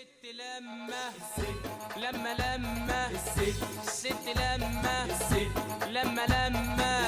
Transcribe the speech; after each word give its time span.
الست 0.00 0.34
لما 0.34 1.08
الست 1.08 1.96
لما 1.96 2.34
لما 2.34 3.10
الست 3.10 4.28
لما 4.36 5.04
الست 5.04 5.58
لما 5.88 6.26
لما 6.26 7.00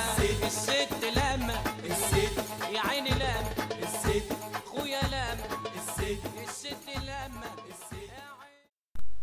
الست 0.46 1.04
لما 1.16 1.54
الست 1.84 2.38
يا 2.74 2.80
عيني 2.80 3.10
لما 3.10 3.54
الست 3.82 4.32
خويا 4.66 5.00
لما 5.02 5.46
الست 5.76 6.20
الست 6.48 6.88
لما 6.96 7.50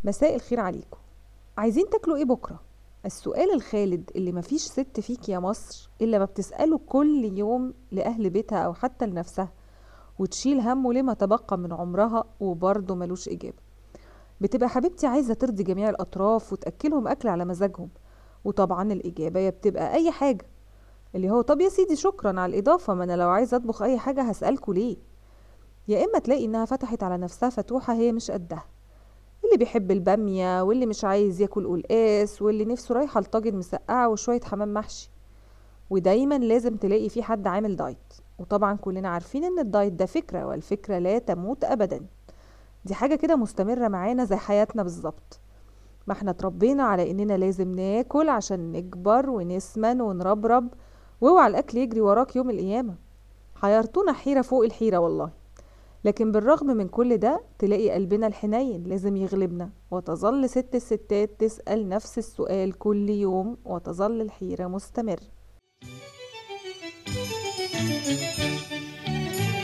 مساء 0.03 0.35
الخير 0.35 0.59
عليكم. 0.59 0.97
عايزين 1.57 1.89
تاكلوا 1.89 2.17
إيه 2.17 2.25
بكرة؟ 2.25 2.59
السؤال 3.05 3.53
الخالد 3.53 4.11
اللي 4.15 4.31
مفيش 4.31 4.61
ست 4.61 4.99
فيك 4.99 5.29
يا 5.29 5.39
مصر 5.39 5.89
إلا 6.01 6.19
ما 6.19 6.25
بتسأله 6.25 6.77
كل 6.77 7.31
يوم 7.37 7.73
لأهل 7.91 8.29
بيتها 8.29 8.59
أو 8.59 8.73
حتى 8.73 9.05
لنفسها. 9.05 9.58
وتشيل 10.19 10.59
همه 10.59 10.93
لما 10.93 11.13
تبقى 11.13 11.57
من 11.57 11.73
عمرها 11.73 12.23
وبرضه 12.39 12.95
ملوش 12.95 13.29
إجابة. 13.29 13.57
بتبقى 14.41 14.69
حبيبتي 14.69 15.07
عايزة 15.07 15.33
ترضي 15.33 15.63
جميع 15.63 15.89
الأطراف 15.89 16.53
وتأكلهم 16.53 17.07
أكل 17.07 17.29
على 17.29 17.45
مزاجهم. 17.45 17.89
وطبعا 18.45 18.93
الإجابة 18.93 19.39
يا 19.39 19.49
بتبقى 19.49 19.93
أي 19.93 20.11
حاجة. 20.11 20.45
اللي 21.15 21.29
هو 21.29 21.41
طب 21.41 21.61
يا 21.61 21.69
سيدي 21.69 21.95
شكرا 21.95 22.39
على 22.39 22.53
الإضافة 22.53 22.93
ما 22.93 23.03
أنا 23.03 23.17
لو 23.17 23.29
عايزة 23.29 23.57
أطبخ 23.57 23.81
أي 23.81 23.97
حاجة 23.97 24.21
هسألكوا 24.21 24.73
ليه؟ 24.73 24.97
يا 25.87 26.05
إما 26.05 26.19
تلاقي 26.19 26.45
إنها 26.45 26.65
فتحت 26.65 27.03
على 27.03 27.17
نفسها 27.17 27.49
فتوحة 27.49 27.93
هي 27.93 28.11
مش 28.11 28.31
قدها. 28.31 28.65
اللي 29.45 29.57
بيحب 29.57 29.91
البامية 29.91 30.61
واللي 30.63 30.85
مش 30.85 31.03
عايز 31.05 31.41
ياكل 31.41 31.67
قلقاس 31.67 32.41
واللي 32.41 32.65
نفسه 32.65 32.95
رايحة 32.95 33.21
لطاجن 33.21 33.55
مسقعة 33.55 34.09
وشوية 34.09 34.41
حمام 34.41 34.73
محشي. 34.73 35.11
ودايما 35.89 36.37
لازم 36.37 36.75
تلاقي 36.77 37.09
في 37.09 37.23
حد 37.23 37.47
عامل 37.47 37.75
دايت. 37.75 38.13
وطبعا 38.39 38.77
كلنا 38.77 39.09
عارفين 39.09 39.43
إن 39.43 39.59
الدايت 39.59 39.93
ده 39.93 40.05
فكرة 40.05 40.45
والفكرة 40.45 40.97
لا 40.97 41.19
تموت 41.19 41.63
ابدا. 41.63 42.05
دي 42.85 42.93
حاجة 42.93 43.15
كده 43.15 43.35
مستمرة 43.35 43.87
معانا 43.87 44.25
زي 44.25 44.35
حياتنا 44.35 44.83
بالظبط. 44.83 45.39
ما 46.07 46.13
إحنا 46.13 46.31
اتربينا 46.31 46.83
على 46.83 47.11
إننا 47.11 47.37
لازم 47.37 47.71
ناكل 47.71 48.29
عشان 48.29 48.71
نكبر 48.71 49.29
ونسمن 49.29 50.01
ونربرب 50.01 50.67
واوعى 51.21 51.47
الأكل 51.47 51.77
يجري 51.77 52.01
وراك 52.01 52.35
يوم 52.35 52.49
القيامة. 52.49 52.95
حيرتونا 53.55 54.13
حيرة 54.13 54.41
فوق 54.41 54.63
الحيرة 54.63 54.97
والله. 54.97 55.29
لكن 56.05 56.31
بالرغم 56.31 56.67
من 56.67 56.87
كل 56.87 57.17
ده 57.17 57.41
تلاقي 57.59 57.91
قلبنا 57.91 58.27
الحنين 58.27 58.83
لازم 58.83 59.15
يغلبنا. 59.15 59.69
وتظل 59.91 60.49
ست 60.49 60.75
الستات 60.75 61.29
تسأل 61.39 61.89
نفس 61.89 62.17
السؤال 62.17 62.73
كل 62.77 63.09
يوم 63.09 63.57
وتظل 63.65 64.21
الحيرة 64.21 64.67
مستمر 64.67 65.19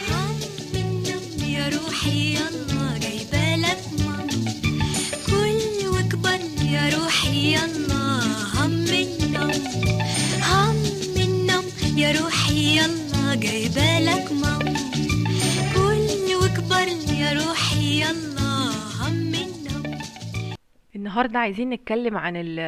هم 0.09 0.39
النم 0.75 1.43
يا 1.49 1.69
روحي 1.69 2.33
يلا 2.35 2.54
النهارده 21.15 21.39
عايزين 21.39 21.69
نتكلم 21.69 22.17
عن 22.17 22.35
ال- 22.37 22.59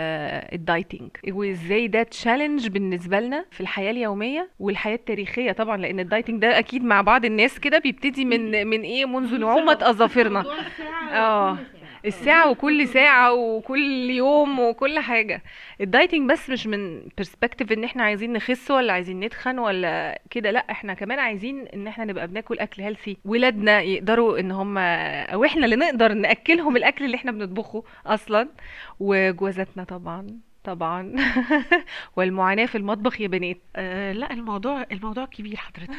ال 0.54 0.61
dieting 0.61 1.10
وإزاي 1.30 1.88
ده 1.88 2.04
challenge 2.04 2.68
بالنسبة 2.68 3.20
لنا 3.20 3.46
في 3.52 3.62
الحياة 3.62 3.92
اليومية 3.92 4.50
والحياة 4.60 4.96
التاريخية 4.96 5.52
طبعا 5.52 5.78
لأن 5.78 6.00
ال 6.00 6.05
dieting 6.05 6.42
ده 6.42 6.60
أكيد 6.60 6.84
مع 6.84 7.02
بعض 7.02 7.26
الناس 7.26 7.60
كده 7.60 7.78
بيبتدي 7.80 8.26
من 8.26 8.68
من 8.68 8.82
إيه؟ 8.82 9.06
منذ 9.06 9.38
نعومه 9.40 9.78
أظافرنا. 9.82 10.46
آه. 11.14 11.58
الساعة 12.08 12.50
وكل 12.52 12.88
ساعة 12.88 13.34
وكل 13.34 14.10
يوم 14.10 14.60
وكل 14.60 15.00
حاجة. 15.00 15.44
ال 15.82 15.88
dieting 15.88 16.30
بس 16.32 16.50
مش 16.50 16.68
من 16.68 17.02
perspective 17.18 17.72
إن 17.72 17.84
إحنا 17.84 18.04
عايزين 18.04 18.34
نخس 18.34 18.72
ولا 18.72 18.94
عايزين 18.94 19.20
نتخن 19.20 19.60
ولا 19.60 20.22
كده 20.30 20.52
لأ 20.52 20.66
إحنا 20.72 20.94
كمان 20.94 21.20
عايزين 21.20 21.68
إن 21.68 21.88
إحنا 21.88 22.06
نبقى 22.06 22.28
بناكل 22.28 22.60
أكل 22.60 22.82
healthy 22.82 23.18
ولادنا 23.26 23.82
يقدروا 23.82 24.40
إن 24.40 24.52
هم 24.52 24.78
أو 24.78 25.46
إحنا 25.46 25.66
اللي 25.66 25.76
نقدر 25.76 26.14
نأكلهم 26.14 26.78
الأكل 26.78 27.06
اللي 27.06 27.16
إحنا 27.18 27.32
بنطبخه 27.32 27.84
أصلا. 28.06 28.50
وجوازاتنا 29.00 29.84
طبعا. 29.84 30.47
طبعا. 30.68 31.16
والمعاناة 32.18 32.66
في 32.66 32.78
المطبخ 32.78 33.22
يا 33.22 33.28
بنات. 33.28 33.58
آه 33.76 34.12
لا 34.12 34.34
الموضوع 34.34 34.86
الموضوع 34.92 35.26
كبير 35.26 35.56
حضرتك. 35.56 35.90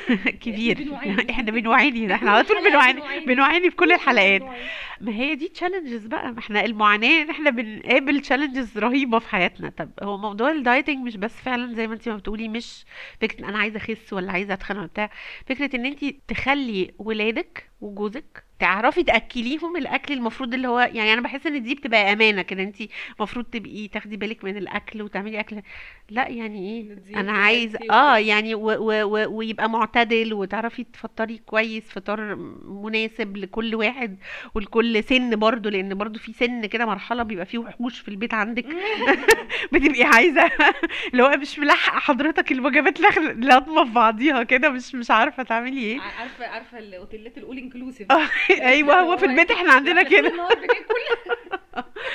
كبير. 0.44 0.88
إحنا 1.30 1.50
بنعاني 1.52 2.14
إحنا 2.14 2.30
على 2.30 2.44
طول 2.44 2.56
بنعاني 2.70 3.00
بنعاني 3.26 3.70
في 3.70 3.76
كل 3.76 3.92
الحلقات. 3.92 4.42
ما 5.00 5.12
هي 5.12 5.34
دي 5.34 5.48
challenges 5.48 6.06
بقى. 6.06 6.32
ما 6.32 6.38
إحنا 6.38 6.64
المعاناة 6.64 7.22
إن 7.22 7.30
إحنا 7.30 7.50
بنقابل 7.50 8.20
challenges 8.20 8.78
رهيبة 8.78 9.18
في 9.18 9.28
حياتنا. 9.30 9.70
طب 9.76 9.90
هو 10.02 10.18
موضوع 10.18 10.50
ال 10.50 10.57
dieting 10.57 11.06
مش 11.06 11.16
بس 11.16 11.32
فعلا 11.40 11.74
زي 11.74 11.86
ما 11.86 11.94
أنت 11.94 12.08
ما 12.08 12.16
بتقولي 12.16 12.48
مش 12.48 12.84
فكرة 13.20 13.38
إن 13.40 13.44
أنا 13.44 13.58
عايزة 13.58 13.76
أخس 13.76 14.12
ولا 14.12 14.32
عايزة 14.32 14.54
أتخن 14.54 14.76
ولا 14.78 14.86
بتاع. 14.86 15.10
فكرة 15.46 15.76
إن 15.76 15.86
أنت 15.86 16.04
تخلي 16.28 16.94
ولادك 16.98 17.70
وجوزك 17.80 18.44
تعرفي 18.58 19.02
تأكليهم 19.02 19.76
الأكل 19.76 20.14
المفروض 20.14 20.54
اللي 20.54 20.68
هو 20.68 20.78
يعني 20.80 21.12
أنا 21.12 21.20
بحس 21.20 21.46
إن 21.46 21.62
دي 21.62 21.74
بتبقى 21.74 22.12
أمانة 22.12 22.42
كده 22.42 22.62
انت 22.62 22.76
المفروض 23.16 23.44
تبقي 23.44 23.88
تاخدي 23.88 24.16
بالك 24.16 24.44
من 24.44 24.56
الأكل 24.56 25.02
وتعملي 25.02 25.40
أكل. 25.40 25.62
لأ 26.10 26.28
يعني 26.28 26.70
إيه 26.70 27.20
أنا 27.20 27.32
عايز 27.32 27.76
آه 27.90 28.16
يعني 28.18 28.54
و 28.54 28.60
و 28.70 29.02
و 29.02 29.36
ويبقى 29.38 29.70
معتدل 29.70 30.34
وتعرفي 30.34 30.84
تفطري 30.84 31.38
كويس 31.46 31.84
فطار 31.90 32.34
مناسب 32.64 33.36
لكل 33.36 33.74
واحد 33.74 34.18
ولكل 34.54 35.04
سن 35.04 35.36
برضو 35.36 35.68
لأن 35.68 35.94
برضو 35.94 36.18
في 36.18 36.32
سن 36.32 36.66
كده 36.66 36.86
مرحلة 36.86 37.22
بيبقى 37.22 37.46
فيه 37.46 37.58
وحوش 37.58 37.98
في 38.00 38.08
البيت 38.08 38.34
عندك. 38.34 38.66
بتبقي 39.72 40.02
عايزة 40.04 40.50
اللي 41.12 41.22
هو 41.22 41.36
مش 41.36 41.58
ملحقه 41.58 41.98
حضرتك 41.98 42.52
الوجبات 42.52 43.00
لازمه 43.00 43.84
في 43.84 43.90
بعضيها 43.92 44.42
كده 44.42 44.68
مش 44.70 44.94
مش 44.94 45.10
عارفة 45.10 45.42
تعملي 45.42 45.80
إيه. 45.80 46.00
عارفة 46.00 46.46
عارفة 46.46 46.78
الأوتيلات 46.78 47.38
الأول 47.38 47.67
انكلوسيف 47.68 48.06
أيوه 48.50 49.00
هو 49.00 49.16
في 49.16 49.26
البيت 49.26 49.50
إحنا 49.50 49.72
عندنا 49.72 50.02
كده. 50.12 50.32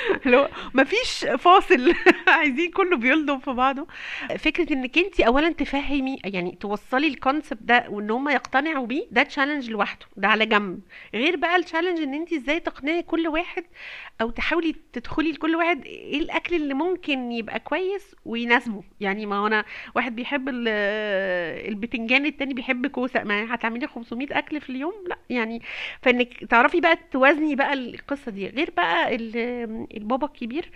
هو 0.34 0.48
مفيش 0.74 1.26
فاصل. 1.38 1.94
عايزين 2.28 2.70
كله 2.70 2.96
بيلضم 2.96 3.38
في 3.38 3.50
بعضه. 3.50 3.86
فكرة 4.38 4.72
إنك 4.72 4.98
انت 4.98 5.20
اولا 5.20 5.52
تفهمي 5.52 6.18
يعني 6.24 6.58
توصلي 6.60 7.08
ال 7.08 7.15
concept 7.15 7.62
ده 7.62 7.84
وإن 7.90 8.10
هم 8.10 8.28
يقتنعوا 8.28 8.86
بيه 8.86 9.06
ده 9.10 9.22
challenge 9.22 9.70
لوحده 9.70 10.06
ده 10.16 10.28
على 10.28 10.46
جنب. 10.46 10.80
غير 11.14 11.36
بقى 11.36 11.56
ال 11.56 11.60
challenge 11.60 11.98
إن 12.00 12.14
انت 12.14 12.32
إزاي 12.32 12.60
تقنعي 12.60 13.02
كل 13.02 13.28
واحد 13.28 13.64
أو 14.20 14.30
تحاولي 14.30 14.74
تدخلي 14.92 15.32
لكل 15.32 15.56
واحد 15.56 15.84
إيه 15.84 16.18
الأكل 16.20 16.54
اللي 16.56 16.74
ممكن 16.74 17.32
يبقى 17.32 17.60
كويس 17.60 18.16
ويناسبه. 18.24 18.82
يعني 19.00 19.26
ما 19.26 19.36
هو 19.36 19.46
أنا 19.46 19.64
واحد 19.94 20.16
بيحب 20.16 20.48
ال- 20.48 20.68
البتنجان 21.68 22.26
التاني 22.26 22.54
بيحب 22.54 22.86
كوسة. 22.86 23.24
ما 23.24 23.54
هتعملي 23.54 23.86
500 23.86 24.26
أكل 24.38 24.60
في 24.60 24.70
اليوم؟ 24.70 24.94
لا. 25.08 25.18
يعني 25.30 25.62
فإنك 26.02 26.44
تعرفي 26.44 26.80
بقى 26.80 26.98
توازني 27.12 27.54
بقى 27.56 27.72
القصة 27.72 28.30
دي. 28.30 28.48
غير 28.48 28.70
بقى 28.76 29.14
البابا 29.96 30.26
الكبير 30.26 30.70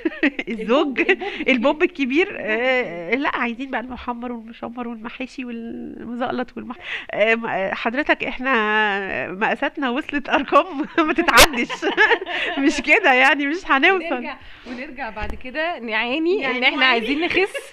الزوج 0.48 1.02
البوب 1.48 1.82
الكبير. 1.82 2.36
آه، 2.40 3.14
لا 3.14 3.36
عايزين 3.36 3.70
بقى 3.70 3.80
المحمر 3.80 4.32
والمشمر 4.32 4.88
والمحاشي 4.88 5.44
والمزقلط 5.44 6.50
والمح... 6.56 6.76
آه، 7.10 7.34
آه، 7.48 7.74
حضرتك 7.74 8.24
إحنا 8.24 9.32
مقاساتنا 9.32 9.90
وصلت 9.90 10.28
أرقام 10.28 10.86
ما 11.06 11.12
تتعدش. 11.12 11.68
مش 12.64 12.80
كده 12.80 13.12
يعني 13.12 13.46
مش 13.46 13.56
هنوصل. 13.66 14.04
ونرجع 14.14 14.36
ونرجع 14.66 15.10
بعد 15.10 15.34
كده 15.34 15.78
نعاني 15.78 16.40
يعني 16.40 16.58
ان 16.58 16.64
إحنا. 16.64 16.84
عايزين 16.86 17.20
نخس. 17.20 17.72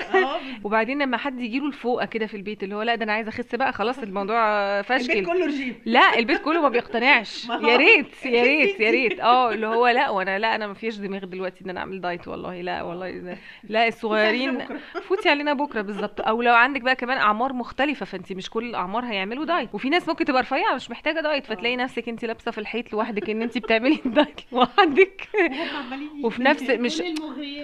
وبعدين 0.64 1.02
لما 1.02 1.18
حد 1.18 1.40
يجيله 1.40 1.68
الفوقة 1.68 2.06
كده 2.06 2.26
في 2.28 2.38
البيت 2.38 2.64
اللي 2.64 2.76
هو 2.76 2.82
لا 2.82 2.96
ده 2.96 3.04
أنا 3.04 3.14
عايزه 3.14 3.30
أخس 3.30 3.56
بقى 3.56 3.74
خلاص 3.74 3.98
الموضوع 4.00 4.82
فاشكل 4.82 5.26
كله 5.26 5.46
رجيم. 5.46 5.76
لا 5.86 6.20
البيت 6.20 6.42
كله 6.42 6.62
ما 6.62 6.70
بيقتنعش. 6.70 7.46
يا 7.50 7.76
ريت 7.78 8.26
يا 8.26 8.44
ريت 8.44 8.80
يا. 8.80 8.92
ريت. 8.92 9.20
آه 9.20 9.52
اللي 9.54 9.68
هو 9.68 9.88
لا 9.88 10.10
وأنا 10.10 10.40
لا 10.40 10.56
أنا 10.56 10.68
ما 10.68 10.74
فيش 10.92 10.98
دماغ 11.00 11.26
دلوقتي 11.26 11.66
إن 11.66 11.70
أنا 11.70 11.80
أعمل 11.80 12.02
diet 12.02 12.28
والله 12.28 12.62
لا 12.62 12.82
والله 12.82 13.10
لا, 13.12 13.38
لا 13.70 13.88
الصغيرين 13.88 14.60
فوتي 15.08 15.30
علينا 15.30 15.54
بكرة. 15.54 15.82
بالظبط. 15.82 16.22
أو 16.22 16.42
لو 16.42 16.54
عندك 16.54 16.82
بقى 16.82 16.96
كمان 16.96 17.18
أعمار 17.18 17.54
مختلفة 17.54 18.06
فانت 18.06 18.34
مش 18.34 18.50
كل 18.50 18.66
الأعمار 18.70 19.06
هيعملوا 19.06 19.46
diet. 19.46 19.70
وفي 19.74 19.90
ناس 19.90 20.10
ممكن 20.10 20.26
تبقى 20.26 20.42
رفيعة 20.42 20.76
مش 20.76 20.90
محتاجة 20.92 21.20
diet 21.20 21.46
فتلاقي 21.46 21.76
نفسك 21.76 22.10
انت 22.10 22.26
لابسة 22.26 22.52
في 22.52 22.58
الحيط 22.58 22.94
لوحدك 22.94 23.30
إن 23.30 23.42
انت 23.42 23.58
بتعملي 23.58 24.00
diet 24.16 24.42
لوحدك. 24.52 25.28
وفي 26.24 26.44
نفس 26.44 26.70
مش 26.70 27.02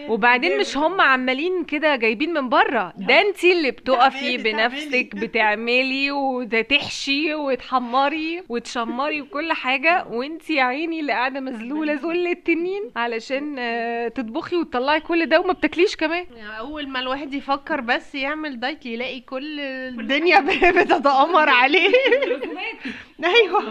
وبعدين 0.09 0.59
مش 0.59 0.77
هم 0.77 1.01
عمالين 1.01 1.63
كده 1.63 1.95
جايبين 1.95 2.33
من 2.33 2.49
بره. 2.49 2.93
ده 2.97 3.21
انت 3.21 3.43
اللي 3.43 3.71
بتقفي 3.71 4.37
بنفسك 4.37 5.09
بتعملي. 5.15 6.11
وتحشي 6.11 7.35
وتحمري 7.35 8.43
وتشمري 8.49 9.21
وكل 9.21 9.53
حاجة. 9.53 10.05
وانت 10.09 10.49
يا 10.49 10.63
عيني 10.63 10.99
اللي 10.99 11.11
قاعدة 11.13 11.39
مذلوله 11.39 11.93
ذل 11.93 12.27
التنين 12.27 12.91
علشان 13.03 13.55
آه، 13.59 14.07
تطبخي 14.07 14.55
وتطلعي 14.55 14.99
كل 14.99 15.25
ده 15.25 15.39
وما 15.39 15.53
بتاكليش 15.53 15.95
كمان. 15.95 16.25
يعني 16.35 16.59
أول 16.59 16.87
ما 16.89 16.99
الواحد 16.99 17.33
يفكر 17.33 17.81
بس 17.81 18.15
يعمل 18.15 18.59
diet 18.59 18.85
يلاقي 18.85 19.19
كل 19.19 19.59
الدنيا 19.59 20.39
ب- 20.39 20.75
بتتآمر 20.79 21.49
عليه. 21.49 21.89
أيوه. 23.23 23.63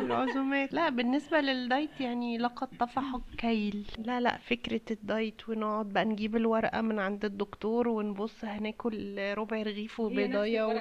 العزومات. 0.00 0.72
لا 0.72 0.88
بالنسبة 0.88 1.40
لل 1.40 1.60
diet 1.60 2.00
يعني 2.00 2.38
لقد 2.38 2.68
طفح 2.80 3.02
الكيل 3.32 3.86
لا 4.04 4.20
لا 4.20 4.38
فكرة 4.38 4.80
ال 4.90 5.02
diet 5.02 5.48
ونقعد 5.48 5.86
بقى 5.92 6.04
نجيب 6.04 6.36
الورقة 6.36 6.80
من 6.80 6.98
عند 6.98 7.24
الدكتور 7.24 7.88
ونبص 7.88 8.44
هناكل 8.44 9.16
ربع 9.38 9.62
رغيف 9.62 10.00
وبيضاية 10.00 10.62
و... 10.66 10.72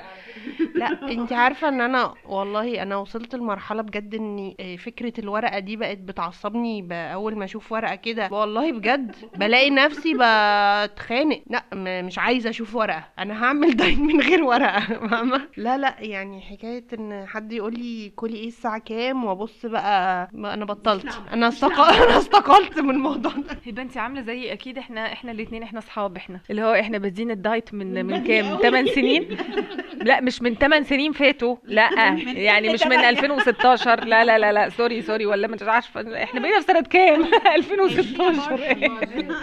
لا 0.75 1.12
انت 1.12 1.33
عارفة 1.33 1.68
ان 1.68 1.81
أنا 1.81 2.13
والله 2.25 2.81
أنا 2.81 2.95
وصلت 2.95 3.36
لمرحلة 3.36 3.81
بجد 3.81 4.15
ان 4.15 4.53
آه، 4.59 4.75
فكرة 4.75 5.13
الورقة 5.19 5.59
دي 5.59 5.75
بقت 5.75 5.97
بتعصبني 5.97 6.81
ب- 6.81 6.92
اول 6.92 7.36
ما 7.38 7.45
أشوف 7.45 7.71
ورقة 7.71 7.85
كده. 7.94 8.30
والله 8.32 8.72
بجد. 8.72 9.16
بلاقي 9.36 9.70
نفسي 9.70 10.14
بتخانق. 10.14 11.42
لا 11.50 11.64
مش 12.02 12.20
عايزة 12.20 12.50
أشوف 12.50 12.76
ورقة. 12.76 13.04
أنا 13.20 13.44
هعمل 13.44 13.76
diet 13.78 14.00
من 14.00 14.22
غير 14.22 14.44
ورقة 14.44 14.80
فاهمة؟ 14.80 15.42
لا 15.58 15.78
لا 15.78 15.96
يعني 16.00 16.42
حكاية 16.42 16.84
إن 16.94 17.26
حد 17.28 17.54
يقول 17.54 17.74
لي 17.74 18.12
كلي 18.16 18.36
إيه 18.38 18.48
الساعة 18.48 18.80
كام 18.80 19.26
وأبص 19.26 19.66
بقى 19.66 20.30
ما 20.34 20.54
أنا 20.54 20.66
بطلت. 20.66 21.22
أنا 21.34 21.48
استق... 21.48 21.80
أنا 22.04 22.18
استقلت 22.18 22.80
من 22.80 22.90
الموضوع 22.90 23.32
ده. 23.32 23.58
يبقى 23.66 23.84
انت 23.84 23.98
عاملة 23.98 24.22
زي 24.22 24.54
أكيد 24.54 24.78
إحنا 24.78 25.14
إحنا 25.14 25.31
الاثنين 25.31 25.64
إحنا 25.64 25.80
أصحاب 25.80 26.16
إحنا. 26.18 26.40
اللي 26.52 26.64
هو 26.64 26.74
إحنا 26.74 26.98
بادين 26.98 27.31
ال 27.31 27.40
diet 27.40 27.74
من 27.74 28.06
من 28.06 28.24
كام؟ 28.24 28.58
8 28.62 28.92
سنين؟ 28.92 29.28
لا 30.06 30.22
مش 30.22 30.42
من 30.42 30.56
8 30.56 30.86
سنين 30.86 31.12
فاتوا. 31.12 31.56
لا 31.63 31.90
يعني 32.50 32.74
مش 32.74 32.84
من 32.84 33.00
2016 33.00 34.04
لا 34.06 34.25
لا 34.25 34.38
لا 34.38 34.52
لا 34.52 34.69
sorry 34.69 35.02
sorry 35.02 35.25
ولا 35.25 35.48
مش 35.48 35.62
عارفه 35.63 36.24
إحنا 36.24 36.40
بقينا 36.40 36.60
في 36.60 36.66
سنة 36.66 36.81
كام؟ 36.81 37.25
2016 37.56 38.60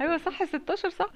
أيوه 0.00 0.16
صح 0.16 0.44
16 0.44 0.88
صح 0.90 1.06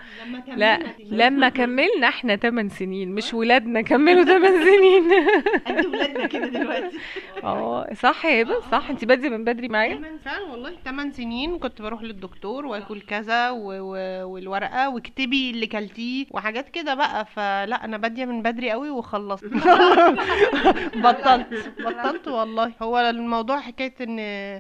لا 0.57 0.79
لما 1.11 1.49
كملنا 1.49 2.09
إحنا 2.09 2.37
8 2.37 2.69
سنين 2.71 3.15
مش 3.15 3.35
ولادنا 3.35 3.83
كملوا 3.83 4.25
8 4.25 4.49
سنين. 4.65 5.27
قد 5.67 5.87
ولادنا 5.87 6.27
كده 6.27 6.47
دلوقتي. 6.47 6.97
آه 7.45 7.89
صح 7.95 8.25
يا 8.27 8.43
هبه 8.43 8.61
صح. 8.73 8.91
أنت 8.91 9.05
باديه 9.05 9.29
من 9.29 9.45
بدري 9.45 9.69
معايا؟ 9.69 10.19
فعلا 10.25 10.45
والله. 10.45 10.73
8 10.85 11.13
سنين 11.13 11.59
كنت 11.59 11.83
بروح 11.83 12.03
للدكتور 12.03 12.67
وآكل 12.67 13.01
كذا. 13.01 13.51
والورقة 13.51 14.89
واكتبي 14.89 15.51
اللي 15.51 15.67
كلتيه 15.67 16.27
وحاجات 16.31 16.69
كده 16.69 16.95
بقى. 16.95 17.25
فلا 17.25 17.85
أنا 17.85 17.97
بادية 17.97 18.25
من 18.25 18.43
بدري 18.43 18.71
قوي. 18.71 18.84
وخلصت. 18.91 19.45
بطلت. 21.05 21.73
بطلت 21.81 22.29
والله. 22.29 22.73
هو 22.83 22.99
الموضوع 22.99 23.61
حكاية 23.61 23.95
إن 24.01 24.19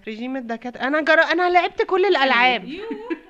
رجيم 0.08 0.36
الدكاتره 0.36 0.80
أنا 0.82 1.00
جر... 1.00 1.18
أنا 1.32 1.50
لعبت 1.50 1.82
كل 1.82 2.04
الألعاب. 2.04 2.68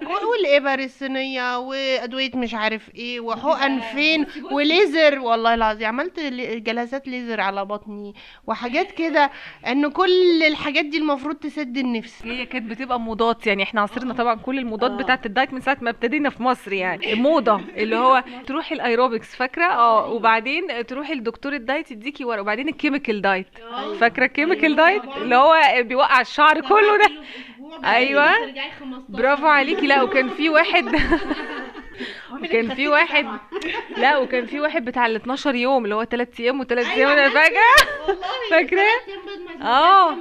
والإبر 0.04 0.78
الصينية 0.84 1.58
وأدوية 1.58 2.30
مش 2.34 2.54
عارف 2.54 2.94
إيه 2.94 3.20
وحقن 3.20 3.80
فين 3.80 4.26
وليزر. 4.52 5.18
والله 5.18 5.54
العظيم 5.54 5.86
عملت 5.88 6.20
جلسات 6.56 7.08
ليزر 7.08 7.40
على 7.40 7.64
بطني 7.64 8.14
وحاجات 8.46 8.92
كده 8.92 9.30
إن 9.66 9.90
كل 9.90 10.42
الحاجات 10.46 10.84
دي 10.84 10.98
المفروض 10.98 11.34
تسد 11.36 11.76
النفس. 11.76 12.22
هي 12.26 12.46
كانت 12.46 12.70
بتبقى 12.70 13.00
موضات 13.00 13.46
يعني. 13.46 13.62
إحنا 13.62 13.80
عصرنا 13.80 14.14
طبعا 14.14 14.34
كل 14.34 14.58
الموضات 14.58 14.90
بتاعت 14.90 15.26
ال 15.26 15.32
diet 15.32 15.52
من 15.52 15.60
ساعة 15.60 15.78
ما 15.80 15.90
ابتدينا 15.90 16.30
في 16.30 16.42
مصر 16.42 16.72
يعني. 16.72 17.14
موضة 17.14 17.60
اللي 17.76 17.96
هو 17.96 18.24
تروحي 18.46 18.74
الأيروبكس 18.74 19.36
فاكرة؟ 19.36 19.64
آه. 19.64 20.10
وبعدين 20.10 20.70
تروحي 20.82 21.14
لدكتور 21.14 21.52
ال 21.52 21.60
diet 21.60 21.90
يديكي 21.90 22.24
ورق 22.24 22.40
وبعدين 22.40 22.68
ال 22.68 22.74
chemical 22.74 23.22
diet. 23.22 23.46
فاكرة 24.00 24.24
ال 24.24 24.30
chemical 24.30 24.76
diet؟ 24.76 25.02
اللي 25.16 25.36
هو 25.36 25.54
بيوقع 25.78 26.20
الشعر 26.20 26.60
كله 26.60 26.96
ده؟ 26.98 27.10
أيوه. 27.84 28.30
برافو 29.08 29.46
عليكي. 29.46 29.86
لا 29.86 30.02
وكان 30.02 30.28
في 30.28 30.48
واحد 30.48 30.84
وكان 32.42 32.74
في 32.74 32.88
واحد 32.88 33.26
لا 34.02 34.18
وكان 34.18 34.46
في 34.46 34.60
واحد 34.60 34.84
بتاع 34.84 35.06
ال 35.06 35.14
12 35.16 35.54
يوم 35.54 35.84
اللي 35.84 35.94
هو 35.94 36.04
3 36.04 36.44
أيام 36.44 36.62
و3 36.64 36.72
أيام. 36.72 37.08
أنا 37.10 37.28
فاكرة؟ 37.30 37.60
فاكرة؟ 38.50 38.82
آه. 39.62 40.14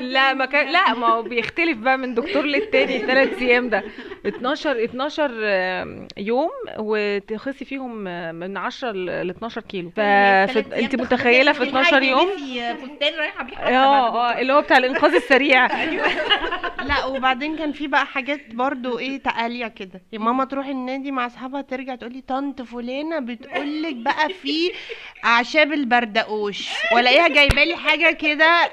لا 0.00 0.34
ما 0.34 0.44
كان 0.44 0.68
لا 0.72 0.94
ما 0.98 1.06
هو 1.06 1.22
بيختلف 1.22 1.78
بقى 1.78 1.98
من 1.98 2.14
دكتور 2.14 2.44
للتاني 2.44 2.96
الثلاث 2.96 3.42
أيام 3.42 3.68
ده. 3.68 3.84
12 4.26 4.84
12 4.84 5.30
آم، 5.44 6.08
يوم 6.16 6.50
وتخسي 6.78 7.64
فيهم 7.64 7.94
من 8.34 8.56
10 8.56 8.92
ل 8.92 9.30
12 9.30 9.60
كيلو. 9.60 9.90
فانت 9.90 10.96
متخيلة 10.96 11.52
في 11.52 11.62
12 11.62 12.02
يوم؟ 12.02 12.28
فستان 12.76 13.14
رايحة 13.18 13.44
بيه 13.44 13.56
آه 13.56 14.30
آه 14.30 14.40
اللي 14.40 14.52
هو 14.52 14.60
بتاع 14.62 14.78
الإنقاذ 14.78 15.14
السريع. 15.14 15.66
لا 16.88 17.04
وبعدين 17.04 17.56
كان 17.56 17.72
في 17.72 17.86
بقى 17.86 18.06
حاجات 18.06 18.54
برضو 18.54 18.98
إيه 18.98 19.18
تقالية 19.22 19.66
كده. 19.66 20.02
يا 20.12 20.18
ماما 20.18 20.44
تروح 20.44 20.66
النادي 20.66 21.10
مع 21.10 21.26
أصحابها 21.26 21.60
ترجع 21.60 21.94
تقولي 21.94 22.20
طنط 22.20 22.62
فلانة 22.62 23.18
بتقولك 23.18 23.94
بقى 23.96 24.28
في 24.42 24.72
أعشاب 25.24 25.72
البردقوش. 25.72 26.68
والاقيها 26.94 27.28
جايبة 27.28 27.64
لي 27.64 27.76
حاجة 27.76 28.12
كده 28.14 28.70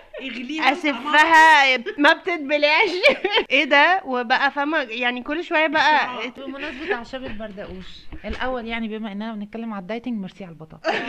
أسفها 0.71 1.77
ما 1.97 2.13
بتتبلعش. 2.13 2.89
إيه 3.51 3.63
ده؟ 3.63 4.01
وبقى 4.05 4.51
فاهمة 4.51 4.77
يعني 4.79 5.23
كل 5.23 5.42
شوية 5.43 5.67
بقى. 5.67 6.09
بمناسبة 6.37 6.93
أعشاب 6.95 7.23
البردقوش 7.25 7.85
الأول 8.25 8.67
يعني 8.67 8.87
بما 8.87 9.11
إننا 9.11 9.33
بنتكلم 9.33 9.73
على 9.73 9.81
ال 9.81 9.86
dieting 9.86 10.19
merci 10.21 10.43
على 10.43 10.51
البطاطا. 10.53 10.91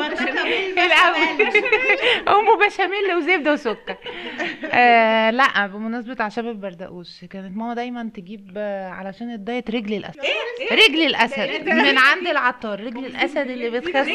الأول. 0.00 1.42
أم 2.28 2.66
بشاميل 2.66 3.14
وزبده 3.16 3.52
وسكر. 3.52 3.96
آه 4.72 5.30
لا 5.30 5.66
بمناسبة 5.66 6.16
أعشاب 6.20 6.46
البردقوش 6.46 7.24
كانت 7.24 7.56
ماما 7.56 7.74
دايما 7.74 8.10
تجيب 8.14 8.52
آه، 8.56 8.88
علشان 8.88 9.30
الدايت 9.30 9.70
رجل 9.70 9.94
الأسد. 9.94 10.20
رجل 10.72 11.06
الأسد. 11.06 11.68
من 11.68 11.98
عند 11.98 12.26
العطار. 12.26 12.80
رجل 12.80 13.06
الأسد 13.06 13.50
اللي 13.50 13.70
بتخسس. 13.70 14.10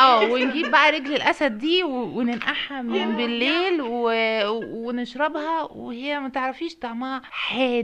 آه 0.00 0.22
ونجيب 0.22 0.70
بقى 0.70 0.90
رجل 0.90 1.14
الأسد 1.14 1.58
دي 1.58 1.82
وننقعها 1.84 2.82
من 2.82 3.16
بالليل 3.16 3.80
و... 3.82 4.10
ونشربها 4.86 5.62
وهي 5.62 6.20
ما 6.20 6.28
تعرفيش 6.28 6.74
طعمها 6.76 7.22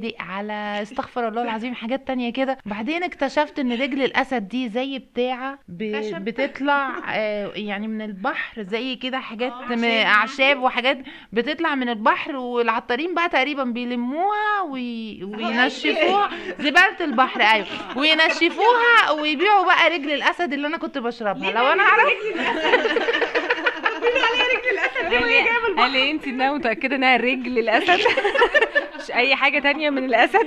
حادق 0.01 0.15
على 0.21 0.79
استغفر 0.83 1.29
الله 1.29 1.43
العظيم 1.43 1.75
حاجات 1.75 2.07
تانية 2.07 2.33
كده. 2.33 2.59
بعدين 2.67 3.03
اكتشفت 3.03 3.59
إن 3.59 3.73
رجل 3.73 4.03
الأسد 4.03 4.49
دي 4.49 4.69
زي 4.69 4.99
بتاعة 4.99 5.59
ب... 5.69 5.93
بتطلع 6.25 6.91
آه، 7.15 7.53
يعني 7.55 7.89
من 7.89 8.03
البحر 8.03 8.63
زي 8.63 8.97
كده 8.97 9.19
حاجات 9.19 9.53
م- 9.71 9.85
أعشاب 9.85 10.63
وحاجات 10.63 10.99
بتطلع 11.33 11.75
من 11.75 11.89
البحر 11.89 12.37
والعطارين 12.37 13.15
بقى 13.15 13.29
تقريبا 13.29 13.65
بيلموها 13.65 14.63
وي... 14.71 15.25
وينشفوها. 15.25 16.31
زبالة 16.65 16.97
البحر 17.01 17.41
أيوه. 17.43 17.67
وينشفوها 17.97 19.11
ويبيعوا 19.21 19.65
بقى 19.65 19.89
رجل 19.99 20.11
الأسد 20.11 20.53
اللي 20.53 20.67
أنا 20.67 20.77
كنت 20.77 20.99
بشربها. 20.99 21.51
لو 21.53 21.67
أنا 21.67 21.83
اعرف 21.83 22.13
هل 25.79 25.97
انت 25.97 26.27
انها 26.27 26.53
متأكدة 26.53 26.97
إنها 26.97 27.17
رجل 27.17 27.59
الأسد؟ 27.59 28.01
مش 29.03 29.11
أي 29.11 29.37
حاجة 29.37 29.59
تانية 29.59 29.91
من 29.91 30.05
الأسد؟ 30.05 30.47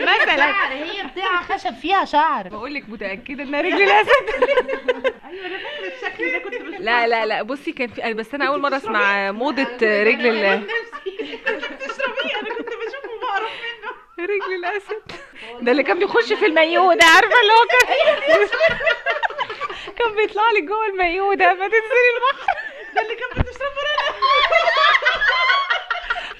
مثلا. 0.00 0.72
هي 0.72 1.06
بتاعة 1.12 1.42
خشب 1.42 1.74
فيها 1.74 2.04
شعر. 2.04 2.48
بقول 2.48 2.74
لك 2.74 2.84
متأكدة 2.88 3.42
إنها 3.42 3.60
رجل 3.60 3.82
الأسد. 3.82 4.10
لا 6.78 7.06
لا 7.06 7.26
لا 7.26 7.42
بصي 7.42 7.72
كان 7.72 7.88
في 7.88 8.14
بس 8.14 8.34
أنا 8.34 8.48
أول 8.48 8.60
مرة 8.60 8.76
أسمع 8.76 9.30
موضة 9.32 9.62
رجل 9.82 10.26
ال 10.26 10.66
رجل 14.18 14.54
الأسد. 14.54 15.02
ده 15.60 15.72
اللي 15.72 15.82
كان 15.82 15.98
بيخش 15.98 16.32
في 16.32 16.46
المايو 16.46 16.92
ده 16.92 17.04
عارفة 17.04 17.40
اللي 17.40 17.52
هو 17.52 17.66
كان 17.70 18.48
كان 19.98 20.14
بيطلع 20.16 20.50
لك 20.56 20.62
جوه 20.62 20.86
المايو 20.86 21.34
ده 21.34 21.54
فتنزلي 21.54 22.10
البحر. 22.16 22.54
ده 22.94 23.00
اللي 23.02 23.14
كان 23.14 23.28
بتشربه 23.30 23.80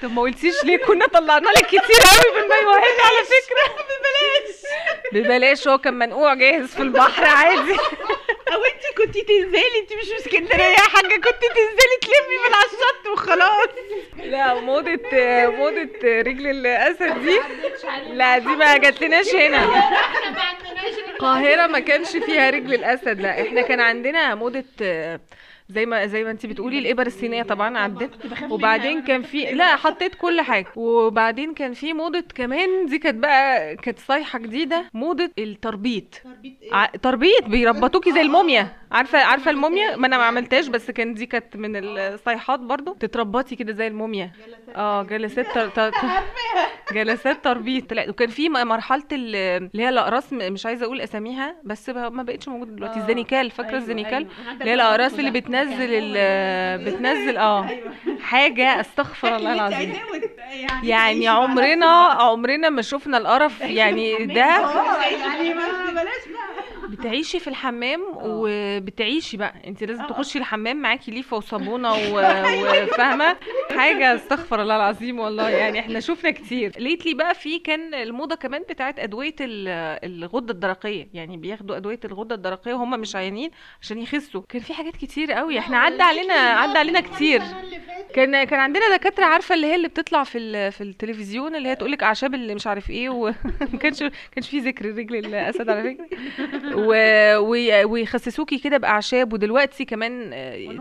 طب 0.03 0.13
ما 0.13 0.23
قلتيش 0.23 0.65
ليه 0.65 0.77
كنا 0.77 1.07
طلعنا 1.07 1.49
لك 1.49 1.67
كتير 1.67 1.81
قوي 1.81 2.33
في 2.35 2.41
المايوهات 2.45 3.01
على 3.07 3.25
فكرة. 3.25 3.75
ببلاش. 3.91 4.57
ببلاش 5.13 5.69
هو 5.69 5.79
كان 5.79 5.95
منقوع 5.95 6.35
جاهز 6.35 6.67
في 6.75 6.83
البحر 6.83 7.25
عادي. 7.25 7.73
أو 8.53 8.65
انت 8.65 8.97
كنت 8.99 9.19
تنزلي 9.19 9.79
انت 9.83 9.93
مش 9.93 10.09
في 10.09 10.17
اسكندرية 10.17 10.65
يا 10.65 10.77
حاجة 10.79 11.15
كنت 11.15 11.43
تنزلي 11.43 11.97
تلمي 12.03 12.37
من 12.49 12.55
على 12.55 12.65
الشط 12.67 13.07
وخلاص. 13.13 13.69
لا 14.17 14.55
موضة 14.61 14.99
موضة 15.57 15.89
رجل 16.05 16.47
الأسد 16.47 17.25
دي 17.25 17.41
لا 18.13 18.39
دي 18.39 18.47
ما 18.49 18.77
جاتلناش 18.77 19.35
هنا. 19.35 19.91
القاهرة 21.15 21.67
ما 21.67 21.79
كانش 21.79 22.09
فيها 22.17 22.51
رجل 22.51 22.75
الأسد 22.75 23.21
لا 23.21 23.43
إحنا 23.43 23.63
كان 23.63 23.81
عندنا 23.81 24.35
موضة 24.35 24.65
زي 25.71 25.87
ما 25.87 26.07
زي 26.07 26.25
ما 26.25 26.31
انت 26.31 26.47
بتقولي 26.47 26.79
الإبر 26.79 27.07
الصينية 27.07 27.43
طبعا 27.43 27.79
عدت. 27.79 28.11
وبعدين 28.51 29.03
كان 29.03 29.23
في 29.23 29.45
لا 29.53 29.77
حطيت 29.77 30.15
كل 30.15 30.41
حاجة. 30.41 30.67
وبعدين 30.77 31.55
كان 31.55 31.73
في 31.75 31.93
موضة 31.93 32.25
كمان 32.35 32.87
دي 32.87 32.99
كانت 32.99 33.19
بقى 33.23 33.77
كانت 33.77 33.99
صيحه 33.99 34.39
جديدة. 34.39 34.85
موضة 34.95 35.31
التربيط. 35.39 36.23
ع- 36.73 36.87
تربيط 36.87 37.45
بيربطوكي 37.47 38.13
زي 38.13 38.21
الموميا. 38.21 38.69
عارفه 38.93 39.19
عارفة 39.25 39.51
الموميا؟ 39.51 39.97
ما 39.97 40.07
أنا 40.07 40.17
ما 40.19 40.25
عملتهاش 40.25 40.67
بس 40.69 40.91
كان 40.91 41.15
دي 41.15 41.27
كانت 41.27 41.57
من 41.57 41.77
الصيحات 41.77 42.61
برضو. 42.61 42.95
تتربطي 42.95 43.57
كده 43.57 43.73
زي 43.73 43.87
الموميا. 43.87 44.33
آه 44.77 45.03
جلسات. 45.03 45.47
جلسات 46.93 47.45
تربيط. 47.45 47.93
لا 47.93 48.09
وكان 48.11 48.29
في 48.29 48.49
مرحلة 48.49 49.03
ال- 49.13 49.37
اللي 49.73 49.83
هي 49.85 49.89
الأقراص 49.89 50.33
مش 50.33 50.67
عايزة 50.67 50.85
أقول 50.87 51.01
أساميها 51.01 51.57
بس 51.65 51.89
ما 51.91 52.23
بقتش 52.23 52.49
موجودة 52.49 52.73
دلوقتي. 52.73 52.99
الزنيكال 53.01 53.51
فاكرة 53.51 53.77
الزنيكال؟ 53.77 54.27
اللي 54.53 54.71
هي 54.71 54.75
الأقراص 54.75 55.15
اللي 55.15 55.31
بتنزل 55.31 55.89
ال... 55.93 56.85
بتنزل 56.85 57.37
آه 57.51 57.67
حاجة. 58.21 58.81
أستغفر 58.81 59.37
الله 59.37 59.53
العظيم. 59.53 59.93
يعني 60.83 61.29
عمرنا 61.29 61.87
عمرنا 61.97 62.69
ما 62.71 62.83
شفنا 62.83 63.19
القرف. 63.19 63.61
يعني 63.81 64.27
ده 64.27 64.35
يعني 64.35 65.55
ما 65.55 65.91
بلاش 65.91 66.25
بتعيشي 66.91 67.41
في 67.41 67.49
الحمام 67.49 68.01
وبتعيشي 68.17 69.37
بقى. 69.37 69.55
انت 69.67 69.85
لازم 69.85 70.07
تخشي 70.07 70.39
الحمام 70.39 70.77
معاكي 70.77 71.11
ليفة 71.11 71.37
وصابونة 71.37 71.93
و- 71.93 72.21
وفاهمة؟ 72.85 73.37
حاجة 73.77 74.15
استغفر 74.15 74.63
الله 74.63 74.77
العظيم 74.77 75.19
والله. 75.21 75.49
يعني 75.51 75.81
إحنا 75.81 76.01
شفنا 76.01 76.31
كتير. 76.31 76.73
ليتلي 76.79 77.15
بقى 77.15 77.35
في 77.35 77.59
كان 77.59 77.95
الموضة 77.95 78.35
كمان 78.35 78.63
بتاعت 78.71 78.99
أدوية 78.99 79.35
ال- 79.41 79.69
الغدة 80.05 80.53
الدرقية. 80.53 81.09
يعني 81.15 81.37
بياخدوا 81.37 81.77
أدوية 81.77 82.01
الغدة 82.05 82.35
الدرقية 82.35 82.75
وهم 82.75 83.01
مش 83.01 83.17
عيانين 83.17 83.51
عشان 83.83 83.99
يخسوا. 83.99 84.43
كان 84.49 84.61
في 84.63 84.75
حاجات 84.75 84.97
كتير 84.97 85.33
قوي. 85.33 85.59
إحنا 85.59 85.79
عدى 85.79 86.03
علينا 86.03 86.35
عدى 86.35 86.79
علينا 86.79 87.01
كتير. 87.01 87.43
كان 88.15 88.45
كان 88.45 88.61
عندنا 88.61 88.97
دكاترة 88.97 89.25
عارفة 89.25 89.55
اللي 89.55 89.67
هي 89.67 89.75
اللي 89.75 89.89
بتطلع 89.89 90.25
في 90.25 90.71
في 90.71 90.81
التلفزيون 90.81 91.55
اللي 91.57 91.69
هي 91.69 91.77
تقول 91.77 91.93
لك 91.93 92.03
أعشاب 92.03 92.35
اللي 92.35 92.55
مش 92.55 92.67
عارف 92.67 92.91
إيه 92.91 93.09
وما 93.09 93.35
كانش 93.83 94.05
كانش 94.33 94.49
في 94.49 94.59
ذكر 94.59 94.87
رجل 94.87 95.17
الأسد 95.17 95.69
على 95.69 95.83
فكرة. 95.95 96.07
ويخسسوكي 97.85 98.59
كده 98.59 98.77
بأعشاب 98.77 99.33
ودلوقتي 99.33 99.85
كمان 99.85 100.31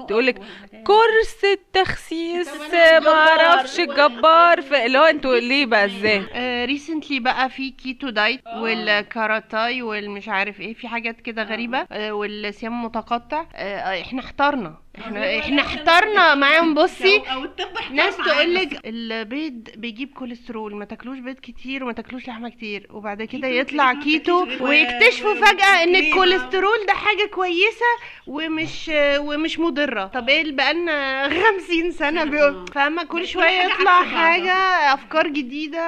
تقول 0.08 0.25
لك 0.25 0.39
كورس 0.86 1.44
التخسيس 1.53 2.50
ما 2.74 3.08
أعرفش 3.10 3.79
الجبار 3.79 4.60
اللي 4.86 4.98
هو 4.98 5.03
أنتوا 5.03 5.36
ليه 5.50 5.65
بقى 5.65 5.86
إزاي؟ 5.86 6.25
recently 6.66 7.20
بقى 7.20 7.50
في 7.50 7.72
keto 7.72 8.10
diet 8.10 8.42
والكاراتاي 8.48 9.82
والمش 9.82 10.29
عارف 10.29 10.60
إيه 10.60 10.74
في 10.74 10.88
حاجات 10.88 11.22
كده 11.22 11.44
غريبة. 11.44 11.88
آه، 11.91 12.12
والصيام 12.12 12.84
متقطع. 12.84 13.46
آه، 13.56 14.01
إحنا 14.01 14.20
احترنا 14.22 14.77
إحنا 15.00 15.39
إحنا 15.39 15.62
احترنا 15.62 16.36
معاهم 16.36 16.74
بصي. 16.74 17.18
أو 17.18 17.44
الطب 17.44 17.68
ناس. 17.94 18.18
تقول 18.18 18.53
لك 18.56 18.82
البيض 18.86 19.70
بيجيب 19.75 20.10
كوليسترول 20.13 20.75
ما 20.75 20.86
تاكلوش 20.86 21.20
بيض 21.20 21.36
كتير 21.36 21.84
وما 21.84 21.94
تاكلوش 21.94 22.27
لحمة 22.27 22.50
كتير. 22.50 22.88
وبعد 22.89 23.24
كده 23.24 23.48
يطلع 23.48 23.94
كيتو 23.94 24.46
ويكتشفوا 24.62 25.34
فجأة 25.36 25.84
إن 25.84 25.96
الكوليسترول 25.96 26.86
ده 26.88 26.94
حاجة 26.94 27.25
كويسة 27.34 27.86
ومش 28.27 28.91
ومش 29.18 29.60
مضرة. 29.60 30.06
طب 30.06 30.29
إيه 30.29 30.41
اللي 30.41 30.53
بقالنا 30.53 31.24
50 31.60 31.91
سنة 31.91 32.24
بيقول 32.24 32.65
فاهمة؟ 32.75 33.03
كل 33.03 33.27
شوية 33.27 33.62
يطلع 33.62 34.03
حاجة 34.03 34.53
أفكار 34.94 35.27
جديدة. 35.27 35.79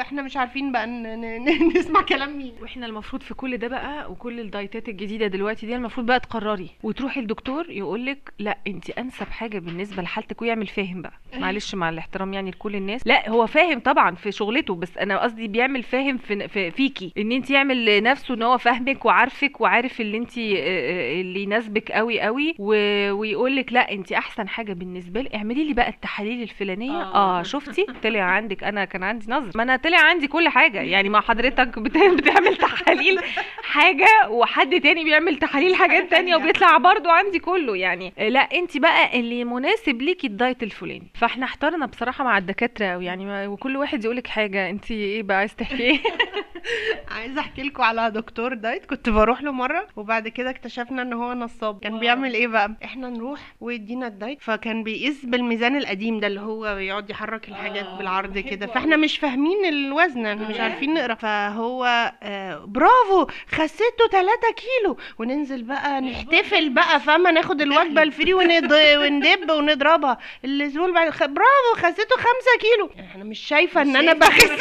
إحنا 0.00 0.22
مش 0.22 0.36
عارفين 0.36 0.72
بقى 0.72 0.86
نسمع 1.76 2.02
كلام 2.02 2.38
مين. 2.38 2.52
وإحنا 2.62 2.86
المفروض 2.86 3.22
في 3.22 3.34
كل 3.34 3.56
ده 3.58 3.68
بقى 3.68 4.10
وكل 4.12 4.40
الدايتات 4.40 4.88
الجديدة 4.88 5.26
دلوقتي 5.26 5.66
دي 5.66 5.76
المفروض 5.76 6.06
بقى 6.06 6.20
تقرري. 6.20 6.70
وتروحي 6.82 7.20
لدكتور 7.20 7.70
يقول 7.70 8.06
لك 8.06 8.32
لأ 8.38 8.58
انت 8.66 8.90
انسب 8.90 9.26
حاجة 9.30 9.58
بالنسبة 9.58 10.02
لحالتك 10.02 10.42
ويعمل 10.42 10.66
فاهم 10.66 11.02
بقى. 11.02 11.12
معلش 11.38 11.74
مع 11.74 11.88
الاحترام 11.88 12.32
يعني 12.32 12.50
لكل 12.50 12.76
الناس. 12.76 13.06
لا 13.06 13.28
هو 13.30 13.46
فاهم 13.46 13.80
طبعا 13.80 14.14
في 14.14 14.32
شغلته 14.32 14.74
بس 14.74 14.98
أنا 14.98 15.18
قصدي 15.22 15.48
بيعمل 15.48 15.82
فاهم 15.82 16.18
في, 16.18 16.48
في 16.48 16.70
فيكي. 16.70 17.12
إن 17.18 17.32
انت 17.32 17.50
يعمل 17.50 18.02
نفسه 18.02 18.34
إن 18.34 18.42
هو 18.42 18.58
فاهمك 18.58 19.04
وعارفك 19.04 19.60
وعارف 19.60 20.00
اللي 20.00 20.16
انت 20.16 20.38
اللي 20.38 21.42
يناسبك 21.42 21.92
قوي 21.92 22.20
قوي 22.20 22.54
ويقول 22.58 23.56
لك 23.56 23.72
لا 23.72 23.92
انت 23.92 24.12
أحسن 24.12 24.48
حاجة 24.48 24.72
بالنسبة 24.72 25.20
لي. 25.20 25.30
اعملي 25.34 25.64
لي 25.64 25.74
بقى 25.74 25.88
التحاليل 25.88 26.42
الفلانية. 26.42 27.02
آه, 27.02 27.42
شفتي؟ 27.42 27.86
طلع 28.02 28.20
عندك. 28.22 28.64
أنا 28.64 28.84
كان 28.84 29.02
عندي 29.02 29.26
نظر. 29.32 29.50
ما 29.54 29.62
أنا 29.62 29.76
طلع 29.76 29.98
عندي 30.00 30.26
كل 30.26 30.48
حاجة. 30.48 30.80
يعني 30.80 31.08
ما 31.08 31.20
حضرتك 31.20 31.78
بت- 31.78 31.96
بتعمل 31.98 32.56
تحاليل 32.56 33.18
حاجة 33.62 34.06
وحد 34.30 34.80
تاني 34.80 35.04
بيعمل 35.04 35.36
تحاليل 35.38 35.74
حاجات 35.74 36.10
تانية 36.10 36.36
وبيطلع 36.36 36.76
برضو 36.76 37.08
عندي 37.08 37.38
كله. 37.38 37.76
يعني 37.76 38.12
لا 38.18 38.39
انت 38.40 38.76
بقى 38.78 39.20
اللي 39.20 39.44
مناسب 39.44 40.02
ليكي 40.02 40.26
ال 40.26 40.33
diet 40.33 40.62
الفلاني. 40.62 41.10
فاحنا 41.14 41.44
احترنا 41.46 41.86
بصراحة 41.86 42.24
مع 42.24 42.38
الدكاترة 42.38 42.86
أوي 42.86 43.04
يعني 43.04 43.46
وكل 43.46 43.76
واحد 43.76 44.04
يقولك 44.04 44.26
حاجة 44.26 44.70
انت 44.70 44.90
إيه 44.90 45.22
بقى 45.22 45.36
عايز 45.36 45.56
تحكي 45.56 45.82
إيه؟ 45.82 45.98
عايزة 47.16 47.40
أحكي 47.40 47.62
لكم 47.62 47.82
على 47.82 48.10
دكتور 48.10 48.54
diet 48.54 48.86
كنت 48.86 49.08
بروح 49.08 49.42
له 49.42 49.52
مرة 49.52 49.86
وبعد 49.96 50.28
كده 50.28 50.50
اكتشفنا 50.50 51.02
إن 51.02 51.12
هو 51.12 51.32
نصاب. 51.34 51.80
كان 51.80 51.98
بيعمل 51.98 52.34
إيه 52.34 52.46
بقى؟ 52.46 52.72
إحنا 52.84 53.08
نروح 53.08 53.40
ويدينا 53.60 54.06
ال 54.06 54.12
diet 54.12 54.38
فكان 54.42 54.82
بيقيس 54.82 55.24
بالميزان 55.24 55.76
القديم 55.76 56.20
ده 56.20 56.26
اللي 56.26 56.40
هو 56.40 56.66
يقعد 56.66 57.10
يحرك 57.10 57.48
الحاجات 57.48 57.86
بالعرض 57.98 58.38
كده. 58.38 58.66
فإحنا 58.66 58.96
مش 58.96 59.18
فاهمين 59.18 59.64
الوزن 59.64 60.26
إحنا 60.26 60.48
مش 60.48 60.60
عارفين 60.60 60.94
نقرأ. 60.94 61.14
فهو 61.14 62.12
آه 62.22 62.64
برافو! 62.66 63.26
خسيته 63.48 64.08
3 64.10 64.28
كيلو! 64.56 64.96
وننزل 65.18 65.62
بقى 65.62 66.00
نحتفل 66.00 66.68
بقى 66.70 67.00
فاهمة؟ 67.00 67.30
ناخد 67.30 67.60
الوجبة 67.62 68.02
الفري 68.02 68.34
وند... 68.34 68.72
وندب 68.72 69.50
ونضربها. 69.50 70.18
الأسبوع 70.44 70.82
اللي 70.84 70.94
بعد 70.94 71.10
خ... 71.10 71.24
برافو! 71.24 71.74
خسيته 71.76 72.16
5 72.16 72.26
كيلو! 72.60 72.90
أنا 73.14 73.24
مش 73.24 73.38
شايفة 73.38 73.82
إن 73.82 73.96
أنا 73.96 74.12
بخس. 74.12 74.50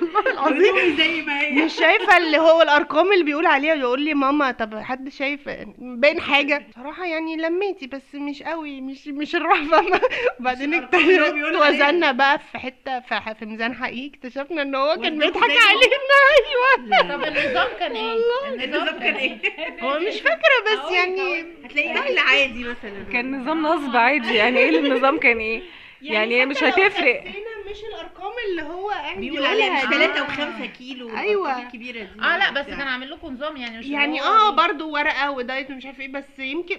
والله 0.00 0.32
العظيم. 0.32 0.74
زي 0.96 1.22
ما 1.22 1.40
هي. 1.40 1.50
مش 1.52 1.72
شايفة 1.74 2.16
اللي 2.16 2.38
هو 2.38 2.62
الأرقام 2.62 3.12
اللي 3.12 3.24
بيقول 3.24 3.46
عليها 3.46 3.74
يقول 3.74 4.00
لي 4.02 4.14
ماما 4.14 4.50
طب 4.50 4.78
حد 4.78 5.08
شايف 5.08 5.40
باين 5.78 6.20
حاجة؟ 6.20 6.66
صراحة 6.76 7.04
يعني 7.06 7.36
لميتي 7.36 7.86
بس 7.86 8.14
مش 8.14 8.42
قوي 8.42 8.80
مش 8.80 9.08
مش 9.08 9.36
الروح 9.36 9.62
فاهمه 9.70 10.00
وبعدين 10.40 10.74
اكتشفت. 10.74 11.34
وزننا 11.60 12.12
بقى 12.12 12.38
في 12.52 12.58
حتة 12.58 13.00
في, 13.00 13.34
في 13.38 13.46
ميزان 13.46 13.74
حقيقي. 13.74 14.08
اكتشفنا 14.16 14.62
إن 14.62 14.74
هو 14.74 14.96
كان 15.02 15.18
بيضحك. 15.18 15.42
علينا. 15.42 15.60
أيوه. 17.00 17.16
طب 17.16 17.24
النظام 17.24 17.68
كان 17.78 17.92
إيه؟ 17.96 18.18
النظام 18.64 18.98
كان 18.98 19.14
إيه؟ 19.14 19.38
هو 19.80 19.98
مش 19.98 20.20
فاكرة 20.20 20.60
بس 20.72 20.92
يعني 20.92 21.44
هتلاقي 21.64 21.98
اكل 21.98 22.18
عادي 22.18 22.64
مثلا. 22.64 23.04
كان 23.12 23.40
نظام 23.40 23.62
نصب 23.62 23.96
عادي. 23.96 24.34
يعني 24.34 24.58
إيه 24.58 24.78
النظام 24.78 25.18
كان 25.18 25.38
إيه؟ 25.38 25.62
يعني 26.02 26.40
هي 26.40 26.46
مش 26.46 26.62
هتفرق. 26.64 27.24
مش 27.70 27.84
الارقام 27.94 28.32
اللي 28.50 28.62
هو 28.62 28.88
قاعد 28.90 29.18
بيقول 29.18 29.46
عليها 29.46 29.74
مش 29.74 29.80
بيقولها 29.88 30.06
دي. 30.06 30.22
3 30.24 30.62
و5 30.64 30.64
كيلو 30.78 31.16
أيوة. 31.16 31.46
الأرقام 31.48 31.66
الكبيرة 31.66 32.02
دي. 32.02 32.20
آه 32.22 32.36
لا 32.38 32.50
بس 32.50 32.66
كان 32.66 32.80
عامل 32.80 33.10
لكم 33.10 33.32
نظام 33.34 33.56
يعني 33.56 33.78
مش 33.78 33.86
يعني 33.86 34.22
آه 34.22 34.50
برضو 34.50 34.90
ورقة 34.90 35.30
ودايت 35.30 35.70
ومش 35.70 35.86
عارف 35.86 36.00
إيه 36.00 36.12
بس 36.12 36.38
يمكن 36.38 36.76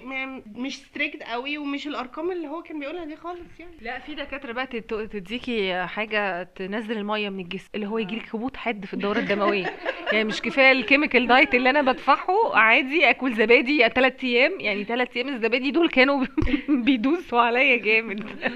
مش 0.54 0.76
strict 0.78 1.22
قوي 1.22 1.58
ومش 1.58 1.86
الأرقام 1.86 2.30
اللي 2.30 2.48
هو 2.48 2.62
كان 2.62 2.78
بيقولها 2.80 3.04
دي 3.04 3.16
خالص 3.16 3.60
يعني. 3.60 3.72
لا 3.80 3.98
في 3.98 4.14
دكاترة 4.14 4.52
بقى 4.52 4.66
تديكي 4.66 5.84
حاجة 5.86 6.42
تنزل 6.42 6.98
المية 6.98 7.28
من 7.28 7.40
الجسم 7.40 7.68
اللي 7.74 7.86
هو 7.86 7.98
يجيلك 7.98 8.34
هبوط 8.34 8.56
حاد 8.56 8.84
في 8.84 8.94
الدورة 8.94 9.18
الدموية. 9.18 9.76
يعني 10.12 10.24
مش 10.24 10.40
كفاية 10.42 10.72
ال 10.72 10.78
chemical 10.78 11.26
diet 11.26 11.54
اللي 11.54 11.70
أنا 11.70 11.82
بدفعه 11.82 12.56
عادي 12.56 13.10
آكل 13.10 13.34
زبادي 13.34 13.88
ثلاث 13.88 14.24
أيام. 14.24 14.60
يعني 14.60 14.84
ثلاث 14.84 15.16
أيام 15.16 15.28
الزبادي 15.28 15.70
دول 15.70 15.88
كانوا 15.88 16.26
بيدوسوا 16.68 17.40
عليا 17.40 17.76
جامد. 17.76 18.24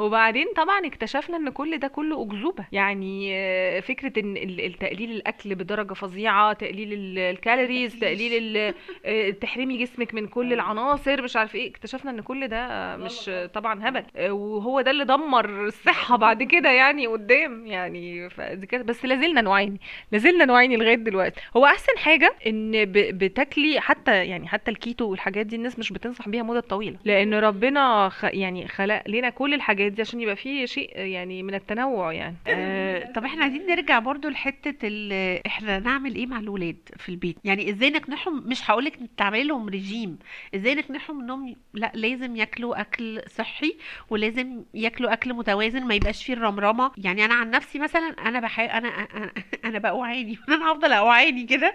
وبعدين 0.00 0.46
طبعا 0.56 0.86
اكتشفنا 0.86 1.36
إن 1.36 1.48
كل 1.50 1.78
ده 1.78 1.88
كله 1.88 2.22
أكذوبة. 2.22 2.64
يعني 2.72 3.30
آه، 3.34 3.80
فكرة 3.80 4.20
إن 4.20 4.34
تقليل 4.80 5.10
الأكل 5.10 5.54
بدرجة 5.54 5.94
فظيعة 5.94 6.52
تقليل 6.52 6.92
ال- 6.92 7.18
ال 7.18 7.27
calories 7.27 7.98
تقليل 7.98 8.56
آه، 9.04 9.30
تحرمي 9.30 9.78
جسمك 9.78 10.14
من 10.14 10.26
كل 10.26 10.52
العناصر 10.52 11.22
مش 11.22 11.36
عارف 11.36 11.54
إيه. 11.54 11.70
اكتشفنا 11.70 12.10
إن 12.10 12.20
كل 12.20 12.48
ده 12.48 12.96
مش 12.96 13.30
طبعا 13.54 13.88
هبل. 13.88 14.04
آه، 14.16 14.32
وهو 14.32 14.80
ده 14.80 14.90
اللي 14.90 15.04
دمر 15.04 15.66
الصحة 15.66 16.16
بعد 16.26 16.42
كده 16.42 16.70
يعني 16.70 17.06
قدام. 17.06 17.66
يعني 17.66 18.28
بس 18.84 19.04
لازلنا 19.04 19.40
نعاني 19.40 19.80
لازلنا 20.12 20.44
نعاني 20.44 20.76
لغاية 20.76 20.94
دلوقتي. 20.94 21.40
هو 21.56 21.66
أحسن 21.66 21.98
حاجة 21.98 22.34
إن 22.46 22.72
بتاكلي 22.92 23.80
حتى 23.80 24.24
يعني 24.24 24.48
حتى 24.48 24.70
الكيتو 24.70 25.04
والحاجات 25.10 25.46
دي 25.46 25.56
الناس 25.56 25.78
مش 25.78 25.92
بتنصح 25.92 26.28
بيها 26.28 26.42
مدة 26.42 26.60
طويلة. 26.60 26.96
لأن 27.04 27.34
ربنا 27.34 28.08
خ 28.08 28.24
يعني 28.24 28.68
خلق 28.68 29.02
لنا 29.08 29.30
كل 29.30 29.54
الحاجات 29.54 29.89
دي 29.94 30.02
عشان 30.02 30.20
يبقى 30.20 30.36
فيه 30.36 30.66
شيء 30.66 30.98
يعني 30.98 31.42
من 31.42 31.54
التنوع 31.54 32.12
يعني. 32.12 32.36
آه 32.46 32.79
طب 33.14 33.24
إحنا 33.24 33.42
عايزين 33.42 33.66
نرجع 33.66 33.98
برضو 33.98 34.28
لحتة 34.28 34.88
إحنا 35.46 35.78
نعمل 35.78 36.14
إيه 36.14 36.26
مع 36.26 36.38
الولاد 36.38 36.76
في 36.96 37.08
البيت؟ 37.08 37.36
يعني 37.44 37.70
إزاي 37.70 37.90
نقنعهم؟ 37.90 38.48
مش 38.48 38.70
هقولك 38.70 38.98
تعملي 39.16 39.44
لهم 39.44 39.68
رجيم. 39.68 40.18
إزاي 40.54 40.74
نقنعهم 40.74 41.20
انهم 41.20 41.56
لا 41.74 41.92
لازم 41.94 42.36
ياكلوا 42.36 42.80
أكل 42.80 43.22
صحي 43.28 43.76
ولازم 44.10 44.64
ياكلوا 44.74 45.12
أكل 45.12 45.34
متوازن 45.34 45.84
ما 45.84 45.94
يبقاش 45.94 46.24
فيه 46.24 46.32
الرمرمه 46.32 46.90
يعني 46.98 47.24
أنا 47.24 47.34
عن 47.34 47.50
نفسي 47.50 47.78
مثلا 47.78 48.08
أنا 48.08 48.40
بحاول 48.40 48.68
أنا 48.70 48.88
أنا, 48.88 49.32
أنا 49.64 49.78
بقوعاني 49.78 50.38
أنا 50.48 50.72
هفضل 50.72 50.92
أوعاني 50.92 51.46
كده. 51.46 51.74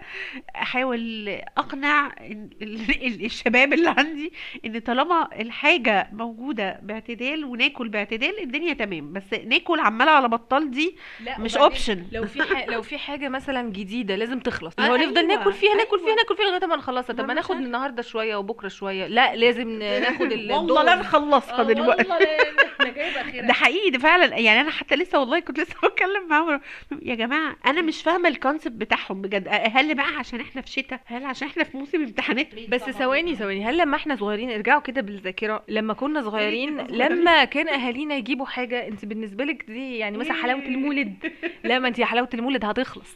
أحاول 0.56 1.28
أقنع 1.58 2.08
ال- 2.22 2.50
ال- 2.62 3.26
الشباب 3.26 3.74
اللي 3.74 3.90
عندي 3.98 4.34
إن 4.66 4.80
طالما 4.80 5.30
الحاجة 5.42 6.10
موجودة 6.12 6.80
باعتدال 6.84 7.46
وناكل 7.46 7.90
باعتدال 7.90 8.40
الدنيا 8.44 8.74
تمام. 8.74 9.14
بس 9.14 9.34
ناكل 9.34 9.80
عمالة 9.80 10.12
على 10.12 10.28
بطال 10.30 10.72
دي 10.72 10.96
لا 11.26 11.40
مش 11.40 11.58
option 11.58 12.04
لو 12.12 12.26
في 12.26 12.42
ح... 12.42 12.68
لو 12.70 12.82
في 12.82 12.98
حاجة 12.98 13.30
مثلا 13.30 13.70
جديدة 13.70 14.16
لازم 14.16 14.40
تخلص. 14.40 14.74
هو 14.80 14.96
نفضل 14.96 15.18
أيوة، 15.18 15.36
ناكل 15.38 15.54
فيها 15.54 15.74
ناكل 15.76 15.98
فيها 16.00 16.08
أيوة. 16.08 16.18
ناكل 16.18 16.36
فيها 16.38 16.46
لغاية 16.46 16.66
ما 16.66 16.76
نخلصها. 16.76 17.14
طب 17.16 17.26
ما 17.26 17.34
ناخد. 17.34 17.56
النهارده 17.56 18.02
شوية 18.02 18.36
وبكرة 18.36 18.68
شوية. 18.68 19.08
لا 19.08 19.36
لازم 19.36 19.70
ناخد 19.80 20.32
ال- 20.38 20.52
والله 20.52 20.84
لا. 20.84 20.96
نخلصها 20.96 21.60
آه، 21.60 21.64
دلوقتي. 21.64 22.04
ده 23.48 23.54
حقيقي 23.54 23.90
ده 23.90 24.00
فعلا. 24.00 24.26
يعني 24.38 24.62
أنا 24.62 24.72
حتى 24.72 24.96
لسه 24.96 25.20
والله 25.20 25.40
كنت 25.40 25.60
لسه 25.60 25.74
بتكلم 25.88 26.28
معاهم 26.30 26.62
يا 27.02 27.16
جماعة 27.16 27.56
أنا 27.66 27.82
مش 27.82 28.02
فاهمة 28.02 28.30
ال 28.30 28.35
concept 28.36 28.76
بتاعهم 28.76 29.22
بجد. 29.22 29.48
هل 29.50 29.96
بقى 29.96 30.06
عشان 30.20 30.40
إحنا 30.40 30.62
في 30.62 30.70
شتاء؟ 30.72 31.00
هل 31.06 31.26
عشان 31.26 31.48
إحنا 31.48 31.64
في 31.64 31.78
موسم 31.78 32.02
امتحانات؟ 32.04 32.48
بس 32.70 32.82
ثواني 32.82 33.36
ثواني. 33.36 33.66
هل 33.66 33.78
لما 33.78 33.96
إحنا 33.96 34.16
صغيرين 34.16 34.52
ارجعوا 34.52 34.82
كده 34.82 35.02
بالذاكرة. 35.02 35.64
لما 35.68 35.94
كنا 35.94 36.22
صغيرين 36.22 36.78
لما 36.88 37.44
كان 37.44 37.68
أهالينا 37.70 38.16
يجيبوا 38.16 38.46
حاجة 38.46 38.88
أنت 38.88 39.06
بالنسبة 39.06 39.44
لك 39.44 39.66
دي 39.68 39.98
يعني 39.98 40.18
مثلا 40.18 40.34
حلاوة 40.34 40.62
المولد؟ 40.62 41.15
لا 41.64 41.80
ما 41.80 41.88
انت 41.88 42.02
حلاوة 42.02 42.30
المولد 42.34 42.66
هتخلص 42.66 43.16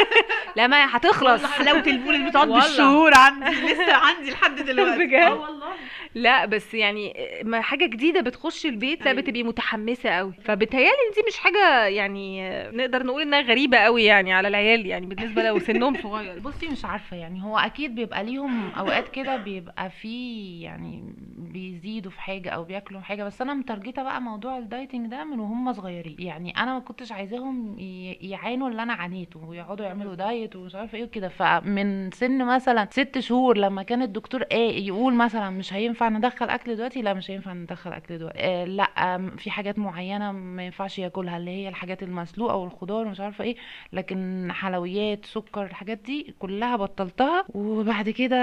لا 0.56 0.66
ما 0.66 0.96
هتخلص 0.96 1.44
حلاوة 1.44 1.82
المولد 1.86 2.28
بتقعد. 2.28 2.48
بالشهور 2.48 3.14
عندي 3.14 3.50
لسه 3.72 3.94
عندي 3.94 4.30
لحد 4.30 4.56
دلوقتي 4.70 4.98
بجد؟ 5.06 5.14
آه 5.14 5.34
والله 5.34 5.72
لا 6.22 6.44
بس 6.46 6.74
يعني 6.74 7.14
ما 7.44 7.60
حاجة 7.60 7.86
جديدة 7.86 8.20
بتخش 8.20 8.66
البيت 8.66 9.00
لا 9.00 9.06
أيوة. 9.10 9.20
بتبقي 9.20 9.42
متحمسة 9.42 10.10
قوي 10.10 10.32
فبتهيالي 10.44 10.88
ان 10.88 11.14
دي 11.14 11.20
مش 11.28 11.38
حاجة 11.38 11.84
يعني 11.86 12.50
نقدر 12.70 13.06
نقول 13.06 13.22
إنها 13.22 13.40
غريبة 13.40 13.78
قوي 13.78 14.04
يعني 14.04 14.32
على 14.32 14.48
العيال 14.48 14.86
يعني 14.86 15.06
بالنسبة 15.06 15.42
لو 15.42 15.58
سنهم 15.58 15.94
صغير. 16.02 16.38
بصي 16.48 16.68
مش 16.68 16.84
عارفة 16.84 17.16
يعني 17.16 17.42
هو 17.44 17.58
أكيد 17.58 17.94
بيبقى 17.94 18.24
ليهم 18.24 18.70
أوقات 18.70 19.08
كده 19.08 19.36
بيبقى 19.36 19.90
فيه 19.90 20.64
يعني 20.64 21.14
بيزيدوا 21.36 22.10
في 22.10 22.20
حاجة 22.20 22.50
أو 22.50 22.64
بياكلوا 22.64 23.00
حاجة. 23.00 23.24
بس 23.24 23.42
أنا 23.42 23.54
مترجتة 23.54 24.02
بقى 24.02 24.20
موضوع 24.20 24.58
الدايتنج 24.58 25.10
ده 25.10 25.24
من 25.24 25.40
وهم 25.40 25.72
صغيرين. 25.72 26.16
يعني 26.18 26.50
أنا 26.56 26.74
ما 26.74 26.80
كنتش 26.80 27.12
عايزاهم 27.12 27.76
يعانوا 28.20 28.68
اللي 28.68 28.82
أنا 28.82 28.92
عانيته 28.92 29.40
ويقعدوا 29.48 29.86
يعملوا 29.86 30.14
دايت 30.14 30.56
ومش 30.56 30.74
عارفة 30.74 30.98
إيه 30.98 31.04
وكده. 31.04 31.28
فمن 31.28 32.10
سن 32.10 32.44
مثلا 32.46 32.88
ست 32.90 33.18
شهور 33.18 33.58
لما 33.58 33.82
كان 33.82 34.02
الدكتور 34.02 34.42
إيه 34.42 34.86
يقول 34.86 35.14
مثلا 35.14 35.50
مش 35.50 35.72
هينفع 35.72 36.07
ندخل 36.10 36.48
أكل 36.48 36.76
دلوقتي؟ 36.76 37.02
لا 37.02 37.14
مش 37.14 37.30
هينفع 37.30 37.52
ندخل 37.52 37.92
أكل 37.92 38.18
دلوقتي. 38.18 38.38
آه 38.40 38.64
لا 38.64 38.82
آم، 38.82 39.36
في 39.36 39.50
حاجات 39.50 39.78
معينة 39.78 40.32
ما 40.32 40.64
ينفعش 40.66 40.98
ياكلها 40.98 41.36
اللي 41.36 41.50
هي 41.50 41.68
الحاجات 41.68 42.02
المسلوقة 42.02 42.56
والخضار 42.56 43.06
ومش 43.06 43.20
عارفة 43.20 43.44
إيه. 43.44 43.56
لكن 43.92 44.48
حلويات 44.52 45.26
سكر 45.26 45.62
الحاجات 45.64 45.98
دي 45.98 46.34
كلها 46.38 46.76
بطلتها. 46.76 47.44
وبعد 47.48 48.10
كده 48.10 48.36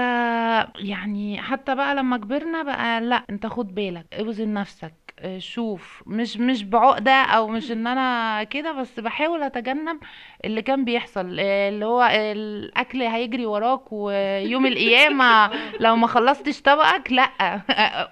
يعني 0.76 1.42
حتى 1.42 1.74
بقى 1.74 1.94
لما 1.94 2.16
كبرنا 2.16 2.62
بقى 2.62 3.00
لا 3.00 3.24
انت 3.30 3.46
خد 3.46 3.74
بالك 3.74 4.06
اوزن 4.14 4.52
نفسك. 4.54 5.05
شوف 5.38 6.02
مش 6.06 6.36
مش 6.36 6.64
بعقدة 6.64 7.12
أو 7.12 7.48
مش 7.48 7.70
إن 7.72 7.86
أنا 7.86 8.44
كده 8.44 8.72
بس 8.72 9.00
بحاول 9.00 9.42
أتجنب 9.42 9.98
اللي 10.44 10.62
كان 10.62 10.84
بيحصل 10.84 11.40
اللي 11.40 11.84
هو 11.84 12.02
الأكل 12.02 13.02
هيجري 13.02 13.46
وراك 13.46 13.92
ويوم 13.92 14.66
القيامة 14.72 15.50
لو 15.80 15.96
ما 15.96 16.06
خلصتش 16.06 16.62
طبقك 16.62 17.12
لأ 17.12 17.60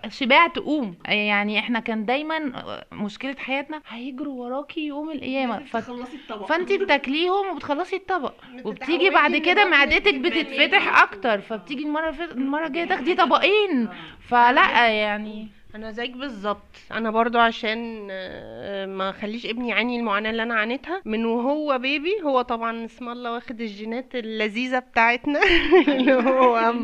شبعت 0.09 0.59
قوم 0.59 0.95
يعني 1.07 1.59
إحنا 1.59 1.81
كان 1.81 2.07
دايما 2.07 2.53
مشكلة 2.93 3.37
حياتنا 3.39 3.83
هيجروا 3.89 4.45
وراكي 4.45 4.81
يوم 4.87 5.11
القيامة. 5.11 5.59
ف... 5.59 5.77
فأنت 6.49 6.73
بتاكليهم 6.73 7.51
وبتخلصي 7.51 7.97
الطبق. 7.97 8.35
وبتيجي 8.65 9.11
بعد 9.11 9.37
كده 9.37 9.65
معدتك 9.65 10.15
بتتفتح 10.15 11.03
أكتر 11.03 11.41
فبتيجي 11.41 11.85
المرة 11.85 12.15
المرة 12.25 12.67
الجاية 12.67 12.85
تاخدي 12.85 13.15
طبقين. 13.15 13.89
فلأ 14.21 14.89
يعني 14.89 15.49
أنا 15.75 15.91
زيك 15.91 16.11
بالظبط. 16.11 16.63
أنا 16.93 17.11
برضو 17.11 17.39
عشان 17.39 18.09
آه، 18.11 18.87
ما 18.87 19.11
أخليش 19.11 19.47
ابني 19.47 19.69
يعاني 19.69 19.97
المعاناة 19.99 20.31
اللي 20.31 20.43
أنا 20.43 20.55
عانيتها. 20.55 21.03
من 21.05 21.25
وهو 21.25 21.79
بيبي 21.79 22.23
هو 22.23 22.43
طبعا 22.43 22.85
اسم 22.85 23.09
الله 23.09 23.33
واخد 23.33 23.61
الجينات 23.61 24.15
اللذيذة 24.15 24.79
بتاعتنا. 24.79 25.41
اللي 25.89 26.13
هو 26.15 26.75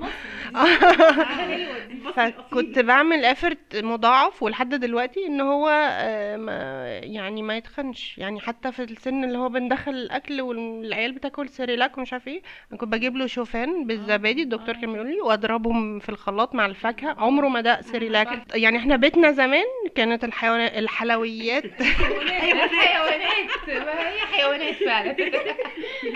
فكنت 2.14 2.78
بعمل 2.78 3.24
افرت 3.24 3.76
مضاعف 3.76 4.42
ولحد 4.42 4.74
دلوقتي 4.74 5.26
إن 5.26 5.40
هو 5.40 5.68
آه، 5.92 6.36
ما 6.36 6.88
يعني 6.98 7.42
ما 7.42 7.56
يتخنش. 7.56 8.18
يعني 8.18 8.40
حتى 8.40 8.72
في 8.72 8.82
السن 8.82 9.24
اللي 9.24 9.38
هو 9.38 9.48
بندخل 9.48 9.90
الأكل 9.92 10.40
والعيال 10.40 11.12
بتاكل 11.12 11.48
سيريلاك 11.48 11.98
ومش 11.98 12.12
عارف 12.12 12.28
إيه 12.28 12.42
أنا 12.70 12.80
كنت 12.80 12.92
بجيب 12.92 13.16
له 13.16 13.26
شوفان 13.26 13.86
بالزبادي 13.86 14.42
الدكتور 14.42 14.74
كان 14.74 14.92
بيقول 14.92 15.08
لي 15.10 15.20
وأضربهم 15.20 15.98
في 15.98 16.08
الخلاط 16.08 16.54
مع 16.54 16.66
الفاكهة. 16.66 17.10
عمره 17.18 17.48
ما 17.48 17.60
دق 17.60 17.80
سيريلاك 17.80 18.54
يعني 18.54 18.79
إحنا 18.80 18.96
بيتنا 18.96 19.32
زمان 19.32 19.64
كانت 19.94 20.24
الحيوانات 20.28 20.76
الحلويات. 20.76 21.82
حيوانات 21.82 23.68
ما 23.68 24.08
هي 24.08 24.18
حيوانات 24.32 24.74
فعلا. 24.74 25.12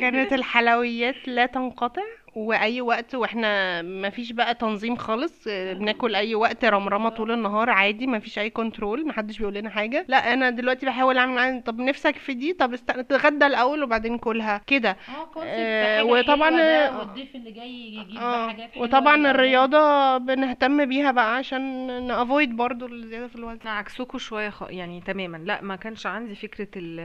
كانت 0.01 0.33
الحلويات 0.33 1.29
لا 1.29 1.47
تنقطع. 1.47 2.03
وأي 2.37 2.81
وقت 2.81 3.15
وإحنا 3.15 3.83
ما 3.83 4.11
فيش 4.11 4.33
بقى 4.33 4.55
تنظيم 4.55 4.97
خالص 4.97 5.45
آه، 5.49 5.73
بناكل 5.73 6.15
أي 6.15 6.35
وقت 6.35 6.65
رمرمة 6.65 7.09
طول 7.09 7.31
النهار 7.31 7.71
عادي 7.71 8.07
ما 8.07 8.19
فيش 8.19 8.39
أي 8.39 8.51
control 8.51 9.07
محدش 9.09 9.39
بيقول 9.39 9.55
لنا 9.55 9.71
حاجة. 9.71 10.05
لا 10.09 10.33
أنا 10.33 10.51
دلوقتي 10.51 10.87
بحاول 10.87 11.19
أعمل 11.19 11.63
طب 11.63 11.79
نفسك 11.79 12.17
في 12.17 12.35
دي؟ 12.35 12.53
طب 12.53 12.73
استنى 12.73 13.03
تتغدى 13.03 13.47
الأول 13.47 13.83
وبعدين 13.83 14.19
كلها 14.19 14.61
كده. 14.67 14.91
آه 14.91 15.25
كونسيبت 15.25 15.55
آه، 15.59 15.97
حاجة 15.97 16.05
وطبعاً، 16.05 16.61
آه، 16.61 16.99
والضيف 16.99 17.35
اللي 17.37 17.53
جاي 17.53 17.71
يجيب 17.95 18.17
آه 18.21 18.49
حاجات 18.49 18.71
حلوة 18.71 18.85
وطبعا 18.85 19.31
الرياضة 19.31 20.19
بنهتم 20.19 20.85
بيها 20.85 21.11
بقى 21.11 21.37
عشان 21.37 21.63
نافويد 22.07 22.57
برضو 22.57 22.87
الزيادة 22.87 23.27
في 23.29 23.37
الوزن. 23.37 23.69
عكسكوا 23.69 24.19
شوية 24.19 24.51
خ... 24.51 24.63
يعني 24.69 25.01
تماما. 25.01 25.37
لا 25.37 25.63
ما 25.63 25.77
كانش 25.77 26.07
عندي 26.07 26.35
فكرة 26.35 26.69
ال... 26.77 27.01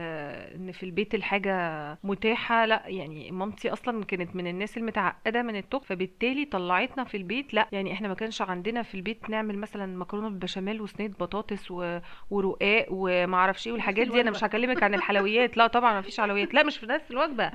إن 0.56 0.72
في 0.72 0.82
البيت 0.82 1.14
الحاجة 1.14 1.52
متاحة. 2.04 2.64
لا 2.66 2.82
يعني 2.86 3.30
مامتي 3.30 3.72
أصلا 3.72 4.04
كانت 4.04 4.36
من 4.36 4.46
الناس 4.46 4.76
المتعقده 4.76 5.19
من 5.26 5.56
الطبخ 5.56 5.84
فبالتالي 5.84 6.44
طلعتنا 6.44 7.04
في 7.04 7.16
البيت. 7.16 7.54
لا 7.54 7.68
يعني 7.72 7.92
إحنا 7.92 8.08
ما 8.08 8.14
كانش 8.14 8.42
عندنا 8.42 8.82
في 8.82 8.94
البيت 8.94 9.30
نعمل 9.30 9.58
مثلا 9.58 9.98
مكرونة 9.98 10.28
بالبشاميل 10.28 10.80
وصينية 10.80 11.10
بطاطس 11.20 11.70
و... 11.70 11.98
ورقاق 12.30 12.86
وما 12.90 13.36
أعرفش 13.36 13.66
إيه 13.66 13.72
والحاجات 13.72 14.06
دي. 14.06 14.20
أنا 14.20 14.30
مش 14.30 14.44
هكلمك 14.44 14.82
عن 14.82 14.94
الحلويات. 14.94 15.56
لا 15.56 15.66
طبعا 15.66 15.92
ما 15.92 16.00
فيش 16.00 16.20
حلويات. 16.20 16.54
لا 16.54 16.62
مش 16.62 16.78
في 16.78 16.86
نفس 16.86 17.10
الوجبة. 17.10 17.50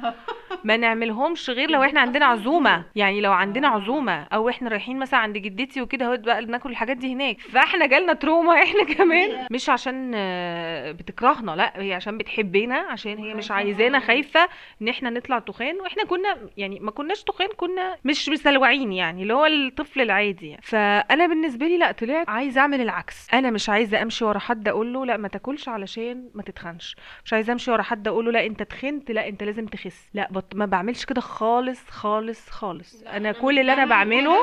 ما 0.64 0.78
نعملهمش 0.78 1.50
غير 1.50 1.70
لو 1.70 1.84
إحنا 1.84 2.00
عندنا 2.00 2.26
عزومة. 2.26 2.86
يعني 2.96 3.22
لو 3.22 3.32
عندنا 3.32 3.68
عزومة 3.68 4.24
أو 4.24 4.50
إحنا 4.50 4.70
رايحين 4.70 5.00
مثلا 5.00 5.20
عند 5.20 5.38
جدتي 5.38 5.82
وكده 5.82 6.06
أهوت 6.06 6.20
بقى 6.20 6.46
ناكل 6.46 6.70
الحاجات 6.70 6.98
دي 6.98 7.14
هناك. 7.14 7.42
فإحنا 7.42 7.86
جالنا 7.86 8.14
تروما 8.14 8.64
إحنا 8.64 8.84
كمان. 8.84 9.48
مش 9.52 9.70
عشان 9.70 10.12
آه، 10.16 10.92
بتكرهنا 10.92 11.52
لا 11.52 11.82
هي 11.82 11.94
عشان 11.94 12.18
بتحبنا 12.18 12.76
عشان 12.78 13.18
هي 13.18 13.34
مش 13.34 13.52
عايزانا 13.52 14.00
خايفة 14.00 14.48
إن 14.82 14.88
إحنا 14.88 15.10
نطلع 15.10 15.40
تخان. 15.40 15.76
وإحنا 15.82 16.04
كنا 16.06 16.38
يعني 16.58 16.80
ما 16.80 16.92
كناش 16.92 17.24
تخان 17.24 17.48
كنا 17.58 17.98
مش 18.06 18.30
مسلوعين 18.30 18.92
يعني 18.92 19.22
اللي 19.24 19.34
هو 19.34 19.46
الطفل 19.46 20.02
العادي. 20.02 20.48
يعني. 20.48 20.62
فأنا 20.64 21.28
بالنسبة 21.28 21.68
لي 21.68 21.78
لا 21.78 21.92
طلعت 21.92 22.30
عايزة 22.30 22.62
أعمل 22.62 22.82
العكس. 22.82 23.28
أنا 23.34 23.50
مش 23.52 23.70
عايزة 23.70 24.02
أمشي 24.02 24.26
ورا 24.26 24.40
حد 24.40 24.68
أقول 24.68 24.94
له 24.94 25.06
لا 25.06 25.18
ما 25.18 25.28
تاكلش 25.28 25.70
علشان 25.70 26.30
ما 26.36 26.44
تتخنش. 26.44 26.96
مش 27.26 27.34
عايزة 27.34 27.54
أمشي 27.54 27.72
ورا 27.72 27.82
حد 27.82 28.08
أقول 28.08 28.26
له 28.26 28.32
لا 28.32 28.46
أنت 28.46 28.64
تخنت 28.64 29.12
لا 29.12 29.28
أنت 29.28 29.44
لازم 29.44 29.66
تخس. 29.66 30.08
لا 30.14 30.28
بط... 30.32 30.56
ما 30.56 30.66
بعملش 30.66 31.06
كده 31.06 31.22
خالص 31.22 31.90
خالص 31.90 32.50
خالص. 32.50 33.04
أنا 33.04 33.32
كل 33.32 33.60
اللي 33.60 33.74
أنا 33.74 33.86
بعمله 33.86 34.36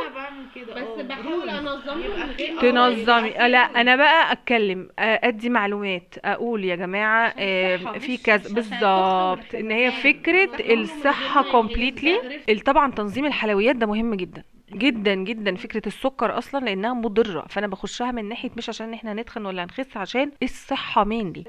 بس 0.77 1.05
بحاول 1.05 1.49
انظمها 1.49 2.33
تنظمي. 2.61 3.31
لا 3.31 3.59
أنا 3.59 3.97
بقى 3.97 4.33
أتكلم 4.33 4.89
أدي 4.99 5.49
معلومات 5.49 6.15
أقول 6.25 6.65
يا 6.65 6.77
جماعة 6.77 7.35
آه، 7.39 7.77
في 7.77 8.17
كذا 8.17 8.55
بالظبط 8.55 9.55
إن 9.55 9.71
هي 9.71 9.91
فكرة 9.91 10.73
الصحة 10.73 11.43
completely 11.53 12.21
طبعا 12.67 12.91
تنظيم 13.03 13.25
الحلويات 13.27 13.77
ده 13.77 13.87
مهم 13.87 14.15
جدا 14.15 14.43
جدا 14.73 15.15
جدا 15.15 15.55
فكرة 15.57 15.83
السكر 15.87 16.39
أصلا 16.39 16.65
لأنها 16.65 16.93
مضرة 16.95 17.47
فأنا 17.49 17.67
بخشها 17.67 18.11
من 18.11 18.29
ناحية 18.29 18.51
مش 18.57 18.69
عشان 18.69 18.95
إحنا 18.95 19.15
نتخن 19.15 19.47
ولا 19.47 19.65
نخس 19.65 19.97
عشان 19.97 20.33
الصحة 20.43 21.05
mainly 21.05 21.45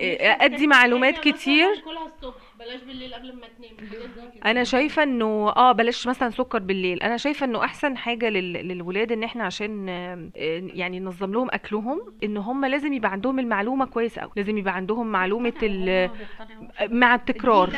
أدي 0.46 0.68
معلومات 0.68 1.14
كتير. 1.20 1.68
بلاش 2.68 2.84
بالليل 2.84 3.14
قبل 3.14 3.34
ما 3.36 3.42
تنام. 3.58 4.10
أنا 4.46 4.64
شايفة 4.64 5.04
إنه 5.04 5.50
آه 5.50 5.72
بلاش 5.72 6.08
مثلا 6.08 6.30
سكر 6.30 6.60
بالليل. 6.60 7.04
أنا 7.04 7.18
شايفة 7.18 7.46
إنه 7.46 7.64
أحسن 7.64 7.98
حاجة 7.98 8.30
لل... 8.30 8.54
للولاد 8.54 9.12
إن 9.12 9.24
إحنا 9.24 9.44
عشان 9.44 9.88
يعني 10.74 11.00
ننظم 11.00 11.32
لهم 11.34 11.48
أكلهم 11.52 12.14
إن 12.24 12.38
هم 12.38 12.66
لازم 12.66 12.94
يبقى 12.94 13.12
عندهم 13.12 13.40
المعلومة 13.40 13.86
كويس 13.86 14.20
قوي 14.20 14.32
لازم 14.38 14.58
يبقى 14.58 14.76
عندهم 14.76 15.08
معلومة 15.08 15.54
ال... 15.64 16.10
مع 16.90 17.16
التكرار. 17.16 17.70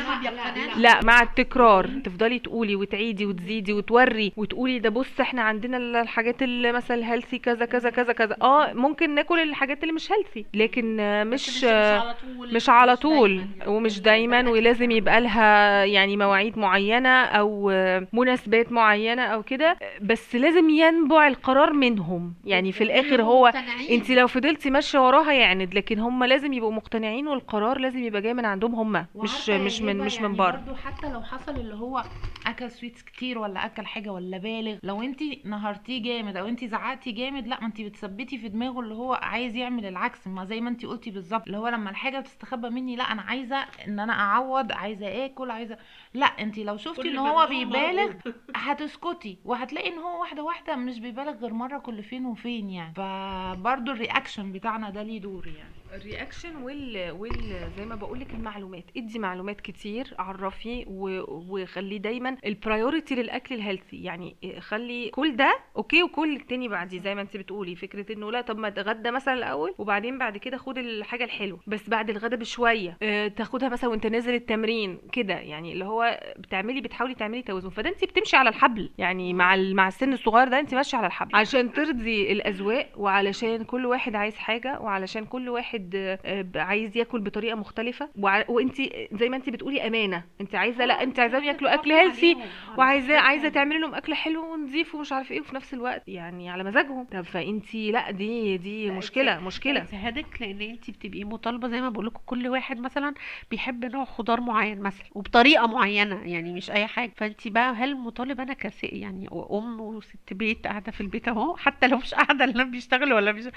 لا 0.76 1.00
مع 1.04 1.22
التكرار. 1.22 1.86
تفضلي 2.04 2.38
تقولي 2.38 2.76
وتعيدي 2.76 3.26
وتزيدي 3.26 3.72
وتوري 3.72 4.32
وتقولي 4.36 4.78
ده 4.78 4.88
بص 4.90 5.20
إحنا 5.20 5.42
عندنا 5.42 5.76
ال- 5.76 5.96
الحاجات 5.96 6.42
اللي 6.42 6.72
مثلا 6.72 7.12
healthy 7.12 7.38
كذا 7.38 7.64
كذا 7.64 7.90
كذا 7.90 8.12
كذا. 8.12 8.36
آه 8.42 8.72
ممكن 8.72 9.14
ناكل 9.14 9.38
الحاجات 9.38 9.82
اللي 9.82 9.92
مش 9.94 10.12
healthy 10.12 10.46
لكن 10.54 11.00
آه، 11.00 11.24
مش 11.24 11.64
آه، 11.64 11.98
على 11.98 12.14
طول. 12.36 12.54
مش 12.54 12.68
على 12.68 12.96
طول. 12.96 13.44
ومش 13.66 14.00
دايما 14.00 14.48
ولازم 14.50 14.75
يبقى 14.84 15.20
لها 15.20 15.84
يعني 15.84 16.16
مواعيد 16.16 16.58
معينة 16.58 17.08
أو 17.24 17.70
مناسبات 18.12 18.72
معينة 18.72 19.22
أو 19.22 19.42
كده 19.42 19.76
بس 20.02 20.34
لازم 20.36 20.70
ينبع 20.70 21.26
القرار 21.26 21.72
منهم. 21.72 22.34
يعني 22.44 22.72
في 22.72 22.84
الآخر 22.84 23.22
هو 23.22 23.52
أنت 23.90 24.10
لو 24.10 24.26
فضلتي 24.26 24.70
ماشية 24.70 24.98
وراها 25.06 25.32
يعند 25.32 25.74
لكن 25.74 25.98
هم 25.98 26.24
لازم 26.24 26.52
يبقوا 26.52 26.72
مقتنعين 26.72 27.28
والقرار 27.28 27.78
لازم 27.78 27.98
يبقى 27.98 28.22
جاي 28.22 28.34
من 28.34 28.44
عندهم 28.44 28.74
هم 28.74 29.06
مش 29.16 29.48
يا 29.48 29.58
مش 29.58 29.82
من 29.82 29.98
مش 29.98 30.14
يعني 30.16 30.28
من 30.28 30.36
بره. 30.36 30.50
برضو 30.50 30.74
حتى 30.74 31.08
لو 31.12 31.20
حصل 31.22 31.56
اللي 31.56 31.74
هو 31.74 32.02
أكل 32.46 32.70
سويتس 32.70 33.02
كتير 33.02 33.38
ولا 33.38 33.66
أكل 33.66 33.86
حاجة 33.86 34.10
ولا 34.10 34.38
بالغ 34.38 34.76
لو 34.82 35.02
أنت 35.02 35.20
نهرتيه 35.44 36.02
جامد 36.02 36.36
أو 36.36 36.46
أنت 36.48 36.64
زعقتي 36.64 37.12
جامد 37.12 37.46
لأ 37.46 37.60
ما 37.60 37.66
أنت 37.66 37.80
بتثبتي 37.80 38.38
في 38.38 38.48
دماغه 38.48 38.80
اللي 38.80 38.94
هو 38.94 39.12
عايز 39.22 39.56
يعمل 39.56 39.86
العكس 39.86 40.26
ما 40.26 40.44
زي 40.44 40.60
ما 40.60 40.70
أنت 40.70 40.86
قلتي 40.86 41.10
بالظبط 41.10 41.46
اللي 41.46 41.58
هو 41.58 41.68
لما 41.68 41.90
الحاجة 41.90 42.18
بتستخبى 42.20 42.70
مني 42.70 42.96
لأ 42.96 43.04
أنا 43.12 43.22
عايزة 43.22 43.56
إن 43.88 43.98
أنا 44.00 44.12
أعوض 44.12 44.65
عايزة 44.72 45.24
آكل 45.24 45.50
عايزة 45.50 45.78
لا 46.14 46.26
انت 46.26 46.58
لو 46.58 46.76
شفتي 46.76 47.08
ان 47.08 47.18
هو 47.18 47.46
بيبالغ 47.46 48.12
هتسكتي 48.56 49.38
وهتلاقي 49.44 49.88
ان 49.92 49.98
هو 49.98 50.20
واحدة 50.20 50.42
واحدة 50.42 50.76
مش 50.76 50.98
بيبالغ 51.00 51.32
غير 51.32 51.52
مرة 51.52 51.78
كل 51.78 52.02
فين 52.02 52.26
وفين 52.26 52.70
يعني. 52.70 52.94
فبرضو 52.94 53.92
ال 53.92 53.99
reaction 53.99 54.52
بتاعنا 54.52 54.90
ده 54.90 55.02
ليه 55.02 55.20
دور 55.20 55.46
يعني. 55.46 55.74
ال 55.94 56.01
reaction 56.01 56.56
وال 56.56 57.10
وال 57.10 57.70
زي 57.76 57.84
ما 57.84 57.94
بقول 57.94 58.20
لك 58.20 58.30
المعلومات. 58.34 58.84
ادي 58.96 59.18
معلومات 59.18 59.60
كتير 59.60 60.14
عرفي 60.18 60.84
و... 60.88 61.20
وخلي 61.28 61.98
دايما 61.98 62.36
ال 62.46 62.54
priority 62.54 63.14
للأكل 63.14 63.54
ال 63.54 63.60
healthy 63.60 64.02
يعني 64.02 64.36
خلي 64.58 65.10
كل 65.10 65.36
ده 65.36 65.58
okay 65.76 66.02
وكل 66.02 66.36
التاني 66.36 66.68
بعديه. 66.68 67.00
زي 67.00 67.14
ما 67.14 67.20
انت 67.20 67.36
بتقولي 67.36 67.76
فكرة 67.76 68.12
إنه 68.12 68.32
لا 68.32 68.40
طب 68.40 68.58
ما 68.58 68.68
اتغدى 68.68 69.10
مثلا 69.10 69.34
الأول 69.34 69.74
وبعدين 69.78 70.18
بعد 70.18 70.36
كده 70.36 70.56
خد 70.56 70.78
الحاجة 70.78 71.24
الحلوة. 71.24 71.60
بس 71.66 71.88
بعد 71.90 72.10
الغدا 72.10 72.36
بشوية 72.36 72.96
آه 73.02 73.28
تاخدها 73.28 73.68
مثلا 73.68 73.90
وانت 73.90 74.06
نازل 74.06 74.34
التمرين 74.34 74.98
كده. 75.12 75.34
يعني 75.34 75.72
اللي 75.72 75.84
هو 75.84 76.20
بتعملي 76.38 76.80
بتحاولي 76.80 77.14
تعملي 77.14 77.42
توازن. 77.42 77.70
فده 77.70 77.88
انت 77.90 78.04
بتمشي 78.04 78.36
على 78.36 78.48
الحبل. 78.48 78.90
يعني 78.98 79.34
مع 79.34 79.54
ال... 79.54 79.76
مع 79.76 79.88
السن 79.88 80.12
الصغير 80.12 80.48
ده 80.48 80.60
انت 80.60 80.74
ماشية 80.74 80.98
على 80.98 81.06
الحبل. 81.06 81.36
عشان 81.36 81.72
ترضي 81.72 82.32
الأذواق 82.32 82.88
وعلشان 82.96 83.64
كل 83.64 83.86
واحد 83.86 84.14
عايز 84.14 84.36
حاجة 84.36 84.80
وعلشان 84.80 85.24
كل 85.24 85.48
واحد 85.48 85.75
آه، 85.94 86.18
آه، 86.24 86.46
عايز 86.56 86.96
ياكل 86.96 87.20
بطريقة 87.20 87.56
مختلفة. 87.56 88.08
وانت 88.48 88.76
زي 89.12 89.28
ما 89.28 89.36
انت 89.36 89.48
بتقولي 89.50 89.86
أمانة. 89.86 90.24
انت 90.40 90.54
عايزة 90.54 90.84
لا 90.84 91.02
انت 91.02 91.18
عايزاهم 91.20 91.44
ياكلوا 91.50 91.74
أكل 91.74 91.92
healthy 91.92 92.36
وعايزة 92.78 93.18
عايزة 93.18 93.48
تعملي 93.48 93.78
لهم 93.78 93.94
أكل 93.94 94.14
حلو 94.14 94.52
ونظيف 94.52 94.94
ومش 94.94 95.12
عارفه 95.12 95.32
إيه 95.34 95.40
وفي 95.40 95.54
نفس 95.56 95.74
الوقت 95.74 96.02
يعني 96.08 96.50
على 96.50 96.64
مزاجهم. 96.64 97.04
طب 97.04 97.20
فانت 97.22 97.74
لا 97.74 98.10
دي 98.10 98.56
دي 98.56 98.90
مشكلة 98.90 99.40
مشكلة. 99.40 99.82
اجتهادك 99.82 100.42
لأن 100.42 100.60
انت 100.60 100.90
بتبقي 100.90 101.24
مطالبة 101.24 101.68
زي 101.68 101.80
ما 101.80 101.88
بقول 101.88 102.06
لكم 102.06 102.20
كل 102.26 102.48
واحد 102.48 102.80
مثلا 102.80 103.14
بيحب 103.50 103.84
نوع 103.84 104.04
خضار 104.04 104.40
معين 104.40 104.80
مثلا 104.80 105.06
وبطريقة 105.12 105.66
معينة 105.66 106.22
يعني 106.24 106.52
مش 106.52 106.70
أي 106.70 106.86
حاجة. 106.86 107.12
فانت 107.16 107.48
بقى 107.48 107.72
هل 107.72 107.96
مطالب 107.96 108.40
أنا 108.40 108.52
كس 108.54 108.84
يعني 108.84 109.28
أم 109.52 109.80
وست 109.80 110.32
بيت 110.32 110.66
قاعدة 110.66 110.92
في 110.92 111.00
البيت 111.00 111.28
أهو 111.28 111.56
حتى 111.56 111.86
لو 111.86 111.96
مش 111.98 112.14
قاعدة 112.14 112.44
لا 112.44 112.64
بيشتغلوا 112.64 113.16
ولا 113.16 113.32
مش 113.32 113.48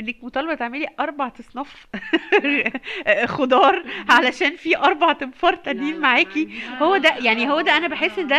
إنك 0.00 0.24
مطالبة 0.24 0.54
تعملي 0.54 0.86
أربع 1.00 1.30
اصناف 1.40 1.63
خضار 3.26 3.82
علشان 4.08 4.56
في 4.56 4.78
أربع 4.78 5.12
أنفار 5.12 5.54
تانيين 5.54 6.00
معاكي. 6.00 6.48
هو 6.82 6.96
ده 6.96 7.14
يعني 7.18 7.50
هو 7.50 7.60
ده 7.60 7.76
أنا 7.76 7.88
بحس 7.88 8.18
إن 8.18 8.26
ده 8.26 8.36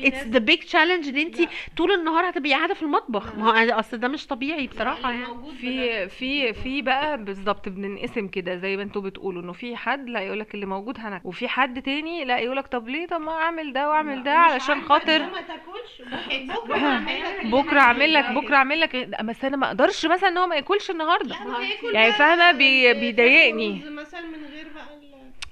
it's 0.00 0.26
the 0.26 0.38
big 0.38 0.58
challenge 0.58 1.08
إن 1.08 1.16
انت 1.16 1.36
طول 1.76 1.92
النهار 1.92 2.28
هتبقي 2.28 2.52
قاعدة 2.52 2.74
في 2.74 2.82
المطبخ. 2.82 3.34
ما 3.34 3.50
هو 3.50 3.78
أصل 3.80 3.96
ده 3.98 4.08
مش 4.08 4.26
طبيعي 4.26 4.66
بصراحة 4.66 5.10
يعني. 5.12 5.26
في 5.60 6.08
في 6.08 6.52
في 6.52 6.82
بقى 6.82 7.24
بالظبط 7.24 7.68
بننقسم 7.68 8.28
كده 8.28 8.56
زي 8.56 8.76
ما 8.76 8.82
أنتوا 8.82 9.02
بتقولوا 9.02 9.42
إنه 9.42 9.52
في 9.52 9.76
حد 9.76 10.08
لا 10.08 10.20
يقول 10.20 10.40
لك 10.40 10.54
اللي 10.54 10.66
موجود 10.66 10.98
هناكل 11.00 11.28
وفي 11.28 11.48
حد 11.48 11.82
تاني 11.82 12.24
لا 12.24 12.38
يقول 12.38 12.56
لك 12.56 12.66
طب 12.66 12.88
ليه؟ 12.88 13.06
طب 13.06 13.20
ما 13.20 13.32
أعمل 13.32 13.72
ده 13.72 13.88
وأعمل 13.88 14.22
ده 14.22 14.32
علشان 14.32 14.80
خاطر 14.82 15.18
ما 15.18 15.40
تاكلش. 15.40 16.02
بكرة 17.52 17.80
أعمل 17.80 18.12
لك 18.14 18.30
بكرة 18.30 18.56
أعمل 18.56 18.80
لك 18.80 18.96
بس 19.24 19.44
أنا 19.44 19.56
ما 19.56 19.66
أقدرش 19.66 20.06
مثلا 20.06 20.28
إن 20.28 20.36
هو 20.38 20.46
ما 20.46 20.56
ياكلش 20.56 20.90
النهارده. 20.90 21.36
يعني 21.92 22.12
فاهمة؟ 22.12 22.51
بي 22.52 22.94
بيضايقني. 22.94 23.82
مثلا 23.90 24.20
من 24.20 24.44
غير 24.52 24.66
بقى 24.74 25.02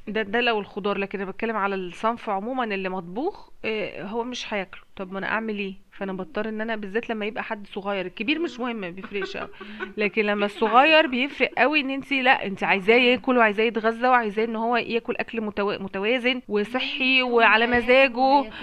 ده 0.08 0.22
ده 0.22 0.40
لو 0.40 0.60
الخضار 0.60 0.98
لكن 0.98 1.20
أنا 1.20 1.30
بتكلم 1.30 1.56
على 1.56 1.74
الصنف 1.74 2.30
عموما 2.30 2.64
اللي 2.64 2.88
مطبوخ 2.88 3.48
آه، 3.64 4.02
هو 4.04 4.24
مش 4.24 4.54
هياكله. 4.54 4.80
طب 4.96 5.12
ما 5.12 5.18
أنا 5.18 5.26
أعمل 5.26 5.58
إيه؟ 5.58 5.74
فأنا 5.92 6.12
بضطر 6.12 6.48
إن 6.48 6.60
أنا 6.60 6.76
بالذات 6.76 7.10
لما 7.10 7.26
يبقى 7.26 7.42
حد 7.44 7.66
صغير 7.66 8.06
الكبير 8.06 8.38
مش 8.38 8.60
مهم 8.60 8.76
ما 8.76 8.90
بيفرقش 8.90 9.36
قوي 9.36 9.48
لكن 9.96 10.22
لما 10.24 10.46
الصغير 10.46 11.06
بيفرق 11.06 11.50
قوي 11.58 11.80
إن 11.80 11.90
انت 11.90 12.12
لأ 12.12 12.46
انت 12.46 12.64
عايزاه 12.64 12.94
ياكل 12.94 13.38
وعايزاه 13.38 13.64
يتغذى 13.64 14.08
وعايزاه 14.08 14.44
إن 14.44 14.56
هو 14.56 14.76
ياكل 14.76 15.14
أكل 15.16 15.40
متوا- 15.40 15.78
متوازن 15.82 16.42
وصحي 16.48 17.22
وعلى 17.22 17.66
مزاجه. 17.66 18.44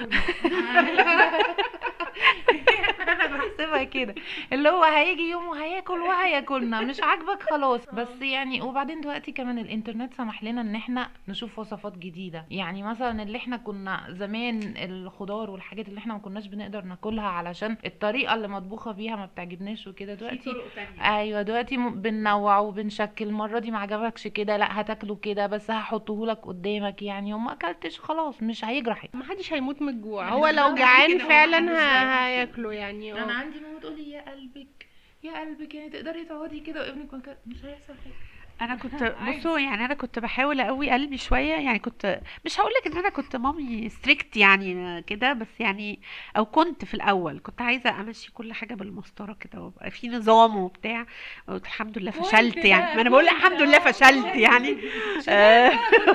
أنا 3.09 3.27
بحسبها 3.37 3.83
كده. 3.83 4.15
اللي 4.53 4.69
هو 4.69 4.83
هيجي 4.83 5.29
يوم 5.29 5.47
وهياكل 5.47 5.99
وهياكلنا. 5.99 6.81
مش 6.81 7.01
عاجبك 7.01 7.43
خلاص. 7.43 7.81
بس 7.93 8.21
يعني 8.21 8.61
وبعدين 8.61 9.01
دلوقتي 9.01 9.31
كمان 9.31 9.57
الإنترنت 9.59 10.13
سمح 10.13 10.43
لنا 10.43 10.61
إن 10.61 10.75
إحنا 10.75 11.09
نشوف 11.27 11.59
وصفات 11.59 11.97
جديدة. 11.97 12.45
يعني 12.51 12.83
مثلا 12.83 13.23
اللي 13.23 13.37
إحنا 13.37 13.57
كنا 13.57 14.03
زمان 14.09 14.73
الخضار 14.77 15.49
والحاجات 15.49 15.87
اللي 15.87 15.97
إحنا 15.99 16.13
ما 16.13 16.19
كناش 16.19 16.47
بنقدر 16.47 16.81
ناكلها 16.81 17.27
علشان 17.27 17.77
الطريقة 17.85 18.33
اللي 18.35 18.47
مطبوخة 18.47 18.91
بيها 18.91 19.15
ما 19.15 19.25
بتعجبناش 19.25 19.87
وكده. 19.87 20.13
دلوقتي 20.13 20.53
أيوه 21.01 21.41
دلوقتي 21.41 21.77
بننوع 21.77 22.57
وبنشكل. 22.59 23.25
المرة 23.27 23.59
دي 23.59 23.71
ما 23.71 23.79
عجبكش 23.79 24.27
كده 24.27 24.57
لأ 24.57 24.81
هتاكله 24.81 25.15
كده 25.15 25.47
بس 25.47 25.71
هحطه 25.71 26.25
لك 26.25 26.37
قدامك 26.37 27.01
يعني. 27.01 27.33
وما 27.33 27.53
أكلتش 27.53 27.99
خلاص 27.99 28.43
مش 28.43 28.65
هيجرح. 28.65 29.05
ما 29.13 29.23
حدش 29.23 29.53
هيموت 29.53 29.81
من 29.81 29.89
الجوع. 29.89 30.29
هو 30.29 30.47
لو 30.47 30.75
جعان 30.75 31.17
فعلا 31.17 32.27
هياكله 32.27 32.73
يعني. 32.73 32.96
أنا 33.03 33.31
آه. 33.31 33.35
عندي 33.35 33.59
ماما 33.59 33.79
تقولي 33.79 34.09
يا 34.09 34.31
قلبك 34.31 34.87
يا 35.23 35.39
قلبك 35.39 35.75
يعني 35.75 35.89
تقدري 35.89 36.25
تقعدي 36.25 36.59
كده 36.59 36.81
وابنك 36.81 37.13
مش 37.47 37.65
هيحصل 37.65 37.93
حاجة. 37.93 38.46
أنا 38.61 38.75
كنت 38.83 39.15
بصوا 39.27 39.59
يعني 39.59 39.85
أنا 39.85 39.93
كنت 39.93 40.19
بحاول 40.19 40.59
أقوي 40.59 40.89
قلبي 40.91 41.17
شوية 41.17 41.53
يعني 41.53 41.79
كنت 41.79 42.19
مش 42.45 42.59
هقول 42.59 42.71
لك 42.81 42.91
إن 42.91 42.97
أنا 42.97 43.09
كنت 43.09 43.35
مامي 43.35 43.89
ستريكت 43.89 44.37
يعني 44.37 45.01
كده 45.01 45.33
بس 45.33 45.47
يعني 45.59 45.99
أو 46.37 46.45
كنت 46.45 46.85
في 46.85 46.93
الأول 46.93 47.39
كنت 47.43 47.61
عايزة 47.61 47.89
أمشي 48.01 48.31
كل 48.31 48.53
حاجة 48.53 48.75
بالمسطرة 48.75 49.33
كده 49.39 49.61
وأبقى 49.61 49.91
في 49.91 50.07
نظام 50.07 50.57
وبتاع. 50.57 51.05
الحمد 51.49 51.97
لله 51.97 52.11
فشلت 52.11 52.57
يعني. 52.57 52.95
ما 52.95 53.01
أنا 53.01 53.09
بقول 53.09 53.23
الحمد 53.23 53.61
لله 53.61 53.79
فشلت 53.79 54.35
يعني. 54.35 54.77
آه، 55.29 55.69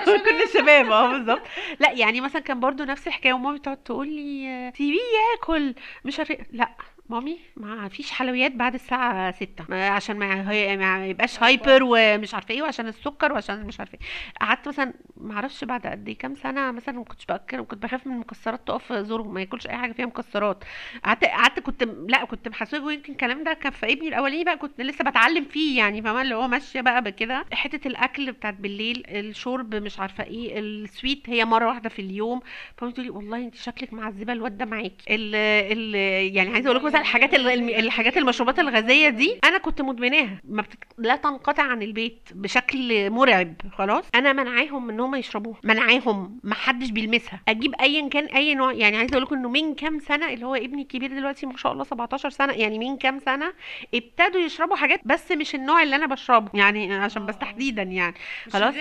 كنا 0.04 0.46
شباب. 0.54 0.90
آه 0.90 1.12
بالظبط. 1.12 1.42
لا 1.80 1.90
يعني 1.92 2.20
مثلا 2.20 2.42
كان 2.42 2.60
برضو 2.60 2.84
نفس 2.84 3.06
الحكاية 3.08 3.32
ومامي 3.32 3.58
تقعد 3.58 3.76
تقول 3.76 4.08
لي 4.08 4.72
سيبيه 4.76 4.98
ياكل 5.32 5.74
مش 6.04 6.18
عارفه 6.18 6.34
إيه. 6.34 6.46
لا. 6.52 6.68
مامي 7.08 7.38
ما 7.56 7.88
فيش 7.88 8.10
حلويات 8.10 8.52
بعد 8.52 8.74
الساعة 8.74 9.30
ستة. 9.32 9.64
ما- 9.68 9.88
عشان 9.88 10.16
ما, 10.16 10.50
هي- 10.50 10.76
ما 10.76 11.06
يبقاش 11.06 11.42
هايبر 11.42 11.80
ومش 11.82 12.34
عارفة 12.34 12.54
إيه 12.54 12.62
وعشان 12.62 12.86
السكر 12.88 13.32
وعشان 13.32 13.66
مش 13.66 13.80
عارفة 13.80 13.98
إيه. 14.00 14.06
قعدت 14.40 14.68
مثلا 14.68 14.92
ما 15.16 15.34
أعرفش 15.34 15.64
بعد 15.64 15.86
قد 15.86 16.08
إيه 16.08 16.18
كام 16.18 16.34
سنة 16.34 16.70
مثلا 16.70 16.94
ما 16.98 17.04
كنتش 17.04 17.26
باكل 17.26 17.64
كنت 17.64 17.82
بخاف 17.82 18.06
من 18.06 18.12
المكسرات 18.12 18.60
تقف 18.68 18.92
زوره 18.92 19.22
ما 19.22 19.40
ياكلش 19.40 19.66
أي 19.66 19.76
حاجة 19.78 19.92
فيها 19.92 20.06
مكسرات. 20.06 20.64
قعدت 21.04 21.24
قعدت 21.24 21.60
كنت 21.60 21.82
لا 22.08 22.24
كنت 22.24 22.48
محاسبه 22.48 22.92
يمكن 22.92 23.12
الكلام 23.12 23.44
ده 23.44 23.52
كان 23.52 23.72
في 23.72 23.92
ابني 23.92 24.08
الأولاني 24.08 24.44
بقى 24.44 24.56
كنت 24.58 24.80
لسه 24.80 25.04
بتعلم 25.04 25.44
فيه 25.44 25.78
يعني 25.78 26.02
فاهمة؟ 26.02 26.22
اللي 26.22 26.34
هو 26.34 26.48
ماشية 26.48 26.80
بقى 26.80 27.02
بكده. 27.02 27.44
حتة 27.52 27.88
الأكل 27.88 28.32
بتاعت 28.32 28.54
بالليل 28.54 29.02
الشرب 29.08 29.74
مش 29.74 29.98
عارفة 30.00 30.24
إيه 30.24 30.58
السويت 30.58 31.22
هي 31.30 31.44
مرة 31.44 31.66
واحدة 31.68 31.88
في 31.88 32.02
اليوم. 32.02 32.40
فقلت 32.76 32.98
لي 32.98 33.10
والله 33.10 33.36
انت 33.36 33.54
شكلك 33.54 33.92
معذبة 33.92 34.32
الواد 34.32 34.58
ده 34.58 34.64
معاكي. 34.64 35.14
ال 35.14 35.34
ال 35.72 35.94
يعني 36.36 36.50
عايزة 36.50 36.66
أقول 36.70 36.78
لكم 36.78 36.88
مثلا 36.92 37.00
الحاجات 37.00 37.34
ال- 37.34 37.74
الحاجات 37.74 38.16
المشروبات 38.16 38.58
الغازية 38.58 39.08
دي 39.08 39.38
أنا 39.44 39.58
كنت 39.58 39.82
مدمناها. 39.82 40.40
ما 40.48 40.62
بتت... 40.62 40.78
لا 40.98 41.16
تنقطع 41.16 41.62
عن 41.62 41.82
البيت 41.82 42.28
بشكل 42.34 43.10
مرعب. 43.10 43.54
خلاص. 43.78 44.04
أنا 44.14 44.32
منعاهم 44.32 44.90
إن 44.90 45.00
هم 45.00 45.14
يشربوها. 45.14 45.58
منعاهم. 45.64 46.40
ما 46.42 46.54
حدش 46.54 46.90
بيلمسها. 46.90 47.40
أجيب 47.48 47.74
ايا 47.80 48.08
كان 48.08 48.24
أي 48.24 48.54
نوع. 48.54 48.72
يعني 48.72 48.96
عايزة 48.96 49.12
أقول 49.12 49.22
لكم 49.22 49.36
إنه 49.36 49.48
من 49.48 49.74
كام 49.74 49.98
سنة 49.98 50.32
اللي 50.32 50.46
هو 50.46 50.54
ابني 50.54 50.82
الكبير 50.82 51.10
دلوقتي 51.14 51.46
ما 51.46 51.56
شاء 51.56 51.72
الله 51.72 51.84
17 51.84 52.30
سنة 52.30 52.52
يعني 52.52 52.78
من 52.78 52.96
كام 52.96 53.18
سنة 53.18 53.52
ابتدوا 53.94 54.40
يشربوا 54.40 54.76
حاجات 54.76 55.00
بس 55.04 55.32
مش 55.32 55.54
النوع 55.54 55.82
اللي 55.82 55.96
أنا 55.96 56.06
بشربه. 56.06 56.50
يعني 56.54 56.94
عشان 56.94 57.26
بس 57.26 57.38
تحديدا 57.38 57.82
يعني. 57.82 58.14
خلاص؟ 58.50 58.74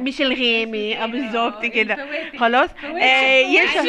مش 0.00 0.20
الغامق. 0.22 0.96
آه 1.02 1.06
بالظبط 1.06 1.64
كده. 1.66 2.06
خلاص؟ 2.38 2.70
آه 2.84 3.38
يشرب 3.38 3.86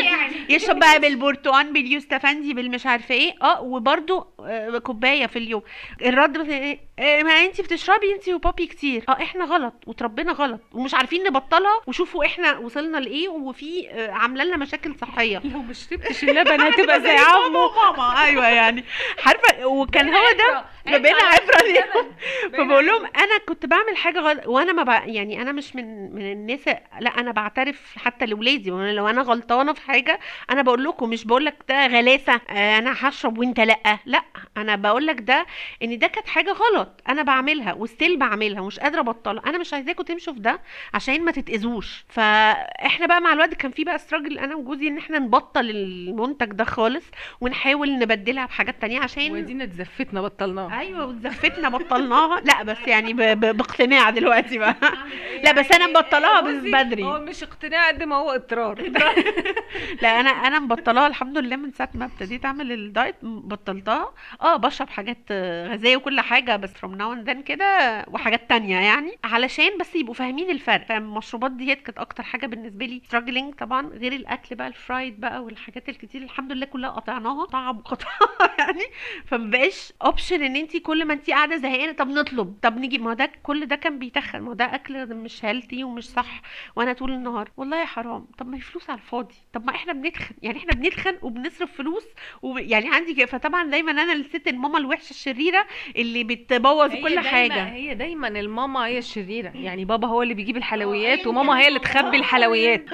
يشرب 0.49 0.79
بقى 0.79 0.99
بالبرتقال 0.99 1.73
باليوستفندي 1.73 2.53
بالمش 2.53 2.85
عارفة 2.85 3.15
إيه. 3.15 3.33
آه 3.41 3.61
وبرده 3.73 4.25
آه 4.39 4.77
كوباية 4.77 5.25
في 5.27 5.39
اليوم. 5.39 5.61
الرد 6.05 6.37
مثلا 6.37 6.77
إيه 6.99 7.23
ما 7.23 7.31
انت 7.31 7.61
بتشربي 7.61 8.13
انت 8.15 8.29
وبابي 8.29 8.65
كتير. 8.67 9.03
آه 9.09 9.11
إحنا 9.11 9.45
غلط 9.45 9.73
وتربينا 9.87 10.31
غلط 10.31 10.61
ومش 10.73 10.93
عارفين 10.93 11.23
نبطلها. 11.23 11.81
وشوفوا 11.87 12.25
إحنا 12.25 12.57
وصلنا 12.57 12.97
لإيه 12.97 13.29
وفي 13.29 13.89
آه 13.89 14.11
عاملة 14.11 14.43
لنا 14.43 14.57
مشاكل 14.57 14.95
صحية. 15.01 15.41
لو 15.53 15.61
ما 15.61 15.73
شربتش 15.73 16.23
اللبن 16.29 16.61
هتبقى 16.61 17.01
زي 17.01 17.15
عمه 17.17 17.69
ماما. 17.75 18.19
أيوه 18.25 18.47
يعني. 18.47 18.83
عارفة 19.25 19.65
وكان 19.65 20.09
هو 20.09 20.23
ده 20.37 20.65
فبقينا 20.85 21.17
عبره 21.23 21.63
ليهم 21.67 22.11
فبقول 22.53 22.85
لهم 22.87 23.05
أنا 23.05 23.37
كنت 23.47 23.65
بعمل 23.65 23.97
حاجة 23.97 24.19
غلط 24.19 24.47
وأنا 24.47 24.73
ما. 24.73 25.01
يعني 25.05 25.41
أنا 25.41 25.51
مش 25.51 25.75
من 25.75 26.15
من 26.15 26.31
الناس 26.31 26.67
لا 26.99 27.09
أنا 27.19 27.31
بعترف 27.31 27.95
حتى 27.97 28.25
لاولادي 28.25 28.69
لو 28.69 29.07
أنا 29.07 29.21
غلطانة 29.21 29.73
في 29.73 29.81
حاجة 29.81 30.19
أنا 30.51 30.61
بقول 30.61 30.83
لكم 30.83 31.09
مش 31.09 31.25
بقول 31.25 31.45
لك 31.45 31.55
ده 31.69 31.87
غلاسة 31.87 32.33
آه، 32.49 32.77
أنا 32.77 32.93
هشرب 32.97 33.37
وأنت 33.37 33.58
لأ. 33.63 33.99
لأ 34.05 34.23
أنا 34.57 34.75
بقول 34.75 35.07
لك 35.07 35.21
ده 35.21 35.45
إن 35.83 35.99
ده 35.99 36.07
كانت 36.07 36.27
حاجة 36.27 36.51
غلط. 36.51 37.01
أنا 37.09 37.23
بعملها 37.23 37.73
وستيل 37.73 38.17
بعملها 38.19 38.61
ومش 38.61 38.79
قادرة 38.79 38.99
أبطلها. 38.99 39.43
أنا 39.45 39.57
مش 39.57 39.73
عايزاكم 39.73 40.03
تمشوا 40.03 40.33
في 40.33 40.39
ده 40.39 40.59
عشان 40.93 41.25
ما 41.25 41.31
تتأذوش. 41.31 42.05
فإحنا 42.09 43.05
بقى 43.05 43.21
مع 43.21 43.33
الوقت 43.33 43.53
كان 43.53 43.71
في 43.71 43.83
بقى 43.83 43.95
استراجل 43.95 44.39
أنا 44.39 44.55
وجوزي 44.55 44.87
إن 44.87 44.97
إحنا 44.97 45.19
نبطل 45.19 45.69
المنتج 45.69 46.51
ده 46.51 46.63
خالص 46.63 47.03
ونحاول 47.41 47.99
نبدلها 47.99 48.45
بحاجات 48.45 48.81
تانية 48.81 48.99
عشان 48.99 49.31
ودينا 49.31 49.63
اتزفتنا 49.63 50.21
بطلناها. 50.21 50.79
أيوه 50.79 51.05
وزفتنا 51.05 51.69
بطلناها. 51.69 52.41
لأ 52.41 52.63
بس 52.63 52.77
يعني. 52.87 53.13
باقتناع 53.13 54.09
دلوقتي 54.09 54.57
بقى. 54.57 54.75
لأ 55.43 55.51
بس 55.51 55.71
أنا 55.71 55.87
مبطلاها 55.87 56.41
بس 56.41 56.63
بدري. 56.63 57.03
هو 57.03 57.19
مش 57.19 57.43
اقتناع 57.43 57.87
قد 57.87 58.03
ما 58.03 58.15
هو 58.15 58.31
اضطرار 58.31 58.81
لا 60.01 60.19
أنا 60.19 60.29
أنا 60.29 60.59
مبطلاها 60.59 61.07
الحمد 61.07 61.37
لله 61.37 61.55
من 61.55 61.71
ساعة 61.71 61.89
ما 61.93 62.05
ابتديت 62.05 62.45
أعمل 62.45 62.71
الدايت. 62.71 63.15
بطلتها. 63.49 64.13
آه 64.41 64.55
بشرب 64.55 64.89
حاجات 64.89 65.31
غازية 65.67 65.97
وكل 65.97 66.19
حاجة 66.21 66.55
بس 66.55 66.73
from 66.73 66.89
now 66.97 67.15
and 67.17 67.27
then 67.29 67.41
كده 67.45 67.65
وحاجات 68.07 68.49
تانية 68.49 68.79
يعني 68.79 69.17
علشان 69.23 69.77
بس 69.79 69.95
يبقوا 69.95 70.13
فاهمين 70.13 70.49
الفرق. 70.49 70.85
فالمشروبات 70.85 71.51
ديت 71.51 71.81
كانت 71.81 71.97
أكتر 71.99 72.23
حاجة 72.23 72.47
بالنسبة 72.47 72.85
لي 72.85 73.01
struggling 73.11 73.55
طبعا 73.59 73.87
غير 73.87 74.13
الأكل 74.13 74.55
بقى 74.55 74.67
ال 74.67 74.76
fried 74.76 75.19
بقى 75.19 75.43
والحاجات 75.43 75.89
الكتير 75.89 76.21
الحمد 76.23 76.51
لله 76.51 76.65
كلها 76.65 76.89
قطعناها. 76.89 77.45
طعم 77.45 77.77
وقطعها 77.77 78.19
يعني. 78.59 78.83
فمبقاش 79.25 79.93
option 80.05 80.43
إن 80.43 80.55
انت 80.55 80.77
كل 80.77 81.05
ما 81.05 81.13
انت 81.13 81.29
قاعدة 81.29 81.57
زهقانة 81.57 81.91
طب 81.91 82.07
نطلب 82.07 82.57
طب 82.61 82.77
نيجي. 82.77 82.97
ما 82.97 83.13
ده 83.13 83.31
كل 83.43 83.65
ده 83.65 83.75
كان 83.75 83.99
بيتخن 83.99 84.39
ما 84.41 84.53
ده 84.53 84.75
أكل 84.75 85.15
مش 85.15 85.45
healthy 85.45 85.83
ومش 85.83 86.09
صح 86.09 86.41
وأنا 86.75 86.93
طول 86.93 87.11
النهار. 87.11 87.49
والله 87.57 87.85
حرام. 87.85 88.27
طب 88.37 88.47
ما 88.47 88.57
هي 88.57 88.61
فلوس 88.61 88.89
على 88.89 88.99
الفاضي. 88.99 89.35
طب 89.53 89.65
ما 89.65 89.75
إحنا 89.75 89.93
بنتخن. 89.93 90.35
يعني 90.41 90.57
إحنا 90.57 90.71
بنتخن 90.73 91.17
وبنصرف 91.21 91.71
فلوس 91.77 92.03
ويعني 92.41 92.89
عندي 92.95 93.13
كده 93.13 93.25
فطبعا 93.39 93.63
دايما 93.69 93.91
أنا 93.91 94.13
الست 94.13 94.47
الماما 94.47 94.77
الوحشة 94.77 95.09
الشريرة 95.09 95.65
اللي 95.95 96.23
بتبوظ 96.23 96.91
كل 96.91 97.01
دايما 97.03 97.21
حاجة. 97.21 97.63
هي 97.63 97.95
دايما 97.95 98.27
الماما 98.27 98.85
هي 98.85 98.97
الشريرة. 98.97 99.51
يعني 99.55 99.85
بابا 99.85 100.07
هو 100.07 100.21
اللي 100.23 100.33
بيجيب 100.33 100.57
الحلويات 100.57 101.27
وماما 101.27 101.59
هي 101.59 101.67
اللي 101.67 101.79
تخبي 101.79 102.17
الحلويات. 102.17 102.85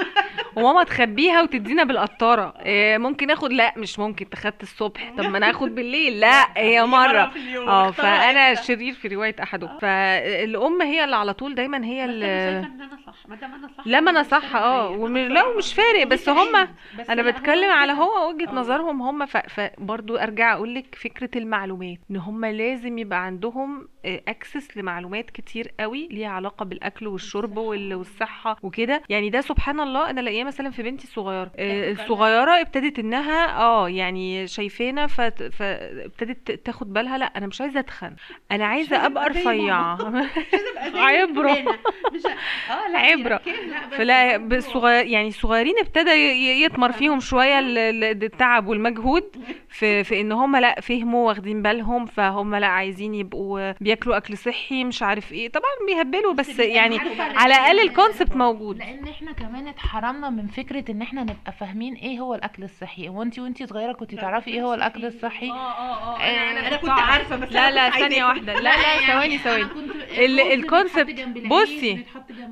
وماما 0.56 0.84
تخبيها 0.84 1.42
وتدينا 1.42 1.84
بالقطارة. 1.84 2.54
إيه 2.66 2.98
ممكن 2.98 3.32
اخد 3.32 3.54
لا 3.54 3.74
مش 3.78 4.00
ممكن. 4.00 4.30
تخدت 4.30 4.64
الصبح. 4.64 5.14
طب 5.18 5.24
ما 5.24 5.38
أنا 5.38 5.50
آخد 5.50 5.76
بالليل. 5.76 6.20
لا 6.20 6.48
هي 6.58 6.86
مرة 6.86 7.32
آه 7.68 7.92
فأنا 7.92 8.54
شرير 8.54 8.94
في 8.94 9.08
رواية 9.08 9.36
احدهم 9.44 9.78
فالأم 9.80 10.82
هي 10.82 11.04
اللي 11.04 11.16
على 11.16 11.34
طول 11.34 11.56
دايما 11.56 11.86
هي 11.86 12.06
اللي 12.06 12.26
ما 13.28 13.36
دام 13.36 13.54
أنا 13.54 13.68
صح 13.78 13.84
لا 13.88 14.00
ما 14.00 14.12
أنا 14.12 14.24
صح. 14.24 14.56
آه 14.56 15.08
لا 15.08 15.44
ومش 15.46 15.74
فارق. 15.74 16.04
بس 16.08 16.30
هم 16.30 16.68
أنا 17.10 17.22
بتكلم 17.22 17.72
على 17.72 17.94
هو 17.94 18.30
وجهة 18.30 18.52
نظرهم 18.54 19.02
هم. 19.02 19.26
ف- 19.26 19.70
فبرضو 20.36 20.44
أرجع 20.44 20.54
أقول 20.54 20.76
لك 20.76 20.96
فكرة 20.96 21.30
المعلومات 21.36 21.98
إن 22.12 22.16
هم 22.18 22.46
لازم 22.46 22.98
يبقى 22.98 23.26
عندهم 23.26 23.88
اكسس 24.28 24.78
لمعلومات 24.78 25.30
كتير 25.30 25.72
قوي 25.80 26.08
ليها 26.12 26.30
علاقة 26.30 26.66
بالأكل 26.66 27.08
والشرب 27.08 27.58
وال- 27.58 27.96
والصحة 27.96 28.58
وكده. 28.64 29.02
يعني 29.10 29.30
ده 29.30 29.42
سبحان 29.42 29.80
الله 29.80 30.10
أنا 30.10 30.22
لاقيه 30.22 30.44
مثلا 30.44 30.70
في 30.72 30.84
بنتي 30.84 31.04
الصغيرة 31.04 31.52
آه، 31.58 31.92
الصغيرة 31.92 32.52
ابتدت 32.62 33.00
إنها 33.00 33.58
آه 33.62 33.90
يعني 33.90 34.48
شايفانا 34.48 35.08
فابتدت 35.08 36.52
تاخد 36.52 36.94
بالها 36.94 37.18
لأ 37.18 37.26
أنا 37.26 37.48
مش 37.48 37.62
عايزة 37.62 37.80
أتخن. 37.80 38.16
أنا 38.52 38.66
عايزة 38.66 39.06
أبقى 39.06 39.30
رفيعة. 39.30 39.98
عبرة. 40.96 41.52
مش 42.14 42.26
آه 42.70 42.92
لأ 42.92 43.00
عبرة. 43.00 43.42
فلا 43.92 44.38
بالصغير 44.38 45.06
يعني 45.06 45.28
الصغيرين 45.28 45.76
ابتدى 45.80 46.12
يطمر 46.64 46.92
فيهم 46.92 47.20
شوية 47.20 47.60
ال- 47.60 47.78
ال- 47.78 48.24
التعب 48.24 48.68
والمجهود 48.68 49.24
في 49.70 50.04
في 50.04 50.22
إن 50.22 50.32
هم 50.32 50.56
لأ 50.56 50.82
فهموا 50.82 51.28
واخدين 51.28 51.62
بالهم 51.62 52.06
فهم 52.06 52.56
لأ 52.56 52.68
عايزين 52.68 53.16
يبقوا 53.16 53.72
بياكلوا 53.72 53.95
أكل 54.18 54.38
صحي 54.38 54.84
مش 54.84 55.04
عارف 55.04 55.32
إيه. 55.34 55.50
طبعا 55.50 55.72
بيهبلوا 55.88 56.34
بس 56.34 56.60
يعني 56.60 57.00
على 57.20 57.56
الأقل 57.56 57.80
الكونسبت 57.80 58.36
موجود. 58.36 58.78
لأن 58.78 59.08
إحنا 59.08 59.32
كمان 59.32 59.68
اتحرمنا 59.68 60.30
من 60.30 60.48
فكرة 60.48 60.92
إن 60.92 61.02
إحنا 61.02 61.22
نبقى 61.24 61.52
فاهمين 61.60 61.94
إيه 61.96 62.20
هو 62.20 62.36
الأكل 62.36 62.64
الصحي. 62.64 63.10
وانتي 63.10 63.42
وأنتي 63.42 63.68
صغيرة 63.68 63.94
كنت 63.94 64.16
تعرفي 64.16 64.50
إيه 64.52 64.62
هو 64.62 64.74
الأكل 64.74 65.06
الصحي؟ 65.06 65.50
آه 65.52 66.18
أنا- 66.18 66.22
أنا 66.68 66.78
كنت 66.78 66.90
عارفة 66.90 67.36
بس 67.36 67.52
لا 67.52 67.72
لا 67.72 67.90
ثانية. 67.90 68.26
واحدة. 68.26 68.54
لا 68.54 68.60
لا 68.62 69.08
ثواني 69.14 69.38
ثواني. 69.38 69.64
الكونسبت 70.20 71.20
بصي 71.46 72.06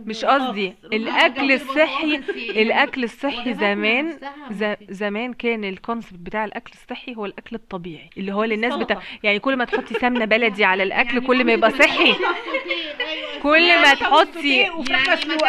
مش 0.05 0.25
قصدي 0.25 0.73
الأكل 0.93 1.51
الصحي 1.51 2.15
الأكل 2.49 3.03
الصحي 3.03 3.53
زمان 3.53 4.19
زمان 4.89 5.33
كان 5.33 5.63
الكونسبت 5.63 6.19
بتاع 6.19 6.45
الأكل 6.45 6.71
الصحي 6.73 7.15
هو 7.15 7.25
الأكل 7.25 7.55
الطبيعي 7.55 8.09
اللي 8.17 8.31
هو 8.33 8.43
اللي 8.43 8.55
الناس 8.55 8.73
بتا... 8.75 8.99
يعني 9.23 9.39
كل 9.39 9.55
ما 9.55 9.65
تحطي 9.65 9.93
سمنة 9.93 10.25
بلدي 10.25 10.65
على 10.65 10.83
الأكل 10.93 11.27
كل 11.27 11.43
ما 11.45 11.53
يبقى 11.53 11.71
صحي. 11.71 12.13
كل 13.43 13.81
ما 13.81 13.93
تحطي 13.93 14.69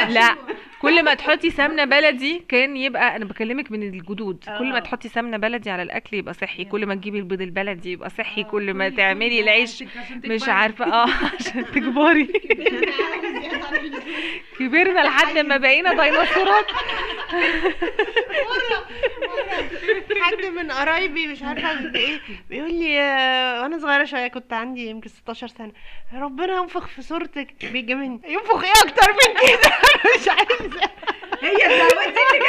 لا 0.09 0.35
كل 0.85 1.03
ما 1.03 1.15
تحطي 1.15 1.51
سمنة 1.51 1.85
بلدي 1.85 2.43
كان 2.49 2.77
يبقى 2.77 3.17
أنا 3.17 3.25
بكلمك 3.25 3.71
من 3.73 3.83
الجدود. 3.83 4.45
كل 4.59 4.73
ما 4.73 4.81
تحطي 4.81 5.09
سمنة 5.09 5.37
بلدي 5.37 5.71
على 5.71 5.83
الأكل 5.83 6.17
يبقى 6.17 6.35
صحي. 6.35 6.65
كل 6.65 6.87
ما 6.87 6.95
تجيبي 6.95 7.19
البيض 7.19 7.41
البلدي 7.41 7.93
يبقى 7.93 8.11
صحي. 8.11 8.45
كل 8.45 8.75
ما 8.75 8.89
تعملي 8.89 9.41
العيش 9.41 9.85
مش 10.25 10.49
عارفة. 10.49 10.85
آه 10.85 11.07
عشان 11.41 11.65
تكبري. 11.65 12.27
كبرنا 14.59 15.01
لحد 15.01 15.39
ما 15.39 15.57
بقينا 15.57 15.91
ديناصورات. 16.05 16.67
حد 20.21 20.45
من 20.47 20.71
قرايبي 20.71 21.27
مش 21.27 21.43
عارفة 21.43 21.71
قد 21.71 21.97
إيه 21.97 22.21
بيقول 22.51 22.75
لي 22.75 23.01
آه، 23.01 23.63
وأنا 23.63 23.79
صغيرة 23.79 24.05
شوية 24.05 24.29
كنت 24.29 24.53
عندي 24.53 24.87
يمكن 24.87 25.09
16 25.09 25.47
سنة. 25.47 25.73
ربنا 26.15 26.57
ينفخ 26.57 26.87
في 26.87 27.03
صورتك. 27.03 27.55
بيجاملني 27.73 28.21
ينفخ 28.29 28.65
إيه 28.65 28.73
أكتر 28.91 29.11
من 29.13 29.35
كده؟ 29.41 29.73
مش 30.21 30.29
عايزة. 30.29 30.74
هي 31.43 31.67
الدعوات 31.67 32.09
دي 32.09 32.21
اللي 32.37 32.49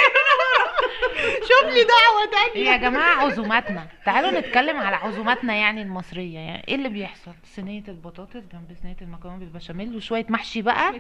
شوف 1.40 1.64
لي 1.74 1.84
دعوة 1.84 2.32
تانية. 2.54 2.72
يا 2.72 2.78
جماعة 2.78 3.26
عزوماتنا. 3.26 3.88
تعالوا 4.06 4.40
نتكلم 4.40 4.78
على 4.78 4.96
عزوماتنا 4.96 5.56
يعني 5.56 5.82
المصرية. 5.82 6.40
يعني 6.40 6.64
إيه 6.68 6.76
اللي 6.76 6.90
بيحصل؟ 6.90 7.32
صينية 7.56 7.84
البطاطس 7.88 8.36
جنب 8.54 8.76
صينية 8.82 8.96
المكرونة 9.02 9.38
بالبشاميل 9.38 9.96
وشوية 9.96 10.26
محشي 10.30 10.62
بقى. 10.62 10.94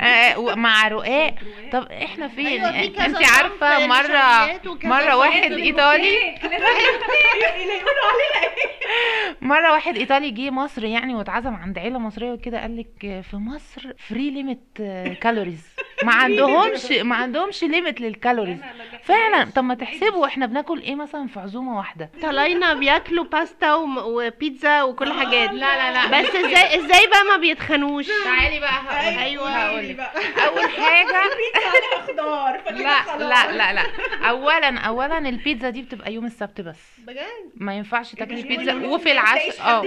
آه 0.00 0.54
مع 0.54 0.88
رقاق. 0.88 1.34
طب 1.72 1.92
إحنا 1.92 2.28
فين 2.28 2.46
أيوة، 2.64 2.84
انت 3.06 3.16
عارفة 3.24 3.86
مره 3.86 4.60
مرة 4.84 5.16
واحد 5.16 5.52
ايطالي 5.52 6.34
مرة 9.40 9.72
واحد 9.72 9.96
إيطالي 9.96 10.30
جه 10.30 10.50
مصر 10.50 10.84
يعني 10.84 11.14
واتعزم 11.14 11.54
عند 11.54 11.78
عيلة 11.78 11.98
مصرية 11.98 12.32
وكده 12.32 12.60
قال 12.60 12.76
لك 12.76 13.22
في 13.30 13.36
مصر 13.36 13.92
free 14.08 14.30
limit 14.30 14.60
calories 15.20 15.66
ما 16.04 16.12
عندهمش 16.14 16.90
ما 16.92 17.16
عندهمش 17.16 17.64
limit 17.64 18.00
لل 18.00 18.12
calories 18.12 18.58
فعلا 19.04 19.50
طب 19.50 19.64
ما 19.64 19.74
تحسبوا 19.74 20.26
إحنا 20.26 20.46
بناكل 20.46 20.80
إيه 20.80 20.94
مثلا 20.94 21.26
في 21.26 21.40
عزومة 21.40 21.76
واحدة؟ 21.78 22.10
طلاينا 22.22 22.74
بياكلوا 22.74 23.24
باستا 23.24 23.74
وم- 23.74 23.98
وبيتزا 23.98 24.82
وكل 24.82 25.12
حاجات. 25.12 25.50
لا 25.52 25.56
لا 25.92 25.92
لا. 25.92 26.06
بس 26.22 26.28
إزاي 26.36 26.76
إزاي 26.76 27.06
بقى 27.06 27.24
ما 27.30 27.36
بيتخنوش؟ 27.40 28.06
تعالي 28.24 28.60
بقى 28.60 28.70
هقول 28.70 29.18
أيوه. 29.18 29.48
هقول 29.50 30.00
أول 30.48 30.68
حاجة 30.70 31.16
خضار 32.08 32.60
لا 32.70 33.18
لا 33.18 33.52
لا 33.52 33.72
لا. 33.72 33.82
اولا 34.28 34.78
اولا 34.78 35.18
البيتزا 35.18 35.70
دي 35.70 35.82
بتبقى 35.82 36.12
يوم 36.14 36.26
السبت 36.26 36.60
بس. 36.60 36.76
بجد؟ 37.06 37.18
ما 37.56 37.74
ينفعش 37.76 38.12
تاكلي 38.14 38.42
بيتزا. 38.42 38.74
وفي 38.74 39.12
العشاء 39.12 39.60
آه. 39.60 39.84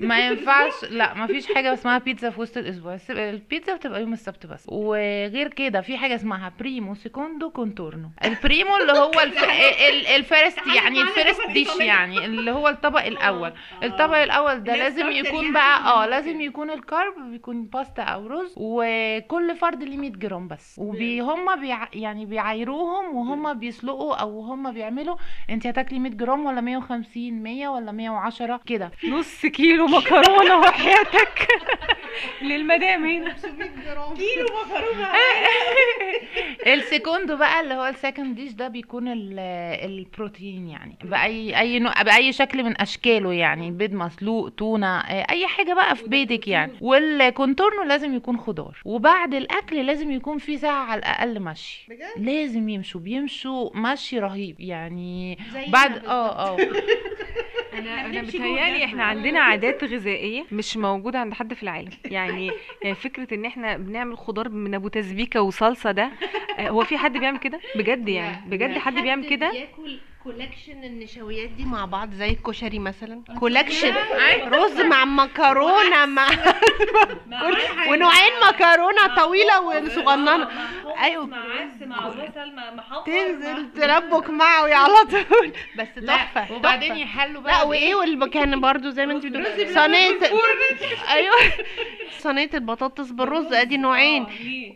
ما 0.00 0.18
ينفعش 0.26 0.72
لا 0.90 1.14
ما 1.14 1.26
فيش 1.26 1.54
حاجة 1.54 1.72
اسمها 1.74 1.98
بيتزا 1.98 2.30
في 2.30 2.40
وسط 2.40 2.56
الأسبوع. 2.56 2.98
البيتزا 3.10 3.74
بتبقى 3.76 4.00
يوم 4.00 4.12
السبت 4.12 4.46
بس. 4.46 4.64
وغير 4.68 5.48
كده 5.54 5.80
في 5.80 5.96
حاجة 5.96 6.14
اسمها 6.14 6.52
primo 6.60 6.94
secondo 6.94 7.50
contorno 7.50 8.08
ال 8.24 8.33
primo 8.33 8.76
اللي 8.76 8.92
هو 8.92 9.20
الف... 9.20 9.44
ال- 9.88 10.06
ال 10.06 10.16
first 10.16 10.66
يعني 10.76 11.00
ال 11.02 11.09
first 11.09 11.46
dish 11.50 11.76
يعني 11.80 12.24
اللي 12.24 12.50
هو 12.50 12.68
الطبق 12.68 13.04
الأول. 13.14 13.52
الطبق 13.82 14.16
الأول 14.16 14.64
ده 14.64 14.76
لازم 14.76 15.10
يكون 15.10 15.52
بقى 15.52 15.78
آه 15.92 16.06
لازم 16.14 16.40
يكون 16.40 16.70
ال 16.70 16.79
carb 16.79 17.14
بيكون 17.30 17.64
باستا 17.64 18.02
أو 18.02 18.26
رز 18.26 18.54
وكل 18.56 19.56
فرد 19.56 19.82
ليه 19.82 19.96
100 19.96 20.10
جرام 20.10 20.48
بس. 20.48 20.74
وبي 20.78 21.20
هم 21.20 21.60
بيع... 21.60 21.88
يعني 21.94 22.26
بيعايروهم 22.26 23.16
وهم 23.16 23.52
بيسلقوا 23.58 24.14
أو 24.14 24.40
هم 24.40 24.72
بيعملوا. 24.72 25.16
انت 25.50 25.66
هتاكلي 25.66 25.98
100 25.98 26.12
جرام 26.12 26.46
ولا 26.46 26.60
150 26.60 27.32
100 27.42 27.68
ولا 27.68 27.92
110 27.92 28.60
كده. 28.66 28.90
نص 29.08 29.46
كيلو 29.46 29.86
مكرونة 29.86 30.58
وحياتك. 30.58 31.48
للمدام 32.42 33.04
هنا. 33.06 33.32
كيلو 34.16 34.46
مكرونة. 34.64 35.08
ال 36.66 36.75
secondo 36.75 37.36
بقى 37.36 37.60
اللي 37.60 37.74
هو 37.74 37.86
ال 37.86 37.93
second 37.93 38.34
dish 38.36 38.52
ده 38.52 38.68
بيكون 38.68 39.08
ال- 39.08 39.38
البروتين 39.90 40.68
يعني. 40.68 40.96
بأي 41.04 41.58
أي 41.60 41.78
نوع 41.78 42.02
بأي 42.02 42.32
شكل 42.32 42.62
من 42.64 42.80
أشكاله 42.80 43.32
يعني. 43.32 43.70
بيض 43.70 43.92
مسلوق 43.92 44.48
تونة 44.50 44.98
آه، 44.98 45.26
أي 45.30 45.46
حاجة 45.46 45.74
بقى 45.74 45.96
في 45.96 46.08
بيتك 46.08 46.48
يعني. 46.48 46.72
والكونتورنو 46.80 47.82
لازم 47.82 48.14
يكون 48.16 48.38
خضار. 48.38 48.76
وبعد 48.84 49.34
الأكل 49.34 49.86
لازم 49.86 50.10
يكون 50.10 50.38
في 50.38 50.56
ساعة 50.56 50.84
على 50.84 50.98
الأقل 50.98 51.40
مشي. 51.40 51.88
لازم 52.16 52.68
يمشوا. 52.68 53.00
بيمشوا 53.00 53.70
مشي 53.76 54.18
رهيب 54.18 54.60
يعني. 54.60 55.38
بعد 55.68 56.04
آه 56.04 56.48
آه. 56.48 56.56
أنا 57.78 58.06
أنا 58.06 58.22
بتهيالي 58.22 58.84
إحنا 58.84 59.04
عندنا 59.04 59.40
عادات 59.40 59.84
غذائية 59.84 60.44
مش 60.52 60.76
موجودة 60.76 61.18
عند 61.18 61.34
حد 61.34 61.54
في 61.54 61.62
العالم. 61.62 61.90
يعني 62.04 62.50
يعني 62.82 62.94
فكرة 62.94 63.34
إن 63.34 63.44
إحنا 63.44 63.76
بنعمل 63.76 64.18
خضار 64.18 64.48
من 64.48 64.74
أبو 64.74 64.88
وصلصه 65.40 65.92
ده. 65.92 66.10
هو 66.60 66.84
في 66.84 66.98
حد 66.98 67.12
بيعمل 67.12 67.38
كده؟ 67.38 67.60
بجد 67.76 68.08
يعني 68.08 68.42
بجد 68.46 68.78
حد 68.78 68.94
بيعمل 68.94 69.28
كده؟ 69.28 69.50
بياكل 69.50 69.98
collection 70.24 70.84
النشويات 70.84 71.50
دي 71.50 71.64
مع 71.64 71.84
بعض 71.84 72.10
زي 72.14 72.30
الكشري 72.30 72.78
مثلا. 72.78 73.22
collection 73.40 73.94
رز 74.52 74.80
مع 74.80 75.04
مكرونة 75.04 76.06
مع 76.06 76.28
كل- 76.28 77.58
ونوعين 77.90 78.32
مكرونة 78.48 79.16
طويلة 79.16 79.60
وصغننة. 79.60 80.48
أيوه. 81.02 81.26
مع 81.26 81.44
بصل 82.08 82.54
مع 82.54 82.70
محمر 82.74 83.02
تنزل 83.06 83.72
تربك 83.72 84.30
معوي 84.30 84.72
على 84.72 84.94
طول. 85.10 85.52
بس 85.78 86.04
تحفة 86.06 86.52
وبعدين. 86.56 86.96
يحلوا 86.96 87.42
بقى 87.42 87.52
لا؟ 87.52 87.62
وإيه 87.62 87.94
واللي 87.94 88.28
كان 88.28 88.60
برضو 88.60 88.90
زي 88.90 89.06
ما 89.06 89.12
انت 89.12 89.26
بتقولي 89.26 89.74
صينية 89.74 90.18
أيوه. 91.10 91.34
صينية 92.18 92.50
البطاطس 92.54 93.10
بالرز 93.10 93.52
أدي 93.52 93.76
نوعين. 93.76 94.26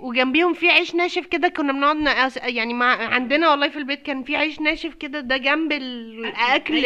وجنبيهم 0.00 0.52
في 0.54 0.70
عيش 0.70 0.94
ناشف 0.94 1.26
كده 1.26 1.48
كنا 1.48 1.67
بنقعد 1.72 1.96
نقص 1.96 2.36
يعني 2.36 2.74
مع 2.74 2.96
عندنا 3.14 3.50
والله 3.50 3.68
في 3.68 3.78
البيت 3.78 4.02
كان 4.02 4.22
في 4.22 4.36
عيش 4.36 4.60
ناشف 4.60 4.94
كده 4.94 5.20
ده 5.20 5.36
جنب 5.36 5.72
الأكل 5.72 6.82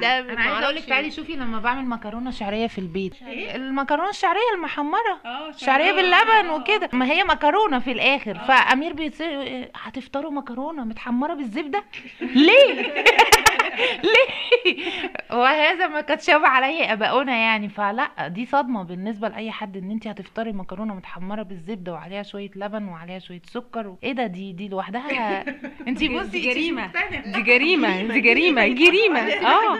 ده 0.00 0.18
أنا 0.18 0.40
عايزة 0.40 0.64
أقول 0.64 0.76
لك 0.76 0.84
تعالي 0.84 1.10
شوفي 1.10 1.32
لما 1.32 1.58
بعمل 1.60 1.84
مكرونة 1.84 2.30
شعرية 2.30 2.66
في 2.66 2.78
البيت. 2.78 3.12
المكرونة 3.54 4.10
الشعرية 4.10 4.40
المحمرة. 4.54 5.20
شعرية 5.56 5.92
باللبن 5.92 6.50
وكده. 6.50 6.88
ما 6.92 7.06
هي 7.10 7.24
مكرونة 7.24 7.78
في 7.78 7.92
الآخر. 7.92 8.34
فأمير 8.48 8.92
بيتصل 8.92 9.64
هتفطروا 9.74 10.30
مكرونة 10.30 10.84
متحمرة 10.84 11.34
بالزبدة؟ 11.34 11.84
ليه؟ 12.20 12.94
ليه؟ 14.04 14.84
وهذا 15.32 15.86
ما 15.88 16.00
كانت 16.00 16.20
شبه 16.22 16.46
عليا 16.48 16.92
أباؤنا 16.92 17.36
يعني 17.36 17.68
فلا 17.68 18.28
دي 18.28 18.46
صدمة 18.46 18.82
بالنسبة 18.84 19.28
لأي 19.28 19.50
حد 19.50 19.76
إن 19.76 19.90
انت 19.90 20.06
هتفطري 20.06 20.52
مكرونة 20.52 20.94
متحمرة 20.94 21.42
بالزبدة 21.42 21.92
وعليها 21.92 22.22
شوية 22.22 22.50
لبن 22.56 22.88
وعليها 22.88 23.18
شوية 23.18 23.42
سكر 23.46 23.94
إيه 24.02 24.12
ده؟ 24.12 24.26
دي 24.26 24.52
دي 24.52 24.68
لوحدها؟ 24.68 25.40
انت 25.88 26.04
بصي 26.04 26.28
دي 26.30 26.40
جريمة 26.40 26.90
دي 27.26 27.42
جريمة. 27.42 28.02
دي 28.02 28.20
جريمة. 28.20 28.68
جريمة. 28.68 29.20
آه. 29.20 29.76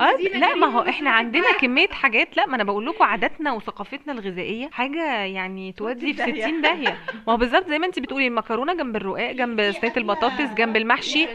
آه. 0.00 0.16
لا 0.34 0.54
ما 0.54 0.66
هو 0.66 0.80
إحنا 0.88 1.10
عندنا 1.10 1.52
كمية 1.60 1.88
حاجات 1.88 2.36
لا 2.36 2.46
ما 2.46 2.54
أنا 2.56 2.64
بقول 2.64 2.86
لكم 2.86 3.04
عاداتنا 3.04 3.52
وثقافتنا 3.52 4.12
الغذائية 4.12 4.68
حاجة 4.72 5.12
يعني 5.24 5.72
تودي 5.72 6.12
في 6.12 6.32
60 6.42 6.60
داهية. 6.62 6.98
ما 7.26 7.32
هو 7.32 7.36
بالظبط 7.36 7.68
زي 7.68 7.78
ما 7.78 7.86
انت 7.86 7.98
بتقولي 7.98 8.26
المكرونة 8.26 8.74
جنب 8.74 8.96
الرقاق 8.96 9.32
جنب 9.32 9.72
صينية 9.80 9.92
البطاطس 9.96 10.54
جنب 10.54 10.76
المحشي. 10.76 11.26